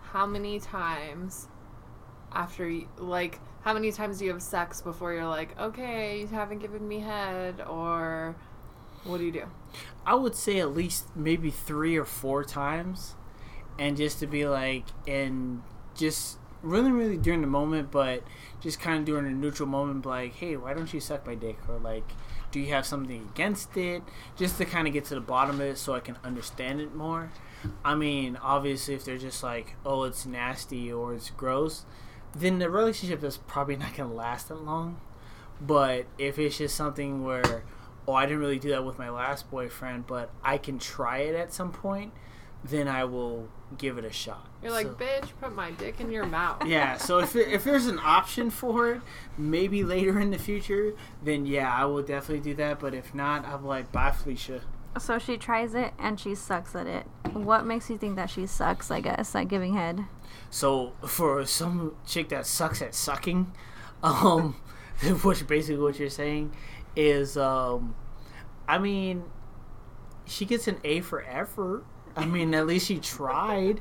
[0.00, 1.48] How many times
[2.32, 6.58] after like, how many times do you have sex before you're like, okay, you haven't
[6.58, 8.34] given me head, or
[9.04, 9.44] what do you do?
[10.04, 13.14] I would say at least maybe three or four times,
[13.78, 15.62] and just to be like, and
[15.94, 18.22] just really, really during the moment, but
[18.60, 21.58] just kind of during a neutral moment, like, hey, why don't you suck my dick?
[21.68, 22.08] Or like,
[22.50, 24.02] do you have something against it?
[24.36, 26.94] Just to kind of get to the bottom of it so I can understand it
[26.94, 27.30] more.
[27.84, 31.84] I mean, obviously, if they're just like, oh, it's nasty or it's gross,
[32.34, 35.00] then the relationship is probably not going to last that long.
[35.60, 37.62] But if it's just something where,
[38.08, 41.34] oh, I didn't really do that with my last boyfriend, but I can try it
[41.36, 42.12] at some point,
[42.64, 43.48] then I will
[43.78, 44.46] give it a shot.
[44.62, 46.64] You're like, So- bitch, put my dick in your mouth.
[46.66, 46.96] yeah.
[46.96, 49.00] So if it, if there's an option for it,
[49.38, 52.80] maybe later in the future, then yeah, I will definitely do that.
[52.80, 54.62] But if not, I'm like, bye, Felicia.
[54.98, 57.06] So she tries it and she sucks at it.
[57.32, 58.90] what makes you think that she sucks?
[58.90, 60.04] I guess at giving head.
[60.50, 63.52] So for some chick that sucks at sucking,
[64.02, 64.56] um,
[65.22, 66.54] which basically what you're saying
[66.96, 67.94] is, um,
[68.68, 69.24] I mean,
[70.24, 71.84] she gets an A for effort.
[72.16, 73.80] I mean, at least she tried.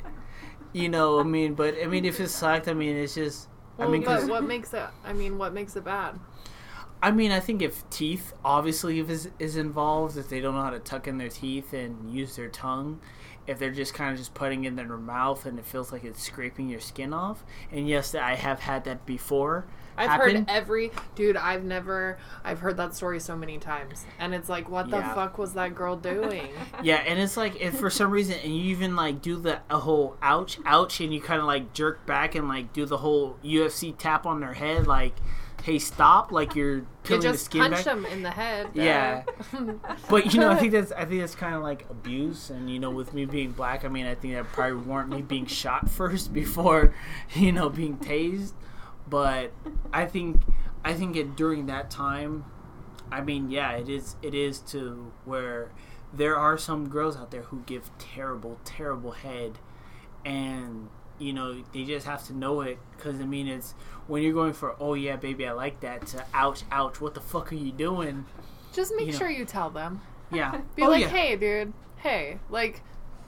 [0.73, 3.49] You know, I mean, but I mean, if it sucked, I mean, it's just.
[3.77, 4.85] I Well, but what makes it?
[5.03, 6.19] I mean, what makes it bad?
[7.03, 10.61] I mean, I think if teeth obviously if is is involved, if they don't know
[10.61, 12.99] how to tuck in their teeth and use their tongue,
[13.51, 16.03] if they're just kind of just putting it in their mouth and it feels like
[16.03, 17.43] it's scraping your skin off.
[17.71, 19.65] And yes, I have had that before.
[19.97, 20.35] I've happen.
[20.37, 21.35] heard every dude.
[21.35, 22.17] I've never.
[22.45, 25.13] I've heard that story so many times, and it's like, what the Yeah.
[25.13, 26.47] fuck was that girl doing?
[26.81, 29.77] Yeah, and it's like if for some reason, and you even like do the a
[29.79, 33.37] whole ouch, ouch, and you kind of like jerk back and like do the whole
[33.43, 35.13] UFC tap on their head, like,
[35.63, 37.95] hey, stop, like you're you peeling the just skin punched back.
[37.95, 38.69] him in the head.
[38.73, 39.23] Yeah.
[40.09, 42.79] But you know, I think that's I think that's kind of like abuse, and you
[42.79, 45.89] know, with me being black, I mean, I think that probably warrant me being shot
[45.99, 46.93] first before,
[47.33, 48.53] you know, being tased.
[49.09, 49.51] But
[49.93, 50.41] I think
[50.83, 52.45] I think it during that time,
[53.11, 55.71] I mean, yeah, it is it is to where
[56.13, 59.59] there are some girls out there who give terrible, terrible head,
[60.25, 60.89] and
[61.21, 63.73] you know they just have to know it because I mean it's
[64.07, 67.21] when you're going for oh yeah baby I like that to ouch ouch what the
[67.21, 68.25] fuck are you doing
[68.73, 69.17] Just make You know.
[69.19, 70.01] sure you tell them.
[70.31, 71.07] yeah Be oh, like, yeah.
[71.09, 71.73] hey, dude.
[71.97, 72.81] Hey, like,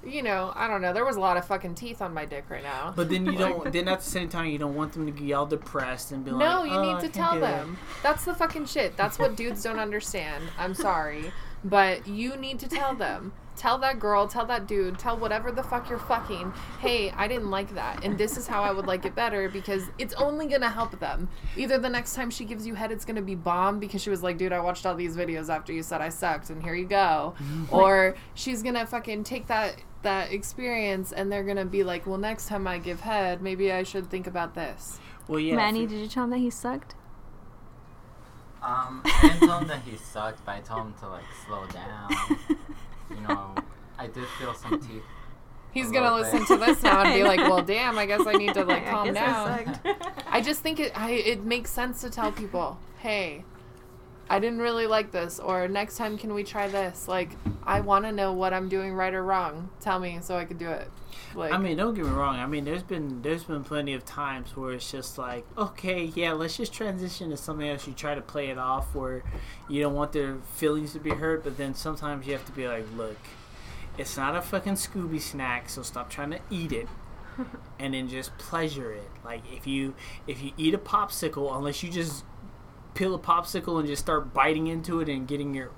[0.05, 0.91] you know, I don't know.
[0.93, 2.91] There was a lot of fucking teeth on my dick right now.
[2.95, 3.71] But then you don't.
[3.71, 6.31] Then at the same time, you don't want them to be all depressed and be
[6.31, 7.77] like, No, you "Oh, need to tell do that." them.
[8.01, 8.97] That's the fucking shit.
[8.97, 10.43] That's what dudes don't understand.
[10.57, 11.31] I'm sorry.
[11.63, 13.31] But you need to tell them.
[13.63, 17.49] Tell that girl, tell that dude, tell whatever the fuck you're fucking, hey, I didn't
[17.49, 18.03] like that.
[18.03, 21.29] And this is how I would like it better because it's only gonna help them.
[21.55, 24.21] Either the next time she gives you head, it's gonna be bomb because she was
[24.21, 26.83] like, dude, I watched all these videos after you said I sucked and here you
[26.83, 27.35] go.
[27.37, 27.73] Mm-hmm.
[27.73, 32.49] Or she's gonna fucking take that that experience and they're gonna be like, well, next
[32.49, 34.99] time I give head, maybe I should think about this.
[35.29, 35.55] Well, yeah.
[35.55, 36.95] Manny, did you tell him that he sucked?
[38.61, 41.65] Um, I didn't tell him that he sucked, but I told him to like slow
[41.67, 42.09] down.
[43.15, 43.55] You know,
[43.97, 45.03] I did feel some teeth.
[45.73, 46.47] He's gonna little listen bit.
[46.59, 49.07] to this now and be like, "Well, damn, I guess I need to like calm
[49.07, 49.87] I down." sucked.
[50.29, 53.43] I just think it I, it makes sense to tell people, "Hey,
[54.29, 57.31] I didn't really like this," or "Next time, can we try this?" Like,
[57.63, 59.69] I want to know what I'm doing right or wrong.
[59.79, 60.89] Tell me so I can do it.
[61.35, 62.35] Like, I mean, don't get me wrong.
[62.35, 66.33] I mean, there's been there's been plenty of times where it's just like, okay, yeah,
[66.33, 67.87] let's just transition to something else.
[67.87, 69.23] You try to play it off where
[69.69, 72.67] you don't want their feelings to be hurt, but then sometimes you have to be
[72.67, 73.17] like, look,
[73.97, 76.87] it's not a fucking Scooby snack, so stop trying to eat it.
[77.79, 79.09] and then just pleasure it.
[79.23, 79.95] Like if you
[80.27, 82.23] if you eat a popsicle, unless you just
[82.93, 85.71] peel a popsicle and just start biting into it and getting your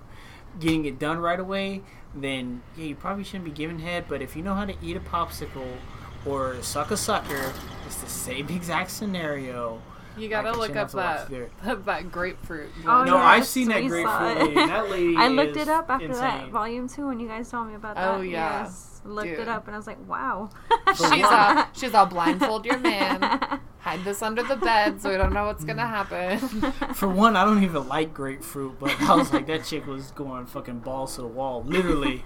[0.60, 1.82] getting it done right away,
[2.14, 4.06] then yeah, you probably shouldn't be giving head.
[4.08, 5.78] But if you know how to eat a popsicle
[6.26, 7.54] or suck a sucker,
[7.86, 9.82] it's the same exact scenario.
[10.18, 12.70] you gotta Like, look up have to watch that, that that grapefruit.
[12.86, 14.54] Oh, no, yeah, I've seen that grapefruit lady.
[14.56, 17.68] That lady I looked is it up after that volume two when you guys told
[17.68, 18.18] me about oh, that.
[18.20, 18.64] Oh, yeah.
[18.64, 18.95] Yes.
[19.06, 19.40] Looked Dude.
[19.40, 20.50] it up and I was like, wow.
[20.96, 23.22] she's all she's all blindfold your man.
[23.80, 26.40] Hide this under the bed so we don't know what's gonna happen.
[26.96, 30.48] For one, I don't even like grapefruit, but I was like, that chick was going
[30.48, 32.24] fucking balls to the wall, literally,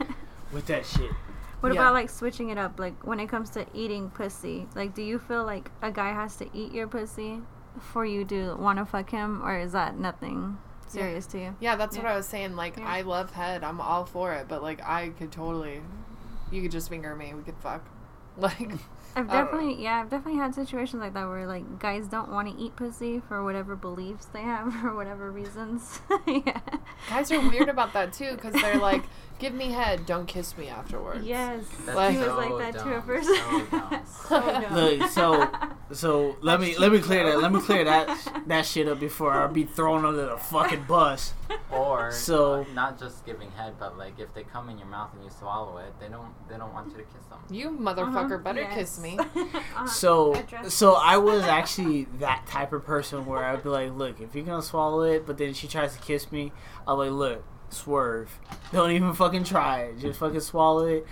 [0.53, 1.11] with that shit.
[1.59, 1.81] What Yeah.
[1.81, 2.79] about like switching it up?
[2.79, 6.37] Like when it comes to eating pussy, like do you feel like a guy has
[6.37, 7.41] to eat your pussy
[7.81, 10.57] for you to want to fuck him, or is that nothing
[10.87, 11.55] serious to you?
[11.59, 12.03] Yeah, that's Yeah.
[12.03, 12.55] what I was saying.
[12.55, 12.87] Like, Yeah.
[12.87, 13.65] I love head.
[13.65, 14.47] I'm all for it.
[14.47, 15.81] But like, I could totally.
[16.51, 17.33] You could just finger me.
[17.33, 17.83] We could fuck.
[18.37, 18.71] Like,
[19.17, 22.63] I've definitely, yeah, I've definitely had situations like that where like guys don't want to
[22.63, 25.99] eat pussy for whatever beliefs they have or whatever reasons.
[26.27, 26.61] yeah.
[27.09, 29.03] guys are weird about that too, because they're like,
[29.39, 31.63] "Give me head, don't kiss me afterwards." Yes.
[31.85, 33.27] That's Like- he was so like that too at dumb, first.
[33.27, 34.03] so dumb.
[34.29, 34.75] So dumb.
[34.75, 35.49] Look, so
[35.91, 39.31] so let me let me clear that let me clear that that shit up before
[39.33, 41.33] I be thrown under the fucking bus.
[41.71, 45.09] Or So- uh, not just giving head, but like if they come in your mouth
[45.15, 47.39] and you swallow it, they don't they don't want you to kiss them.
[47.49, 48.75] You motherfucker, Uh-huh, better yes.
[48.75, 49.17] kiss me.
[49.75, 50.93] Uh, So address so.
[50.95, 54.61] I was actually that type of person where I'd be like, look, if you're gonna
[54.61, 56.51] swallow it, but then she tries to kiss me,
[56.87, 57.43] I'm like, look,
[57.73, 58.39] swerve.
[58.71, 59.99] Don't even fucking try it.
[59.99, 61.05] Just fucking swallow it.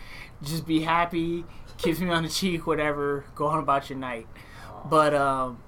[0.43, 1.45] Just be happy.
[1.77, 3.25] Kiss me on the cheek, whatever.
[3.35, 4.27] Go on about your night.
[4.89, 5.59] But um,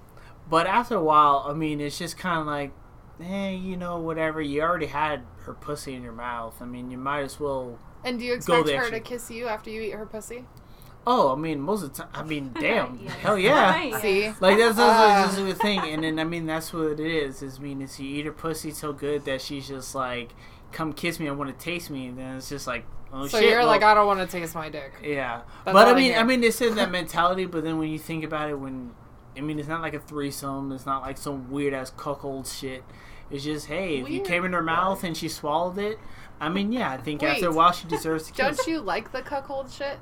[0.49, 2.71] but after a while, I mean, it's just kind of like,
[3.19, 4.41] hey, you know, whatever.
[4.41, 6.55] You already had her pussy in your mouth.
[6.61, 7.79] I mean, you might as well.
[8.03, 10.45] And do you expect the her extra- to kiss you after you eat her pussy?
[11.07, 12.11] Oh, I mean, most of the time.
[12.13, 13.13] I mean, damn, Yes.
[13.15, 13.71] hell yeah.
[13.71, 13.95] Right.
[14.01, 15.23] See, Like that's, that's, Ah.
[15.25, 17.41] that's the thing, and then I mean that's what it is.
[17.41, 20.31] Is I mean, is you eat her pussy so good that she's just like,
[20.71, 23.39] come kiss me, I want to taste me, and then it's just like, oh so
[23.39, 23.49] shit.
[23.49, 24.93] you're well, like, I don't want to taste my dick.
[25.03, 25.41] yeah.
[25.65, 26.15] That's but I mean.
[26.15, 27.45] I mean, it's in that mentality.
[27.45, 28.91] But then when you think about it, when
[29.37, 30.71] I mean, it's not like a threesome.
[30.71, 32.83] It's not like some weird ass cuckold shit.
[33.31, 35.99] It's just hey, if you came in her mouth and she swallowed it.
[36.41, 38.57] I mean, yeah, I think after a while she deserves to kiss.
[38.57, 39.99] Don't you like the cuckold shit?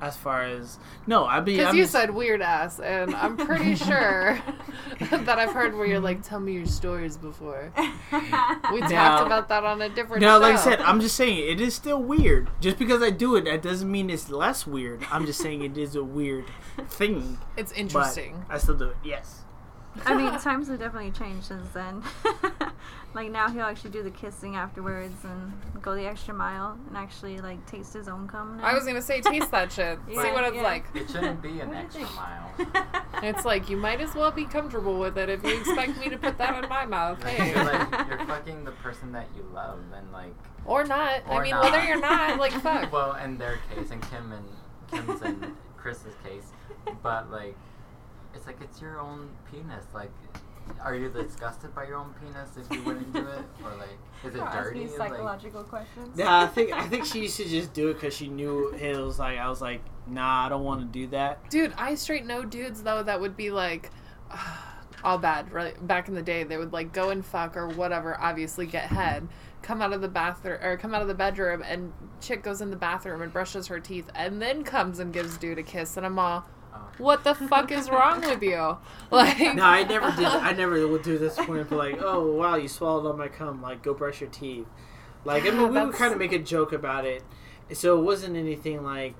[0.00, 4.40] As far as no, I mean, Because you said weird ass, and I'm pretty sure
[5.10, 7.70] that I've heard where you're like, tell me your stories before.
[8.10, 8.20] We
[8.80, 11.60] Now- talked about that on a different No, like I said, I'm just saying it
[11.60, 12.48] is still weird.
[12.62, 15.04] Just because I do it, that doesn't mean it's less weird.
[15.10, 16.46] I'm just saying it is a weird
[16.88, 17.36] thing.
[17.58, 18.44] it's But interesting.
[18.48, 18.96] I still do it.
[19.04, 19.42] Yes.
[20.06, 22.02] I mean, times have definitely changed since then.
[23.12, 27.38] Like now, he'll actually do the kissing afterwards and go the extra mile and actually
[27.38, 28.58] like taste his own cum.
[28.58, 28.64] Now.
[28.64, 29.98] I was gonna say, taste that shit.
[30.08, 30.62] See what it's yeah.
[30.62, 30.84] like.
[30.94, 32.96] It shouldn't be an What do you extra mile.
[33.22, 36.16] It's like you might as well be comfortable with it if you expect me to
[36.16, 37.22] put that in my mouth.
[37.30, 40.34] Hey, you're, like, you're fucking the person that you love, and like,
[40.64, 41.22] or not.
[41.28, 41.64] I mean, not.
[41.64, 42.90] whether you're not, like, fuck.
[42.92, 44.48] well, in their case, and Kim and
[44.90, 46.52] Kim's and Chris's case,
[47.02, 47.56] but like,
[48.34, 49.84] it's like it's your own penis.
[49.92, 50.10] Like,
[50.82, 54.34] are you disgusted by your own penis if you wouldn't do it, or like, is
[54.34, 54.86] it dirty?
[54.86, 56.16] Like, psychological questions.
[56.16, 58.96] Yeah, I think I think she used to just do it because she knew it
[58.96, 61.50] was like I was like, nah, I don't want to do that.
[61.50, 63.90] Dude, I straight know dudes though that would be like
[65.04, 65.52] all bad.
[65.52, 68.18] Right back in the day, they would like go and fuck or whatever.
[68.20, 69.28] Obviously, get head,
[69.62, 72.70] come out of the bathroom or come out of the bedroom, and chick goes in
[72.70, 76.06] the bathroom and brushes her teeth, and then comes and gives dude a kiss, and
[76.06, 76.44] I'm all.
[76.98, 78.76] What the fuck is wrong with you?
[79.10, 80.26] Like, No, I never did.
[80.26, 81.68] I never would do this point.
[81.68, 83.60] Be like, oh wow, you swallowed all my cum.
[83.60, 84.66] Like, go brush your teeth.
[85.24, 87.22] Like, I mean, we would kind of make a joke about it,
[87.72, 89.16] so it wasn't anything like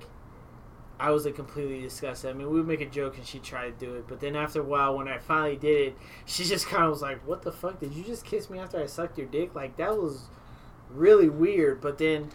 [0.99, 2.29] I was like completely disgusted.
[2.29, 4.35] I mean, we would make a joke and she tried to do it, but then
[4.35, 7.41] after a while, when I finally did it, she just kind of was like, "What
[7.41, 7.79] the fuck?
[7.79, 9.55] Did you just kiss me after I sucked your dick?
[9.55, 10.25] Like that was
[10.91, 12.29] really weird." But then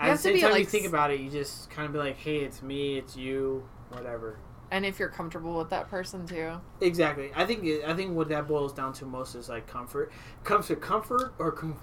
[0.00, 2.38] at the same time, you think about it, you just kind of be like, "Hey,
[2.38, 4.38] it's me, it's you, whatever."
[4.70, 7.30] And if you're comfortable with that person too, Exactly.
[7.34, 10.12] I think I think what that boils down to most is like comfort.
[10.44, 11.80] Comes to comfort or com-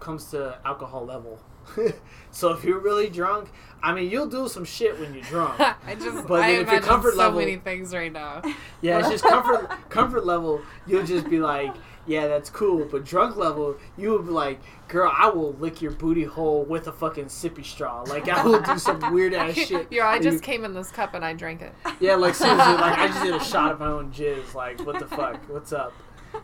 [0.00, 1.40] comes to alcohol level.
[2.30, 3.50] so if you're really drunk,
[3.82, 5.60] I mean, you'll do some shit when you're drunk.
[5.60, 8.42] I just But I if your comfort so level- many things right now.
[8.80, 10.62] Yeah, it's just comfort comfort level.
[10.86, 11.74] You'll just be like,
[12.08, 12.84] yeah, that's cool.
[12.90, 14.58] But drunk level, you would be like,
[14.88, 18.02] girl, I will lick your booty hole with a fucking sippy straw.
[18.02, 19.92] Like I will do some weird ass shit.
[19.92, 21.72] Yo, I just you- came in this cup and I drank it.
[22.00, 24.54] Yeah, like seriously, like I just did a shot of my own jizz.
[24.54, 25.40] Like, what the fuck?
[25.48, 25.92] What's up?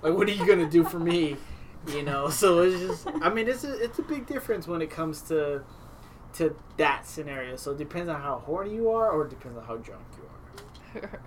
[0.03, 1.37] Like, what are you gonna do for me?
[1.89, 2.29] You know.
[2.31, 5.63] So it's just, I mean, it's a it's a big difference when it comes to
[6.35, 7.57] to that scenario.
[7.57, 10.03] So it depends on how horny you are, or it depends on how drunk
[10.95, 11.21] you are.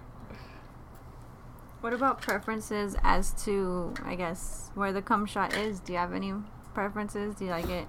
[1.79, 5.79] What about preferences as to, I guess, where the cum shot is?
[5.79, 6.33] Do you have any
[6.73, 7.35] preferences?
[7.35, 7.87] Do you like it?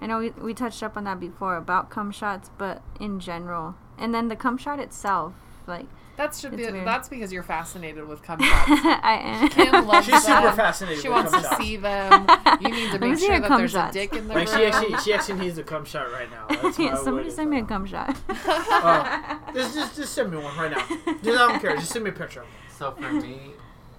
[0.00, 3.74] I know we, we touched up on that before about cum shots, but in general.
[3.98, 5.34] And then the cum shot itself,
[5.70, 5.86] like,
[6.18, 6.64] That should be.
[6.70, 6.86] Weird.
[6.86, 8.70] That's because you're fascinated with cum shots.
[8.70, 9.48] I am.
[9.48, 11.62] Kim loves She's super fascinated She with wants cum to shots.
[11.62, 12.26] see them.
[12.60, 13.96] You need to make sure that there's shots.
[13.96, 16.46] a dick in the Like she actually she actually needs a cum shot right now.
[16.62, 18.14] That's Yeah, somebody send me a cum shot.
[18.28, 20.84] Uh, just just just send me one right now.
[21.22, 21.74] Just I don't care.
[21.76, 22.44] Just send me a picture.
[22.76, 23.38] So for me,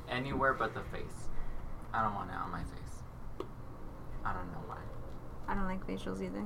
[0.10, 1.04] anywhere but the face.
[1.94, 3.48] I don't want it on my face.
[4.24, 4.71] I don't know why.
[5.52, 6.46] I don't like facials either.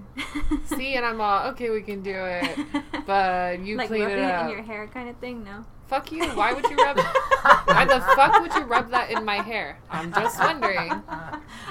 [0.76, 1.70] See, and I'm all okay.
[1.70, 2.58] We can do it,
[3.06, 4.46] but you like clean it up.
[4.46, 5.64] in your hair kind of thing, no.
[5.88, 6.26] Fuck you.
[6.30, 6.98] Why would you rub?
[6.98, 9.78] Why the fuck would you rub that in my hair?
[9.90, 11.02] I'm just wondering.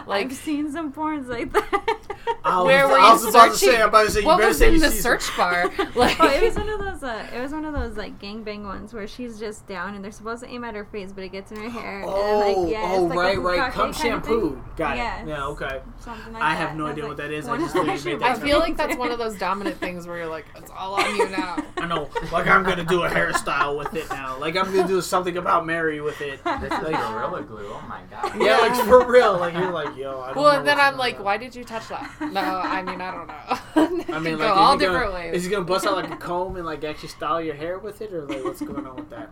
[0.06, 1.98] Like, I've seen some porns like that.
[2.44, 3.74] I was, where were I you was about to searching?
[3.74, 3.82] say.
[3.82, 4.20] I'm about to say.
[4.20, 5.70] You what better was say in you the see search some- bar?
[5.94, 7.02] Like, Oh, it was one of those.
[7.02, 10.10] Uh, it was one of those like gangbang ones where she's just down and they're
[10.12, 12.02] supposed to aim at her face, but it gets in her hair.
[12.04, 13.58] Oh, and, like, yeah, oh, like right, right.
[13.60, 14.62] bukkake Cum kind of shampoo.
[14.76, 15.22] Got Yes.
[15.22, 15.28] it.
[15.28, 15.80] Yeah, okay.
[16.00, 16.68] Something like I that.
[16.68, 17.48] have no was idea like, what that is.
[17.48, 20.18] I just of knew you I feel like that's one of those dominant things where
[20.18, 21.56] you're like, it's all on you now.
[21.78, 22.10] I know.
[22.30, 24.38] Like I'm gonna do a hairstyle with it now.
[24.38, 26.40] Like I'm gonna do something about Mary with it.
[26.60, 27.66] This is Like- Gorilla Glue.
[27.70, 28.34] Oh my god.
[28.40, 29.36] Yeah, like for real.
[29.38, 30.20] Like you're like, yo.
[30.20, 31.24] I don't Well, know and then I'm like, on.
[31.24, 32.10] why did you touch that?
[32.20, 34.14] No, I mean, I don't know.
[34.14, 35.34] I mean, go like, all is he different gonna, ways.
[35.36, 38.00] Is he gonna bust out like a comb and like actually style your hair with
[38.02, 39.30] it, or like what's going on with that?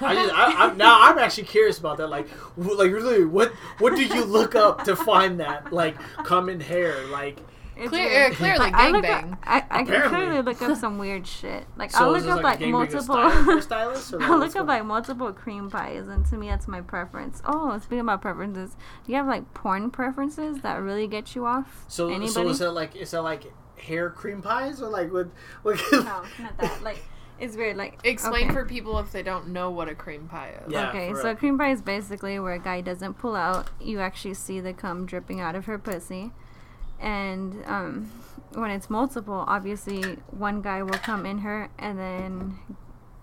[0.00, 2.06] I just, I, I'm now I'm actually curious about that.
[2.08, 6.60] Like, wh- like really, what what do you look up to find that like common
[6.60, 7.04] hair?
[7.08, 7.38] Like,
[7.76, 9.32] It's Clear- uh, clearly Like, I look gangbang.
[9.32, 10.08] up- I, I can Apparently.
[10.18, 11.66] clearly look up some weird shit.
[11.76, 13.60] Like so I'll is look this up like, like, a gangbang multiple.
[13.62, 16.36] stylist, hairstylist, or like, I'll what's look up going like multiple cream pies, and to
[16.36, 17.42] me that's my preference.
[17.44, 21.84] Oh, speaking about preferences, do you have like porn preferences that really get you off?
[21.88, 22.28] So, Anybody?
[22.32, 25.30] so is that like is that like hair cream pies or like with
[25.62, 25.78] what?
[25.92, 26.00] No,
[26.40, 26.82] not that.
[26.82, 27.04] Like
[27.38, 27.76] it's weird.
[27.76, 28.52] Like Explain okay.
[28.54, 30.72] for people if they don't know what a cream pie is.
[30.72, 31.32] Yeah, okay, for so real.
[31.32, 33.68] a cream pie is basically where a guy doesn't pull out.
[33.78, 36.32] You actually see the cum dripping out of her pussy,
[37.00, 38.10] and um,
[38.54, 42.58] when it's multiple, obviously one guy will come in her, and then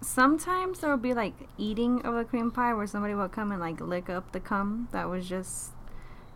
[0.02, 3.60] sometimes there will be like eating of a cream pie where somebody will come and
[3.60, 5.72] like lick up the cum that was just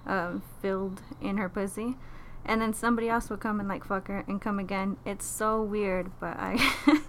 [0.06, 1.96] um, filled in her pussy.
[2.46, 4.98] And then somebody else will come and like fuck her and come again.
[5.06, 6.54] It's so weird, but I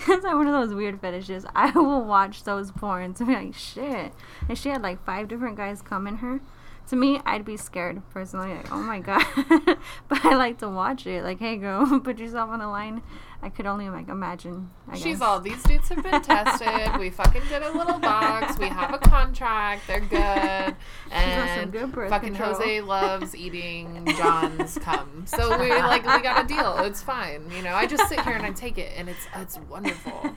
[0.00, 1.46] it's like one of those weird fetishes.
[1.54, 4.12] I will watch those porns and be like, shit.
[4.48, 6.40] And she had like five different guys come in her.
[6.88, 8.52] To me, I'd be scared personally.
[8.52, 9.24] Like, oh my god.
[10.08, 11.24] but I like to watch it.
[11.24, 13.02] Like, hey, girl, put yourself on the line.
[13.42, 14.70] I could only like imagine.
[14.88, 15.20] I She's guess.
[15.20, 16.98] all these dudes have been tested.
[16.98, 18.58] We fucking did a little box.
[18.58, 19.86] We have a contract.
[19.86, 20.74] They're good.
[21.10, 22.54] And good fucking control.
[22.54, 25.24] Jose loves eating John's cum.
[25.26, 26.78] So we like we got a deal.
[26.84, 27.50] It's fine.
[27.50, 30.34] You know, I just sit here and I take it, and it's it's wonderful.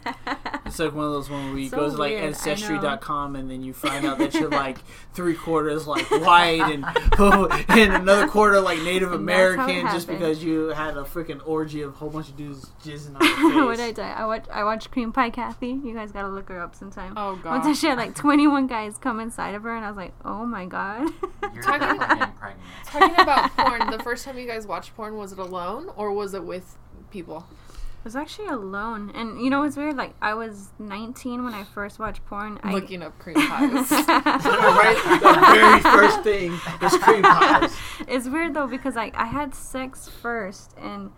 [0.67, 3.35] It's like one of those ones where you So go to like weird, I ancestry.com
[3.35, 4.77] and then you find out that you're like
[5.13, 6.85] three quarters like white and
[7.19, 10.19] oh, and another quarter like Native And that's how it American just happened.
[10.19, 13.51] because you had a freaking orgy of a whole bunch of dudes jizzing on your
[13.51, 13.65] face.
[13.65, 14.01] what I do?
[14.01, 14.45] I watch.
[14.51, 15.69] I watch Cream Pie Kathy.
[15.69, 17.13] You guys gotta look her up sometime.
[17.17, 17.73] Oh One time god.
[17.77, 20.65] she had like 21 guys come inside of her, and I was like, oh my
[20.65, 21.09] god.
[21.53, 22.33] You're Talking- definitely getting.
[22.85, 26.33] Talking about porn, the first time you guys watched porn, was it alone or was
[26.33, 26.77] it with
[27.11, 27.45] people?
[27.99, 29.97] I was actually alone, and you know what's weird?
[29.97, 32.59] Like I was 19 when I first watched porn.
[32.63, 33.91] I, Looking up cream pies.
[34.07, 35.01] right?
[35.19, 36.51] The very first thing
[36.81, 37.75] was cream pies.
[38.07, 41.11] it's weird though because like I had sex first, and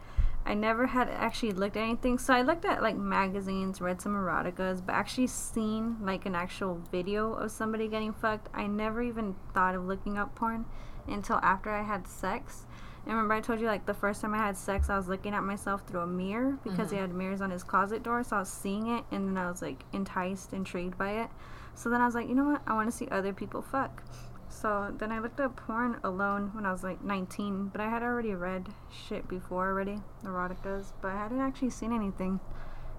[0.45, 2.17] I never had actually looked at anything.
[2.17, 6.81] So I looked at like magazines, read some eroticas, but actually seen like an actual
[6.91, 8.49] video of somebody getting fucked.
[8.53, 10.65] I never even thought of looking up porn
[11.07, 12.65] until after I had sex.
[13.09, 15.33] And remember, I told you like the first time I had sex, I was looking
[15.33, 17.07] at myself through a mirror because he mm-hmm.
[17.07, 18.23] had mirrors on his closet door.
[18.23, 21.29] So I was seeing it, and then I was like enticed, intrigued by it.
[21.73, 22.61] So then I was like, you know what?
[22.67, 24.03] I want to see other people fuck.
[24.47, 28.03] So then I looked up porn alone when I was like 19, but I had
[28.03, 32.39] already read shit before already, eroticas, but I hadn't actually seen anything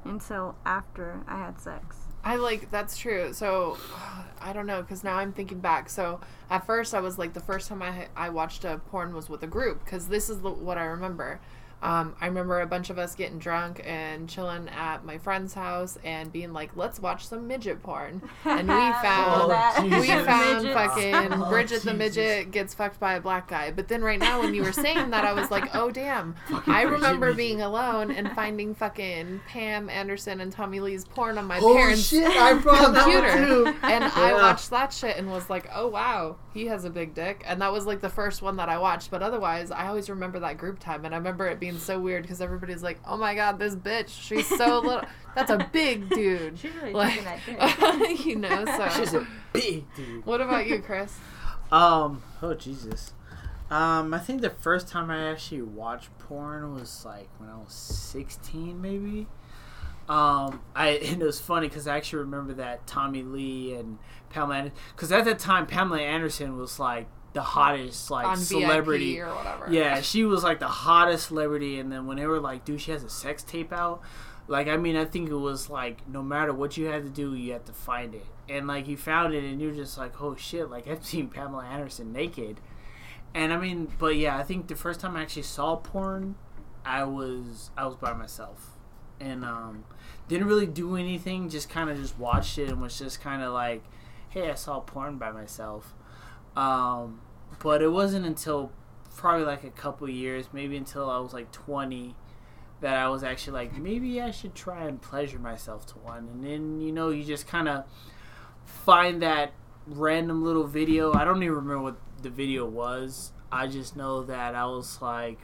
[0.05, 2.10] until after I had sex.
[2.25, 3.33] I like that's true.
[3.33, 3.79] So
[4.41, 5.91] I don't know because now I'm thinking back.
[5.91, 9.29] So at first I was like the first time I I watched a porn was
[9.29, 11.41] with a group because this is the, what I remember.
[11.83, 15.99] Um, I remember a bunch of us getting drunk and chilling at my friend's house
[16.05, 20.75] and being like, "Let's watch some midget porn." And we found Oh, we found Midgets.
[20.75, 23.71] fucking Oh, Bridget the midget gets fucked by a black guy.
[23.71, 26.73] But then right now when you were saying that, I was like, "Oh damn!" Fucking
[26.73, 27.37] I Bridget remember midget.
[27.39, 32.07] being alone and finding fucking Pam Anderson and Tommy Lee's porn on my Oh parents'
[32.09, 32.27] shit!
[32.29, 33.63] I brought that computer.
[33.65, 33.79] one too.
[33.83, 37.43] And I watched that shit and was like, oh wow, he has a big dick.
[37.47, 39.11] And that was like the first one that I watched.
[39.11, 41.05] But otherwise, I always remember that group time.
[41.05, 44.09] And I remember it being so weird because everybody's like, oh my god, this bitch,
[44.09, 45.03] she's so little.
[45.35, 46.59] That's a big dude.
[46.59, 48.25] She's really Like, taking that dick.
[48.27, 48.89] you know, so.
[48.89, 50.27] She's a big dude.
[50.27, 51.17] what about you, Chris?
[51.71, 52.23] Um.
[52.43, 53.13] Oh Jesus.
[53.71, 54.13] Um.
[54.13, 58.81] I think the first time I actually watched porn was like when I was sixteen,
[58.81, 59.29] maybe.
[60.09, 60.63] Um.
[60.75, 63.99] I and it was funny because I actually remember that Tommy Lee and
[64.31, 64.73] Pamela.
[64.97, 69.17] Because at that time, Pamela Anderson was like the hottest like celebrity.
[69.17, 69.67] VIP or whatever.
[69.71, 72.91] Yeah, she was like the hottest celebrity, and then when they were like, "Dude, she
[72.91, 74.03] has a sex tape out,"
[74.49, 77.35] like I mean, I think it was like no matter what you had to do,
[77.35, 80.35] you had to find it, and like you found it, and you're just like, "Oh
[80.35, 82.61] shit!" Like I've seen Pamela Anderson naked,
[83.35, 86.35] and I mean, but yeah, I think the first time I actually saw porn,
[86.85, 88.77] I was I was by myself,
[89.21, 89.85] and um,
[90.27, 93.53] didn't really do anything, just kind of just watched it and was just kind of
[93.53, 93.85] like,
[94.31, 95.95] "Hey, I saw porn by myself."
[96.57, 97.21] Um,
[97.63, 98.73] but it wasn't until
[99.17, 102.15] probably like a couple years, maybe until I was like 20,
[102.81, 106.29] that I was actually like, maybe I should try and pleasure myself to one.
[106.33, 107.85] And then, you know, you just kind of
[108.65, 109.53] find that
[109.87, 111.13] random little video.
[111.13, 113.33] I don't even remember what the video was.
[113.53, 115.39] I just know that I was like,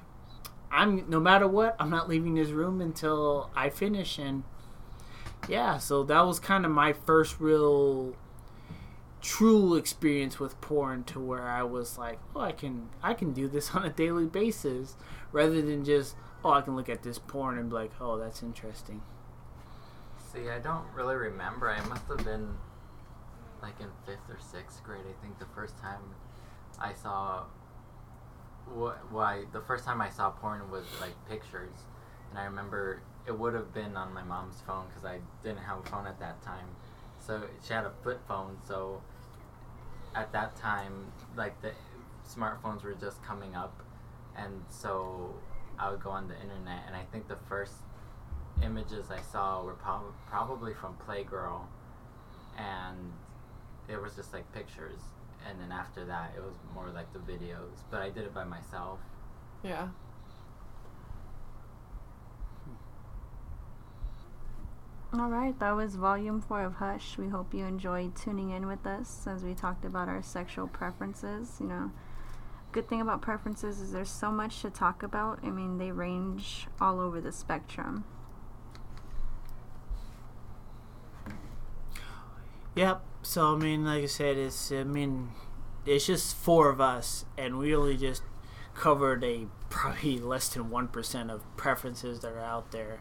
[0.70, 4.18] I'm no matter what, I'm not leaving this room until I finish.
[4.18, 4.44] And
[5.48, 8.14] yeah, so that was kind of my first real
[9.26, 13.48] true experience with porn to where I was like, oh, I can I can do
[13.48, 14.96] this on a daily basis
[15.32, 18.40] rather than just oh, I can look at this porn and be like, oh, that's
[18.40, 19.02] interesting.
[20.32, 21.68] See, I don't really remember.
[21.68, 22.54] I must have been
[23.60, 25.02] like in fifth or sixth grade.
[25.08, 26.02] I think the first time
[26.80, 27.42] I saw
[28.72, 31.74] what why the first time I saw porn was like pictures,
[32.30, 35.80] and I remember it would have been on my mom's phone because I didn't have
[35.80, 36.68] a phone at that time.
[37.18, 38.58] So she had a flip phone.
[38.68, 39.02] So
[40.16, 41.72] at that time, like the
[42.26, 43.82] smartphones were just coming up,
[44.36, 45.34] and so
[45.78, 47.74] I would go on the internet, and I think the first
[48.62, 51.60] images I saw were prob- probably from Playgirl,
[52.56, 53.12] and
[53.88, 55.00] it was just like pictures.
[55.48, 57.84] And then after that, it was more like the videos.
[57.90, 58.98] But I did it by myself.
[59.62, 59.88] Yeah.
[65.12, 67.16] All right, that was volume four of Hush.
[67.16, 71.56] We hope you enjoyed tuning in with us as we talked about our sexual preferences.
[71.60, 71.90] You know,
[72.72, 75.38] good thing about preferences is there's so much to talk about.
[75.44, 78.04] I mean, they range all over the spectrum.
[82.74, 83.02] Yep.
[83.22, 85.30] So I mean, like I said, it's I mean,
[85.86, 88.22] it's just four of us, and we only just
[88.74, 93.00] covered a probably less than one percent of preferences that are out there.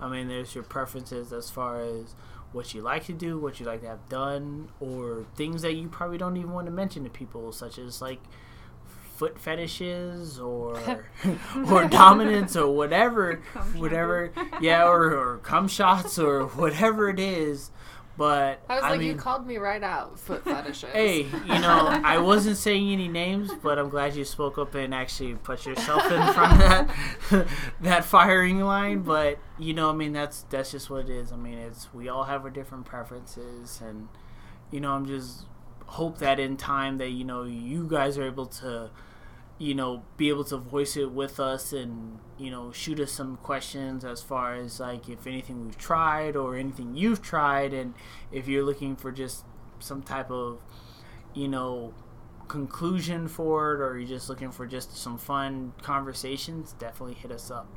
[0.00, 2.14] I mean, there's your preferences as far as
[2.52, 5.88] what you like to do, what you like to have done, or things that you
[5.88, 8.20] probably don't even want to mention to people, such as like
[9.16, 11.06] foot fetishes or
[11.68, 13.34] or dominance or whatever,
[13.76, 17.70] whatever, yeah, or, or cum shots or whatever it is.
[18.20, 20.90] But I was like, you called me right out, foot fetishes.
[20.92, 24.92] Hey, you know, I wasn't saying any names, but I'm glad you spoke up and
[24.92, 27.48] actually put yourself in front of that
[27.80, 28.98] that firing line.
[28.98, 31.32] But you know, I mean, that's that's just what it is.
[31.32, 34.08] I mean, it's we all have our different preferences, and
[34.70, 35.46] you know, I'm just
[35.86, 38.90] hope that in time that you know you guys are able to
[39.60, 43.36] you know be able to voice it with us and you know shoot us some
[43.36, 47.92] questions as far as like if anything we've tried or anything you've tried and
[48.32, 49.44] if you're looking for just
[49.78, 50.62] some type of
[51.34, 51.92] you know
[52.48, 57.50] conclusion for it or you're just looking for just some fun conversations definitely hit us
[57.50, 57.68] up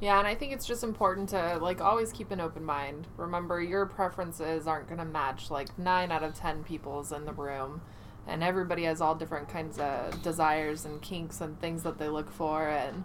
[0.00, 3.06] Yeah, and I think it's just important to like always keep an open mind.
[3.18, 7.34] Remember, your preferences aren't going to match like 9 out of 10 people's in the
[7.34, 7.82] room.
[8.26, 12.30] And everybody has all different kinds of desires and kinks and things that they look
[12.30, 13.04] for and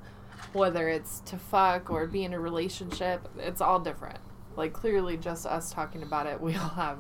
[0.53, 4.19] whether it's to fuck or be in a relationship, it's all different.
[4.55, 6.99] Like clearly just us talking about it, we all have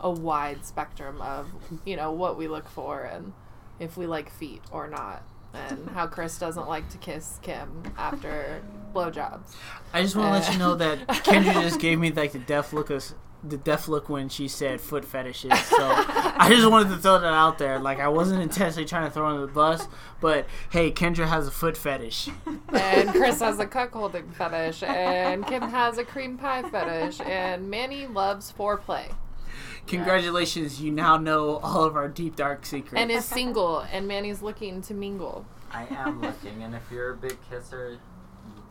[0.00, 1.48] a wide spectrum of,
[1.84, 3.32] you know, what we look for and
[3.78, 5.22] if we like feet or not.
[5.52, 8.62] And how Chris doesn't like to kiss Kim after
[8.94, 9.54] blowjobs.
[9.92, 12.72] i just want to let you know that kendra just gave me like the deaf
[12.72, 13.02] look of
[13.46, 15.52] the deaf look when she said foot fetishes.
[15.64, 17.78] So i just wanted to throw that out there.
[17.78, 19.86] Like i wasn't intentionally trying to throw under the bus
[20.20, 22.28] but hey kendra has a foot fetish.
[22.72, 28.06] And Chris has a cuckolding fetish, and Kim has a cream pie fetish, and Manny
[28.06, 29.12] loves foreplay.
[29.86, 33.00] Congratulations you now know all of our deep dark secrets.
[33.00, 35.44] And is single, and Manny's looking to mingle.
[35.70, 37.98] I am looking, and if you're a big kisser,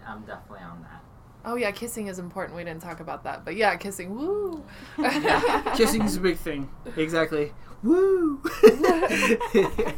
[0.07, 1.02] I'm definitely on that.
[1.45, 2.55] Oh yeah, kissing is important.
[2.55, 4.15] We didn't talk about that, but yeah, kissing.
[4.15, 4.63] Woo!
[5.75, 6.69] Kissing's a big thing.
[6.95, 7.51] Exactly.
[7.83, 8.41] Woo!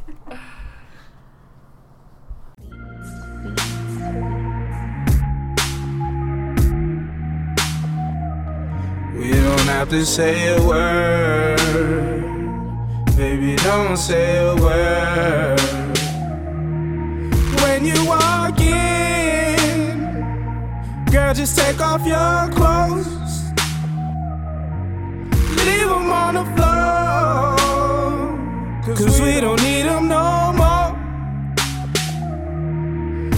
[9.16, 11.58] We don't have to say a word.
[13.16, 15.60] Baby, don't say a word.
[17.62, 18.65] When you walk in,
[21.16, 23.08] girl, just take off your clothes.
[25.66, 27.56] Leave them on the floor.
[28.98, 30.92] Cause we don't need them no more.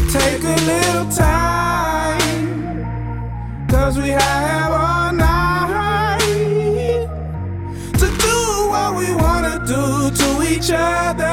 [0.10, 2.20] Take a little time.
[3.70, 6.20] Cause we have all night
[8.02, 8.38] to do
[8.74, 11.27] what we wanna do to each other,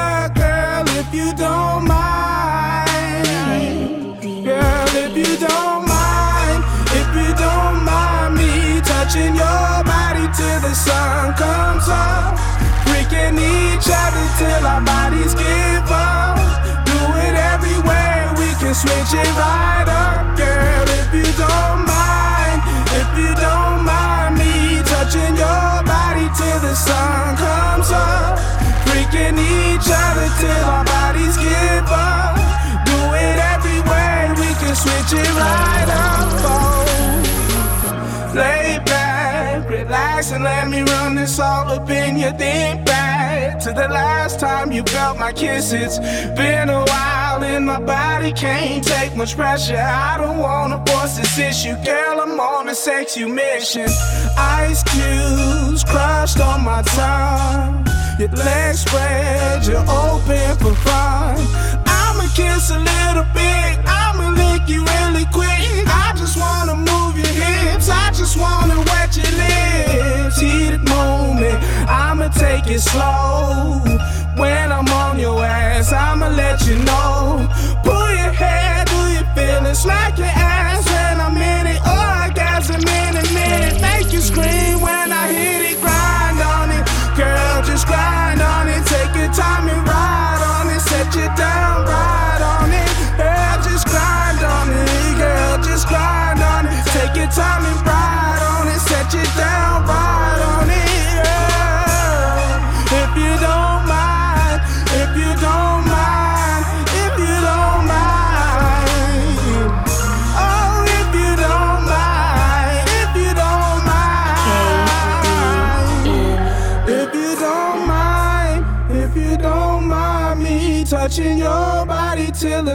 [11.88, 12.38] up.
[12.86, 16.38] Freaking each other till our bodies give up.
[16.86, 22.60] Do it everywhere, we can switch it right up, girl, if you don't mind.
[23.00, 28.38] If you don't mind me touching your body till the sun comes up.
[28.86, 32.36] Freaking each other till our bodies give up.
[32.86, 36.28] Do it everywhere, we can switch it right up.
[36.46, 36.84] Oh.
[38.34, 38.93] Lay back,
[39.94, 44.40] relax, and let me run this all up in your think back to the last
[44.40, 45.72] time you felt my kiss.
[45.72, 45.98] It's
[46.36, 49.76] been a while, and my body can't take much pressure.
[49.78, 52.20] I don't wanna force this issue, girl.
[52.20, 53.88] I'm on a sexy mission.
[54.36, 57.86] Ice cubes crushed on my tongue.
[58.18, 61.36] Your legs spread, you're open for fun.
[61.86, 63.72] I'ma kiss a little bit,
[64.02, 65.63] I'ma lick you really quick.
[65.86, 70.38] I just wanna move your hips, I just wanna wet your lips.
[70.40, 71.58] Heated moment,
[71.88, 73.80] I'ma take it slow.
[74.36, 77.48] When I'm on your ass, I'ma let you know.
[77.84, 79.74] Pull your hair, do you feel it?
[79.74, 81.80] to smack your ass when I'm in it.
[81.80, 83.80] Orgasm in a minute.
[83.80, 84.73] Make you scream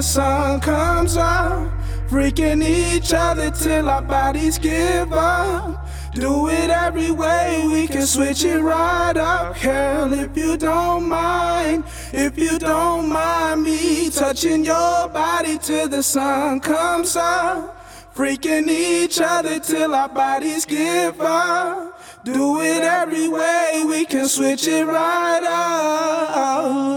[0.09, 1.71] sun comes up.
[2.09, 5.85] Freaking each other till our bodies give up.
[6.15, 9.61] Do it every way, we can switch it right up.
[9.61, 16.01] Girl, if you don't mind, if you don't mind me touching your body till the
[16.01, 17.75] sun comes up.
[18.15, 22.01] Freaking each other till our bodies give up.
[22.23, 26.89] Do it every way, we can switch it right up.